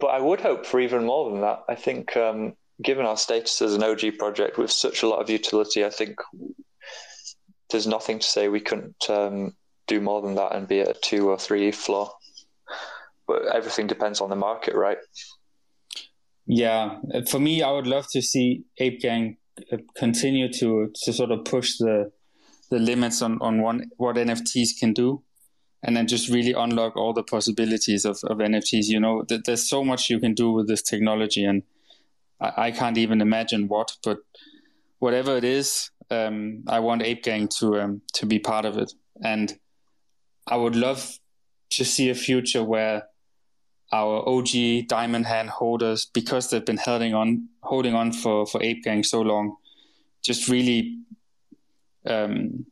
But 0.00 0.08
I 0.08 0.20
would 0.20 0.40
hope 0.40 0.66
for 0.66 0.80
even 0.80 1.06
more 1.06 1.30
than 1.30 1.40
that. 1.40 1.60
I 1.68 1.74
think, 1.74 2.16
um, 2.16 2.54
given 2.82 3.06
our 3.06 3.16
status 3.16 3.62
as 3.62 3.74
an 3.74 3.82
OG 3.82 4.18
project 4.18 4.58
with 4.58 4.70
such 4.70 5.02
a 5.02 5.08
lot 5.08 5.20
of 5.20 5.30
utility, 5.30 5.84
I 5.84 5.90
think 5.90 6.16
there's 7.70 7.86
nothing 7.86 8.18
to 8.18 8.26
say 8.26 8.48
we 8.48 8.60
couldn't 8.60 9.08
um, 9.08 9.54
do 9.86 10.00
more 10.00 10.20
than 10.22 10.34
that 10.34 10.54
and 10.54 10.68
be 10.68 10.80
at 10.80 10.88
a 10.88 11.00
two 11.00 11.30
or 11.30 11.38
three 11.38 11.70
floor. 11.70 12.10
But 13.26 13.46
everything 13.54 13.86
depends 13.86 14.20
on 14.20 14.30
the 14.30 14.36
market, 14.36 14.74
right? 14.74 14.98
Yeah, 16.46 16.98
for 17.30 17.38
me, 17.38 17.62
I 17.62 17.70
would 17.70 17.86
love 17.86 18.06
to 18.10 18.20
see 18.20 18.64
Ape 18.78 19.00
Gang 19.00 19.38
uh, 19.72 19.78
continue 19.96 20.52
to 20.52 20.90
to 21.04 21.12
sort 21.12 21.30
of 21.30 21.44
push 21.44 21.78
the 21.78 22.12
the 22.70 22.78
limits 22.78 23.22
on 23.22 23.38
on 23.40 23.62
one, 23.62 23.90
what 23.96 24.16
NFTs 24.16 24.78
can 24.78 24.92
do 24.92 25.22
and 25.84 25.94
then 25.94 26.06
just 26.06 26.30
really 26.30 26.52
unlock 26.52 26.96
all 26.96 27.12
the 27.12 27.22
possibilities 27.22 28.06
of, 28.06 28.18
of 28.24 28.38
NFTs. 28.38 28.86
You 28.86 29.00
know, 29.00 29.22
th- 29.22 29.42
there's 29.44 29.68
so 29.68 29.84
much 29.84 30.08
you 30.08 30.18
can 30.18 30.32
do 30.32 30.50
with 30.50 30.66
this 30.66 30.82
technology, 30.82 31.44
and 31.44 31.62
I, 32.40 32.52
I 32.56 32.70
can't 32.70 32.96
even 32.96 33.20
imagine 33.20 33.68
what. 33.68 33.96
But 34.02 34.18
whatever 34.98 35.36
it 35.36 35.44
is, 35.44 35.90
um, 36.10 36.64
I 36.66 36.80
want 36.80 37.02
Ape 37.02 37.22
Gang 37.22 37.48
to 37.58 37.80
um, 37.80 38.02
to 38.14 38.24
be 38.26 38.38
part 38.38 38.64
of 38.64 38.78
it, 38.78 38.92
and 39.22 39.52
I 40.46 40.56
would 40.56 40.74
love 40.74 41.18
to 41.70 41.84
see 41.84 42.08
a 42.08 42.14
future 42.14 42.64
where 42.64 43.04
our 43.92 44.26
OG 44.26 44.88
diamond 44.88 45.26
hand 45.26 45.50
holders, 45.50 46.06
because 46.06 46.48
they've 46.48 46.64
been 46.64 46.78
holding 46.78 47.14
on 47.14 47.48
holding 47.62 47.94
on 47.94 48.12
for 48.12 48.46
for 48.46 48.62
Ape 48.62 48.82
Gang 48.84 49.04
so 49.04 49.20
long, 49.20 49.56
just 50.22 50.48
really 50.48 50.98
um, 52.06 52.64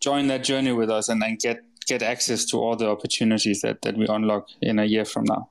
join 0.00 0.28
that 0.28 0.42
journey 0.42 0.72
with 0.72 0.90
us 0.90 1.10
and, 1.10 1.22
and 1.22 1.38
get 1.38 1.60
get 1.90 2.02
access 2.02 2.44
to 2.46 2.56
all 2.56 2.76
the 2.76 2.88
opportunities 2.88 3.60
that, 3.62 3.82
that 3.82 3.96
we 3.96 4.06
unlock 4.06 4.46
in 4.62 4.78
a 4.78 4.84
year 4.84 5.04
from 5.04 5.24
now. 5.24 5.48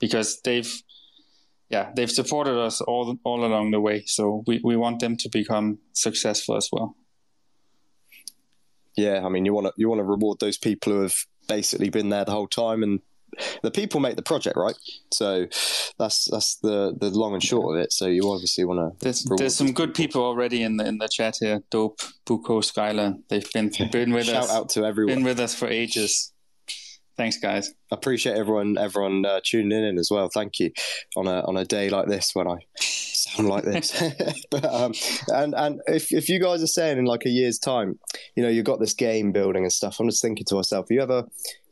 Because 0.00 0.40
they've 0.40 0.72
yeah 1.68 1.92
they've 1.94 2.16
supported 2.20 2.56
us 2.68 2.80
all 2.80 3.16
all 3.24 3.44
along 3.44 3.70
the 3.70 3.80
way. 3.80 4.04
So 4.06 4.42
we, 4.46 4.60
we 4.64 4.76
want 4.76 5.00
them 5.00 5.16
to 5.18 5.28
become 5.28 5.78
successful 5.92 6.56
as 6.56 6.68
well. 6.72 6.96
Yeah 8.96 9.26
i 9.26 9.28
mean 9.28 9.44
you 9.44 9.52
want 9.52 9.66
to 9.66 9.72
you 9.76 9.88
want 9.88 9.98
to 9.98 10.04
reward 10.16 10.38
those 10.38 10.58
people 10.68 10.92
who 10.92 11.02
have 11.02 11.16
basically 11.48 11.90
been 11.90 12.10
there 12.10 12.24
the 12.24 12.36
whole 12.36 12.46
time 12.46 12.82
and 12.86 13.00
the 13.62 13.70
people 13.70 14.00
make 14.00 14.16
the 14.16 14.22
project, 14.22 14.56
right? 14.56 14.76
So 15.12 15.46
that's 15.98 16.30
that's 16.30 16.56
the 16.56 16.94
the 16.98 17.10
long 17.10 17.34
and 17.34 17.42
short 17.42 17.76
of 17.76 17.82
it. 17.82 17.92
So 17.92 18.06
you 18.06 18.30
obviously 18.30 18.64
want 18.64 18.80
to. 18.80 19.04
There's, 19.04 19.24
there's 19.36 19.54
some 19.54 19.72
good 19.72 19.94
people 19.94 20.22
already 20.22 20.62
in 20.62 20.76
the 20.76 20.86
in 20.86 20.98
the 20.98 21.08
chat 21.08 21.36
here. 21.40 21.62
Dope, 21.70 22.00
Buko, 22.26 22.62
Skylar. 22.62 23.18
They've 23.28 23.50
been 23.52 23.70
been 23.90 24.12
with 24.12 24.26
Shout 24.26 24.44
us. 24.44 24.48
Shout 24.48 24.56
out 24.56 24.68
to 24.70 24.84
everyone. 24.84 25.16
Been 25.16 25.24
with 25.24 25.40
us 25.40 25.54
for 25.54 25.68
ages. 25.68 26.32
Thanks, 27.16 27.38
guys. 27.38 27.72
I 27.92 27.94
appreciate 27.94 28.36
everyone 28.36 28.76
everyone 28.76 29.24
uh, 29.24 29.40
tuning 29.44 29.84
in 29.84 29.98
as 29.98 30.10
well. 30.10 30.28
Thank 30.28 30.58
you 30.58 30.72
on 31.16 31.28
a 31.28 31.42
on 31.46 31.56
a 31.56 31.64
day 31.64 31.88
like 31.88 32.08
this 32.08 32.30
when 32.34 32.48
I 32.48 32.56
sound 32.80 33.48
like 33.48 33.64
this. 33.64 33.92
but, 34.50 34.64
um, 34.64 34.92
and 35.28 35.54
and 35.54 35.80
if 35.86 36.12
if 36.12 36.28
you 36.28 36.40
guys 36.40 36.62
are 36.62 36.68
saying 36.68 36.98
in 36.98 37.04
like 37.04 37.24
a 37.24 37.30
year's 37.30 37.58
time, 37.58 37.98
you 38.34 38.42
know, 38.42 38.48
you've 38.48 38.64
got 38.64 38.80
this 38.80 38.94
game 38.94 39.30
building 39.30 39.62
and 39.62 39.72
stuff. 39.72 40.00
I'm 40.00 40.08
just 40.08 40.22
thinking 40.22 40.44
to 40.46 40.56
myself, 40.56 40.86
you 40.90 41.00
ever 41.00 41.24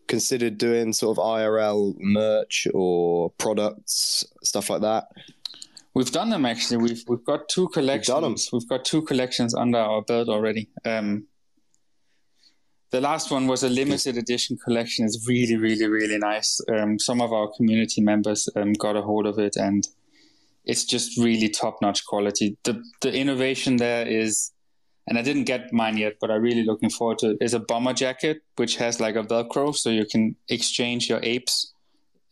considered 0.08 0.58
doing 0.58 0.92
sort 0.92 1.18
of 1.18 1.24
IRL 1.24 1.94
merch 1.98 2.66
or 2.74 3.30
products, 3.38 4.24
stuff 4.42 4.70
like 4.70 4.82
that? 4.82 5.08
We've 5.94 6.10
done 6.10 6.30
them 6.30 6.46
actually. 6.46 6.78
We've 6.78 7.04
we've 7.06 7.24
got 7.24 7.48
two 7.48 7.68
collections. 7.68 8.48
We've, 8.52 8.62
we've 8.62 8.68
got 8.68 8.84
two 8.84 9.02
collections 9.02 9.54
under 9.54 9.78
our 9.78 10.02
belt 10.02 10.28
already. 10.28 10.70
Um, 10.84 11.26
the 12.92 13.00
last 13.00 13.30
one 13.30 13.46
was 13.46 13.62
a 13.62 13.70
limited 13.70 14.18
edition 14.18 14.58
collection. 14.62 15.06
It's 15.06 15.26
really, 15.26 15.56
really, 15.56 15.86
really 15.86 16.18
nice. 16.18 16.60
Um, 16.70 16.98
some 16.98 17.22
of 17.22 17.32
our 17.32 17.50
community 17.56 18.02
members 18.02 18.48
um, 18.54 18.74
got 18.74 18.96
a 18.96 19.02
hold 19.02 19.26
of 19.26 19.38
it, 19.38 19.56
and 19.56 19.86
it's 20.64 20.84
just 20.84 21.18
really 21.18 21.48
top 21.48 21.78
notch 21.82 22.04
quality. 22.06 22.56
The 22.64 22.82
the 23.00 23.12
innovation 23.12 23.76
there 23.76 24.06
is 24.06 24.51
and 25.06 25.18
I 25.18 25.22
didn't 25.22 25.44
get 25.44 25.72
mine 25.72 25.96
yet, 25.96 26.14
but 26.20 26.30
I'm 26.30 26.42
really 26.42 26.64
looking 26.64 26.90
forward 26.90 27.18
to 27.18 27.30
it. 27.30 27.38
Is 27.40 27.54
a 27.54 27.60
bomber 27.60 27.92
jacket 27.92 28.42
which 28.56 28.76
has 28.76 29.00
like 29.00 29.16
a 29.16 29.22
Velcro, 29.22 29.74
so 29.74 29.90
you 29.90 30.06
can 30.06 30.36
exchange 30.48 31.08
your 31.08 31.20
apes 31.22 31.72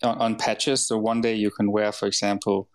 on, 0.02 0.18
on 0.18 0.36
patches. 0.36 0.86
So 0.86 0.98
one 0.98 1.20
day 1.20 1.34
you 1.34 1.50
can 1.50 1.72
wear, 1.72 1.92
for 1.92 2.06
example, 2.06 2.68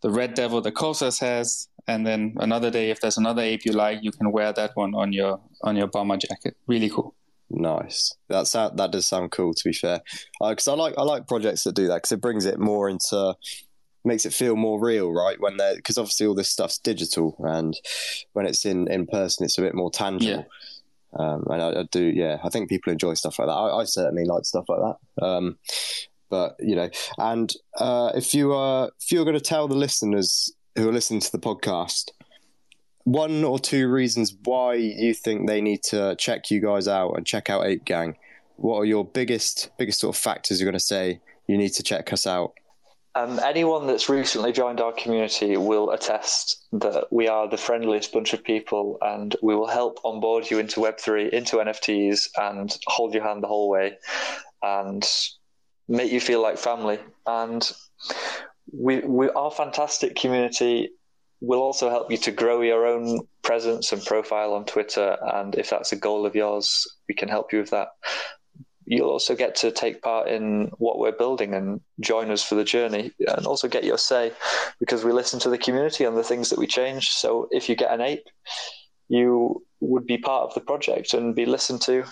the 0.00 0.10
red 0.10 0.34
devil 0.34 0.60
that 0.60 0.74
Kolsas 0.74 1.20
has, 1.20 1.68
and 1.86 2.06
then 2.06 2.34
another 2.38 2.70
day, 2.70 2.90
if 2.90 3.00
there's 3.00 3.18
another 3.18 3.42
ape 3.42 3.64
you 3.64 3.72
like, 3.72 3.98
you 4.02 4.12
can 4.12 4.30
wear 4.30 4.52
that 4.52 4.72
one 4.74 4.94
on 4.94 5.12
your 5.12 5.40
on 5.62 5.76
your 5.76 5.86
bomber 5.86 6.16
jacket. 6.16 6.56
Really 6.66 6.90
cool. 6.90 7.14
Nice. 7.50 8.14
That 8.28 8.46
sound 8.46 8.78
that 8.78 8.92
does 8.92 9.06
sound 9.06 9.30
cool. 9.30 9.54
To 9.54 9.64
be 9.64 9.72
fair, 9.72 10.02
because 10.40 10.68
uh, 10.68 10.74
I 10.74 10.76
like 10.76 10.94
I 10.98 11.02
like 11.02 11.26
projects 11.26 11.64
that 11.64 11.74
do 11.74 11.86
that 11.88 11.96
because 11.96 12.12
it 12.12 12.20
brings 12.20 12.44
it 12.44 12.58
more 12.58 12.90
into 12.90 13.34
makes 14.04 14.26
it 14.26 14.32
feel 14.32 14.56
more 14.56 14.80
real, 14.80 15.12
right? 15.12 15.40
When 15.40 15.56
they're 15.56 15.76
because 15.76 15.98
obviously 15.98 16.26
all 16.26 16.34
this 16.34 16.50
stuff's 16.50 16.78
digital, 16.78 17.36
and 17.40 17.76
when 18.32 18.46
it's 18.46 18.64
in 18.64 18.90
in 18.90 19.06
person, 19.06 19.44
it's 19.44 19.58
a 19.58 19.62
bit 19.62 19.74
more 19.74 19.90
tangible. 19.90 20.46
Yeah. 20.46 21.18
Um, 21.18 21.46
and 21.48 21.62
I, 21.62 21.80
I, 21.80 21.82
do, 21.90 22.02
yeah, 22.02 22.36
I 22.44 22.50
think 22.50 22.68
people 22.68 22.92
enjoy 22.92 23.14
stuff 23.14 23.38
like 23.38 23.48
that. 23.48 23.54
I, 23.54 23.78
I 23.78 23.84
certainly 23.84 24.26
like 24.26 24.44
stuff 24.44 24.66
like 24.68 24.80
that. 24.80 25.24
Um, 25.24 25.56
but 26.28 26.56
you 26.58 26.76
know, 26.76 26.90
and 27.16 27.52
uh, 27.78 28.12
if 28.14 28.34
you 28.34 28.52
are 28.52 28.90
if 29.00 29.10
you're 29.10 29.24
going 29.24 29.34
to 29.34 29.40
tell 29.40 29.68
the 29.68 29.74
listeners 29.74 30.52
who 30.76 30.88
are 30.88 30.92
listening 30.92 31.20
to 31.20 31.32
the 31.32 31.38
podcast 31.38 32.10
one 33.08 33.42
or 33.42 33.58
two 33.58 33.88
reasons 33.88 34.34
why 34.44 34.74
you 34.74 35.14
think 35.14 35.46
they 35.46 35.62
need 35.62 35.82
to 35.82 36.14
check 36.16 36.50
you 36.50 36.60
guys 36.60 36.86
out 36.86 37.12
and 37.12 37.24
check 37.24 37.48
out 37.48 37.64
Ape 37.64 37.86
Gang, 37.86 38.16
what 38.56 38.76
are 38.76 38.84
your 38.84 39.04
biggest 39.04 39.70
biggest 39.78 40.00
sort 40.00 40.14
of 40.14 40.20
factors 40.20 40.60
you're 40.60 40.66
going 40.70 40.78
to 40.78 40.84
say 40.84 41.20
you 41.46 41.56
need 41.56 41.72
to 41.72 41.82
check 41.82 42.12
us 42.12 42.26
out? 42.26 42.52
Um, 43.18 43.40
anyone 43.40 43.88
that's 43.88 44.08
recently 44.08 44.52
joined 44.52 44.80
our 44.80 44.92
community 44.92 45.56
will 45.56 45.90
attest 45.90 46.64
that 46.70 47.06
we 47.10 47.26
are 47.26 47.48
the 47.48 47.56
friendliest 47.56 48.12
bunch 48.12 48.32
of 48.32 48.44
people 48.44 48.96
and 49.02 49.34
we 49.42 49.56
will 49.56 49.66
help 49.66 49.98
onboard 50.04 50.48
you 50.48 50.60
into 50.60 50.78
Web3, 50.78 51.30
into 51.30 51.56
NFTs, 51.56 52.28
and 52.36 52.78
hold 52.86 53.14
your 53.14 53.24
hand 53.24 53.42
the 53.42 53.48
whole 53.48 53.68
way 53.68 53.98
and 54.62 55.04
make 55.88 56.12
you 56.12 56.20
feel 56.20 56.40
like 56.40 56.58
family. 56.58 57.00
And 57.26 57.68
we, 58.72 59.00
we 59.00 59.28
our 59.30 59.50
fantastic 59.50 60.14
community 60.14 60.90
will 61.40 61.60
also 61.60 61.90
help 61.90 62.12
you 62.12 62.18
to 62.18 62.30
grow 62.30 62.60
your 62.60 62.86
own 62.86 63.26
presence 63.42 63.90
and 63.90 64.04
profile 64.04 64.54
on 64.54 64.64
Twitter. 64.64 65.16
And 65.34 65.56
if 65.56 65.70
that's 65.70 65.90
a 65.90 65.96
goal 65.96 66.24
of 66.24 66.36
yours, 66.36 66.86
we 67.08 67.16
can 67.16 67.28
help 67.28 67.52
you 67.52 67.58
with 67.58 67.70
that. 67.70 67.88
You'll 68.90 69.10
also 69.10 69.36
get 69.36 69.54
to 69.56 69.70
take 69.70 70.00
part 70.00 70.28
in 70.28 70.70
what 70.78 70.98
we're 70.98 71.12
building 71.12 71.52
and 71.52 71.82
join 72.00 72.30
us 72.30 72.42
for 72.42 72.54
the 72.54 72.64
journey 72.64 73.12
and 73.18 73.46
also 73.46 73.68
get 73.68 73.84
your 73.84 73.98
say 73.98 74.32
because 74.80 75.04
we 75.04 75.12
listen 75.12 75.38
to 75.40 75.50
the 75.50 75.58
community 75.58 76.06
on 76.06 76.14
the 76.14 76.24
things 76.24 76.48
that 76.48 76.58
we 76.58 76.66
change. 76.66 77.10
So 77.10 77.48
if 77.50 77.68
you 77.68 77.76
get 77.76 77.92
an 77.92 78.00
ape, 78.00 78.24
you 79.08 79.62
would 79.80 80.06
be 80.06 80.16
part 80.16 80.44
of 80.44 80.54
the 80.54 80.62
project 80.62 81.12
and 81.12 81.34
be 81.34 81.44
listened 81.44 81.82
to 81.82 82.04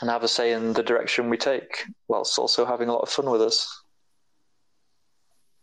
and 0.00 0.10
have 0.10 0.24
a 0.24 0.28
say 0.28 0.52
in 0.52 0.72
the 0.72 0.82
direction 0.82 1.30
we 1.30 1.36
take, 1.36 1.84
whilst 2.08 2.36
also 2.36 2.66
having 2.66 2.88
a 2.88 2.92
lot 2.92 3.02
of 3.02 3.10
fun 3.10 3.30
with 3.30 3.40
us. 3.40 3.68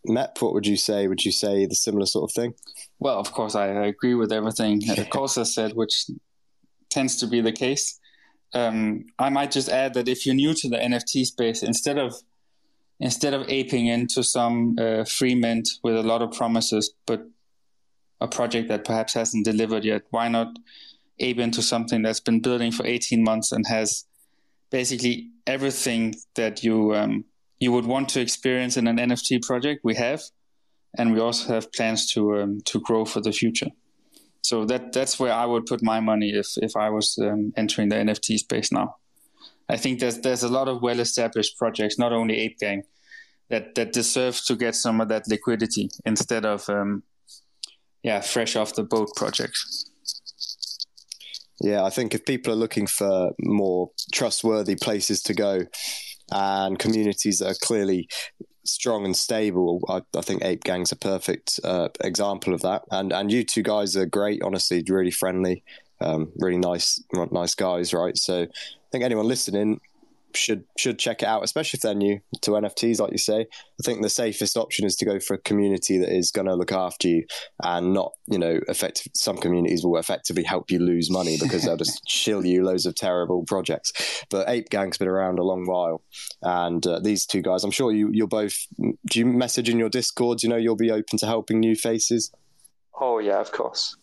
Mep, 0.06 0.40
what 0.40 0.54
would 0.54 0.66
you 0.66 0.78
say? 0.78 1.06
Would 1.06 1.24
you 1.24 1.32
say 1.32 1.66
the 1.66 1.74
similar 1.74 2.06
sort 2.06 2.30
of 2.30 2.34
thing? 2.34 2.54
Well, 2.98 3.18
of 3.18 3.30
course, 3.32 3.54
I 3.54 3.66
agree 3.66 4.14
with 4.14 4.32
everything 4.32 4.80
that 4.86 5.10
Kolsas 5.10 5.48
said, 5.48 5.74
which 5.74 6.06
tends 6.88 7.16
to 7.16 7.26
be 7.26 7.42
the 7.42 7.52
case. 7.52 8.00
Um, 8.54 9.06
I 9.18 9.28
might 9.28 9.50
just 9.50 9.68
add 9.68 9.94
that 9.94 10.08
if 10.08 10.24
you're 10.24 10.34
new 10.34 10.54
to 10.54 10.68
the 10.68 10.76
NFT 10.76 11.24
space, 11.26 11.62
instead 11.62 11.98
of 11.98 12.14
instead 12.98 13.34
of 13.34 13.46
aping 13.48 13.86
into 13.86 14.22
some 14.22 14.76
uh, 14.78 15.04
free 15.04 15.34
mint 15.34 15.68
with 15.82 15.96
a 15.96 16.02
lot 16.02 16.22
of 16.22 16.32
promises, 16.32 16.94
but 17.06 17.26
a 18.20 18.28
project 18.28 18.68
that 18.68 18.84
perhaps 18.84 19.12
hasn't 19.12 19.44
delivered 19.44 19.84
yet, 19.84 20.02
why 20.10 20.28
not 20.28 20.48
ape 21.18 21.38
into 21.38 21.62
something 21.62 22.02
that's 22.02 22.20
been 22.20 22.40
building 22.40 22.72
for 22.72 22.86
18 22.86 23.22
months 23.22 23.52
and 23.52 23.66
has 23.66 24.04
basically 24.70 25.30
everything 25.46 26.14
that 26.34 26.64
you 26.64 26.94
um, 26.94 27.24
you 27.58 27.72
would 27.72 27.86
want 27.86 28.08
to 28.10 28.20
experience 28.20 28.76
in 28.76 28.86
an 28.86 28.96
NFT 28.96 29.42
project, 29.42 29.80
we 29.82 29.94
have, 29.94 30.22
and 30.98 31.12
we 31.12 31.20
also 31.20 31.52
have 31.54 31.72
plans 31.72 32.12
to 32.12 32.40
um, 32.40 32.60
to 32.66 32.80
grow 32.80 33.04
for 33.04 33.20
the 33.20 33.32
future. 33.32 33.70
So 34.46 34.64
that 34.66 34.92
that's 34.92 35.18
where 35.18 35.32
I 35.32 35.44
would 35.44 35.66
put 35.66 35.82
my 35.82 35.98
money 35.98 36.30
if 36.30 36.46
if 36.58 36.76
I 36.76 36.88
was 36.88 37.18
um, 37.20 37.52
entering 37.56 37.88
the 37.88 37.96
NFT 37.96 38.38
space 38.38 38.70
now. 38.70 38.94
I 39.68 39.76
think 39.76 39.98
there's 39.98 40.20
there's 40.20 40.44
a 40.44 40.48
lot 40.48 40.68
of 40.68 40.82
well 40.82 41.00
established 41.00 41.58
projects, 41.58 41.98
not 41.98 42.12
only 42.12 42.38
Ape 42.38 42.58
Gang, 42.60 42.84
that 43.50 43.74
that 43.74 43.92
deserve 43.92 44.40
to 44.46 44.54
get 44.54 44.76
some 44.76 45.00
of 45.00 45.08
that 45.08 45.26
liquidity 45.26 45.88
instead 46.04 46.46
of 46.46 46.68
um, 46.68 47.02
yeah 48.04 48.20
fresh 48.20 48.54
off 48.54 48.76
the 48.76 48.84
boat 48.84 49.08
projects. 49.16 49.90
Yeah, 51.60 51.82
I 51.82 51.90
think 51.90 52.14
if 52.14 52.24
people 52.24 52.52
are 52.52 52.62
looking 52.64 52.86
for 52.86 53.32
more 53.40 53.90
trustworthy 54.12 54.76
places 54.76 55.22
to 55.22 55.34
go, 55.34 55.62
and 56.30 56.78
communities 56.78 57.40
that 57.40 57.50
are 57.50 57.66
clearly 57.66 58.08
strong 58.68 59.04
and 59.04 59.16
stable. 59.16 59.82
I, 59.88 60.02
I 60.16 60.20
think 60.20 60.44
Ape 60.44 60.64
Gang's 60.64 60.92
a 60.92 60.96
perfect 60.96 61.60
uh, 61.64 61.88
example 62.00 62.54
of 62.54 62.62
that. 62.62 62.82
And 62.90 63.12
and 63.12 63.30
you 63.30 63.44
two 63.44 63.62
guys 63.62 63.96
are 63.96 64.06
great, 64.06 64.42
honestly, 64.42 64.84
really 64.88 65.10
friendly, 65.10 65.62
um, 66.00 66.32
really 66.38 66.58
nice, 66.58 67.02
nice 67.32 67.54
guys, 67.54 67.94
right? 67.94 68.16
So 68.16 68.42
I 68.42 68.88
think 68.90 69.04
anyone 69.04 69.28
listening, 69.28 69.80
should 70.36 70.64
should 70.78 70.98
check 70.98 71.22
it 71.22 71.28
out, 71.28 71.44
especially 71.44 71.78
if 71.78 71.82
they're 71.82 71.94
new 71.94 72.20
to 72.42 72.52
NFTs, 72.52 73.00
like 73.00 73.12
you 73.12 73.18
say. 73.18 73.40
I 73.40 73.82
think 73.84 74.02
the 74.02 74.10
safest 74.10 74.56
option 74.56 74.86
is 74.86 74.96
to 74.96 75.04
go 75.04 75.18
for 75.20 75.34
a 75.34 75.38
community 75.38 75.98
that 75.98 76.14
is 76.14 76.30
going 76.30 76.46
to 76.46 76.54
look 76.54 76.72
after 76.72 77.08
you 77.08 77.24
and 77.62 77.92
not, 77.92 78.12
you 78.26 78.38
know, 78.38 78.60
effective. 78.68 79.12
Some 79.14 79.36
communities 79.36 79.84
will 79.84 79.98
effectively 79.98 80.42
help 80.42 80.70
you 80.70 80.78
lose 80.78 81.10
money 81.10 81.36
because 81.40 81.64
they'll 81.64 81.76
just 81.76 82.00
shill 82.08 82.44
you 82.44 82.64
loads 82.64 82.86
of 82.86 82.94
terrible 82.94 83.44
projects. 83.44 84.24
But 84.30 84.48
Ape 84.48 84.70
Gang's 84.70 84.98
been 84.98 85.08
around 85.08 85.38
a 85.38 85.44
long 85.44 85.66
while, 85.66 86.02
and 86.42 86.86
uh, 86.86 87.00
these 87.00 87.26
two 87.26 87.42
guys, 87.42 87.64
I'm 87.64 87.70
sure 87.70 87.92
you 87.92 88.10
you're 88.12 88.26
both. 88.26 88.56
Do 88.78 89.18
you 89.18 89.26
message 89.26 89.68
in 89.68 89.78
your 89.78 89.88
Discords? 89.88 90.42
You 90.42 90.48
know, 90.48 90.56
you'll 90.56 90.76
be 90.76 90.90
open 90.90 91.18
to 91.18 91.26
helping 91.26 91.60
new 91.60 91.76
faces. 91.76 92.32
Oh 92.98 93.18
yeah, 93.18 93.40
of 93.40 93.52
course 93.52 93.96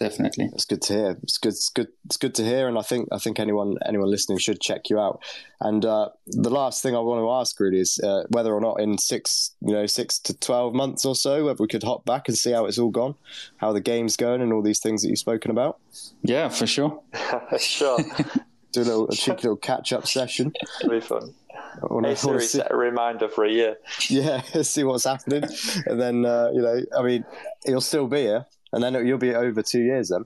definitely. 0.00 0.48
It's 0.54 0.64
good 0.64 0.82
to 0.82 0.92
hear. 0.94 1.18
It's 1.22 1.38
good. 1.38 1.50
It's 1.50 1.68
good. 1.68 1.88
It's 2.06 2.16
good 2.16 2.34
to 2.36 2.44
hear, 2.44 2.66
and 2.66 2.78
I 2.78 2.82
think 2.82 3.08
I 3.12 3.18
think 3.18 3.38
anyone 3.38 3.76
anyone 3.86 4.10
listening 4.10 4.38
should 4.38 4.60
check 4.60 4.88
you 4.90 4.98
out. 4.98 5.22
And 5.60 5.84
uh, 5.84 6.08
the 6.26 6.50
last 6.50 6.82
thing 6.82 6.96
I 6.96 7.00
want 7.00 7.20
to 7.20 7.30
ask 7.30 7.60
really 7.60 7.78
is 7.78 8.00
uh, 8.02 8.24
whether 8.30 8.52
or 8.52 8.60
not 8.60 8.80
in 8.80 8.98
six 8.98 9.54
you 9.60 9.72
know 9.72 9.86
six 9.86 10.18
to 10.20 10.36
twelve 10.36 10.74
months 10.74 11.04
or 11.04 11.14
so, 11.14 11.44
whether 11.44 11.62
we 11.62 11.68
could 11.68 11.82
hop 11.82 12.04
back 12.04 12.26
and 12.28 12.36
see 12.36 12.52
how 12.52 12.64
it's 12.64 12.78
all 12.78 12.90
gone, 12.90 13.14
how 13.58 13.72
the 13.72 13.80
game's 13.80 14.16
going, 14.16 14.40
and 14.40 14.52
all 14.52 14.62
these 14.62 14.80
things 14.80 15.02
that 15.02 15.08
you've 15.08 15.18
spoken 15.18 15.50
about. 15.50 15.78
Yeah, 16.22 16.48
for 16.48 16.66
sure. 16.66 17.00
sure. 17.58 17.98
Do 18.72 18.82
a 18.82 18.84
little 18.84 19.08
a 19.08 19.14
cheeky 19.14 19.42
little 19.42 19.56
catch 19.56 19.92
up 19.92 20.06
session. 20.06 20.52
It'll 20.80 20.90
be 20.90 21.00
fun. 21.00 21.34
Wanna, 21.82 22.08
hey 22.08 22.14
Siri, 22.14 22.42
set 22.42 22.70
a 22.70 22.76
reminder 22.76 23.28
for 23.28 23.44
a 23.44 23.50
year. 23.50 23.76
Yeah, 24.08 24.42
see 24.62 24.84
what's 24.84 25.04
happening, 25.04 25.44
and 25.86 26.00
then 26.00 26.24
uh, 26.24 26.50
you 26.54 26.62
know, 26.62 26.80
I 26.96 27.02
mean, 27.02 27.24
he'll 27.64 27.80
still 27.80 28.06
be 28.06 28.22
here 28.22 28.46
and 28.72 28.82
then 28.82 29.06
you'll 29.06 29.18
be 29.18 29.34
over 29.34 29.62
two 29.62 29.82
years 29.82 30.08
then, 30.08 30.24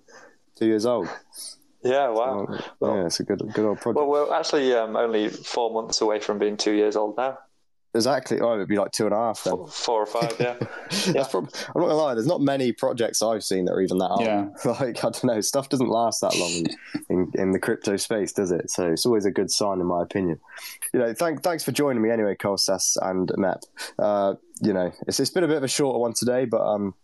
two 0.56 0.66
years 0.66 0.86
old. 0.86 1.08
Yeah, 1.82 2.08
wow. 2.08 2.46
well, 2.80 2.96
yeah, 2.96 3.06
it's 3.06 3.20
a 3.20 3.24
good, 3.24 3.40
good 3.52 3.66
old 3.66 3.78
project. 3.78 3.96
Well, 3.96 4.08
we're 4.08 4.34
actually 4.34 4.74
um, 4.74 4.96
only 4.96 5.28
four 5.28 5.70
months 5.70 6.00
away 6.00 6.18
from 6.18 6.38
being 6.38 6.56
two 6.56 6.72
years 6.72 6.96
old 6.96 7.16
now. 7.18 7.38
Exactly. 7.94 8.40
Oh, 8.40 8.54
it'd 8.54 8.68
be 8.68 8.76
like 8.76 8.90
two 8.90 9.04
and 9.04 9.14
a 9.14 9.16
half 9.16 9.44
then. 9.44 9.52
Four, 9.54 9.68
four 9.68 10.02
or 10.02 10.06
five, 10.06 10.34
yeah. 10.40 10.56
yeah. 11.12 11.24
Prob- 11.24 11.48
I'm 11.74 11.80
not 11.80 11.88
gonna 11.88 11.94
lie. 11.94 12.14
There's 12.14 12.26
not 12.26 12.40
many 12.40 12.72
projects 12.72 13.22
I've 13.22 13.44
seen 13.44 13.66
that 13.66 13.72
are 13.72 13.80
even 13.80 13.98
that 13.98 14.10
old. 14.10 14.22
Yeah. 14.22 14.48
Like 14.64 14.98
I 14.98 15.10
don't 15.10 15.24
know, 15.24 15.40
stuff 15.40 15.68
doesn't 15.68 15.88
last 15.88 16.20
that 16.22 16.36
long 16.36 16.50
in, 16.50 16.66
in, 17.08 17.32
in, 17.34 17.50
the 17.52 17.60
crypto 17.60 17.96
space, 17.96 18.32
does 18.32 18.50
it? 18.50 18.70
So 18.70 18.90
it's 18.90 19.06
always 19.06 19.26
a 19.26 19.30
good 19.30 19.50
sign, 19.50 19.80
in 19.80 19.86
my 19.86 20.02
opinion. 20.02 20.40
You 20.92 21.00
know, 21.00 21.14
thank, 21.14 21.42
thanks 21.42 21.62
for 21.62 21.70
joining 21.70 22.02
me 22.02 22.10
anyway, 22.10 22.34
Kolsas 22.34 22.96
and 23.00 23.30
Mep. 23.36 23.62
Uh, 23.96 24.34
you 24.60 24.72
know, 24.72 24.90
it's, 25.06 25.20
it's 25.20 25.30
been 25.30 25.44
a 25.44 25.48
bit 25.48 25.58
of 25.58 25.62
a 25.62 25.68
shorter 25.68 25.98
one 25.98 26.14
today, 26.14 26.46
but 26.46 26.62
um, 26.62 26.94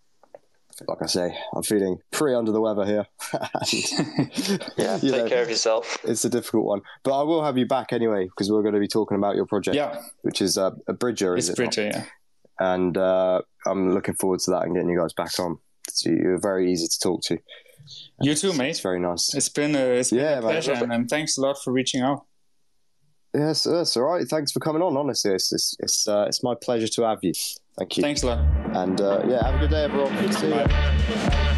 like 0.88 1.02
I 1.02 1.06
say, 1.06 1.36
I'm 1.54 1.62
feeling 1.62 1.98
pretty 2.10 2.34
under 2.34 2.52
the 2.52 2.60
weather 2.60 2.84
here. 2.84 3.06
and, 3.32 4.62
yeah, 4.76 4.98
take 4.98 5.02
know, 5.02 5.28
care 5.28 5.42
of 5.42 5.50
yourself. 5.50 5.98
It's 6.04 6.24
a 6.24 6.30
difficult 6.30 6.64
one, 6.64 6.80
but 7.02 7.18
I 7.18 7.22
will 7.22 7.44
have 7.44 7.58
you 7.58 7.66
back 7.66 7.92
anyway 7.92 8.24
because 8.24 8.50
we're 8.50 8.62
going 8.62 8.74
to 8.74 8.80
be 8.80 8.88
talking 8.88 9.16
about 9.16 9.36
your 9.36 9.46
project, 9.46 9.76
yeah, 9.76 10.00
which 10.22 10.40
is 10.40 10.58
uh, 10.58 10.70
a 10.86 10.92
Bridger. 10.92 11.36
It's 11.36 11.46
is 11.46 11.50
it 11.50 11.56
Bridger, 11.56 11.86
not? 11.86 11.94
yeah. 11.94 12.04
And 12.58 12.96
uh, 12.98 13.42
I'm 13.66 13.92
looking 13.92 14.14
forward 14.14 14.40
to 14.40 14.50
that 14.52 14.64
and 14.64 14.74
getting 14.74 14.90
you 14.90 14.98
guys 14.98 15.12
back 15.12 15.38
on. 15.38 15.58
So 15.88 16.10
you're 16.10 16.38
very 16.38 16.70
easy 16.70 16.86
to 16.88 16.98
talk 16.98 17.22
to. 17.24 17.38
You 18.20 18.34
too, 18.34 18.52
mate. 18.52 18.70
It's 18.70 18.80
very 18.80 19.00
nice. 19.00 19.34
It's 19.34 19.48
been 19.48 19.74
a, 19.74 19.78
it's 19.78 20.10
been 20.10 20.20
yeah, 20.20 20.38
a 20.38 20.42
pleasure, 20.42 20.72
and, 20.72 20.92
and 20.92 21.08
thanks 21.08 21.38
a 21.38 21.40
lot 21.40 21.56
for 21.62 21.72
reaching 21.72 22.02
out. 22.02 22.26
Yes, 23.34 23.62
that's 23.62 23.96
all 23.96 24.04
right. 24.04 24.26
Thanks 24.26 24.52
for 24.52 24.60
coming 24.60 24.82
on. 24.82 24.96
Honestly, 24.96 25.32
it's 25.32 25.52
it's 25.52 25.76
it's, 25.78 26.08
uh, 26.08 26.26
it's 26.28 26.42
my 26.42 26.54
pleasure 26.60 26.88
to 26.88 27.02
have 27.02 27.20
you. 27.22 27.32
Thank 27.80 27.96
you. 27.96 28.02
Thanks 28.02 28.22
a 28.22 28.26
lot. 28.26 28.38
And 28.74 29.00
uh, 29.00 29.22
yeah, 29.26 29.42
have 29.42 29.54
a 29.54 29.58
good 29.58 29.70
day, 29.70 29.84
everyone. 29.84 30.14
Good 30.16 30.32
to 30.32 30.38
see 30.38 30.48
you. 30.48 31.49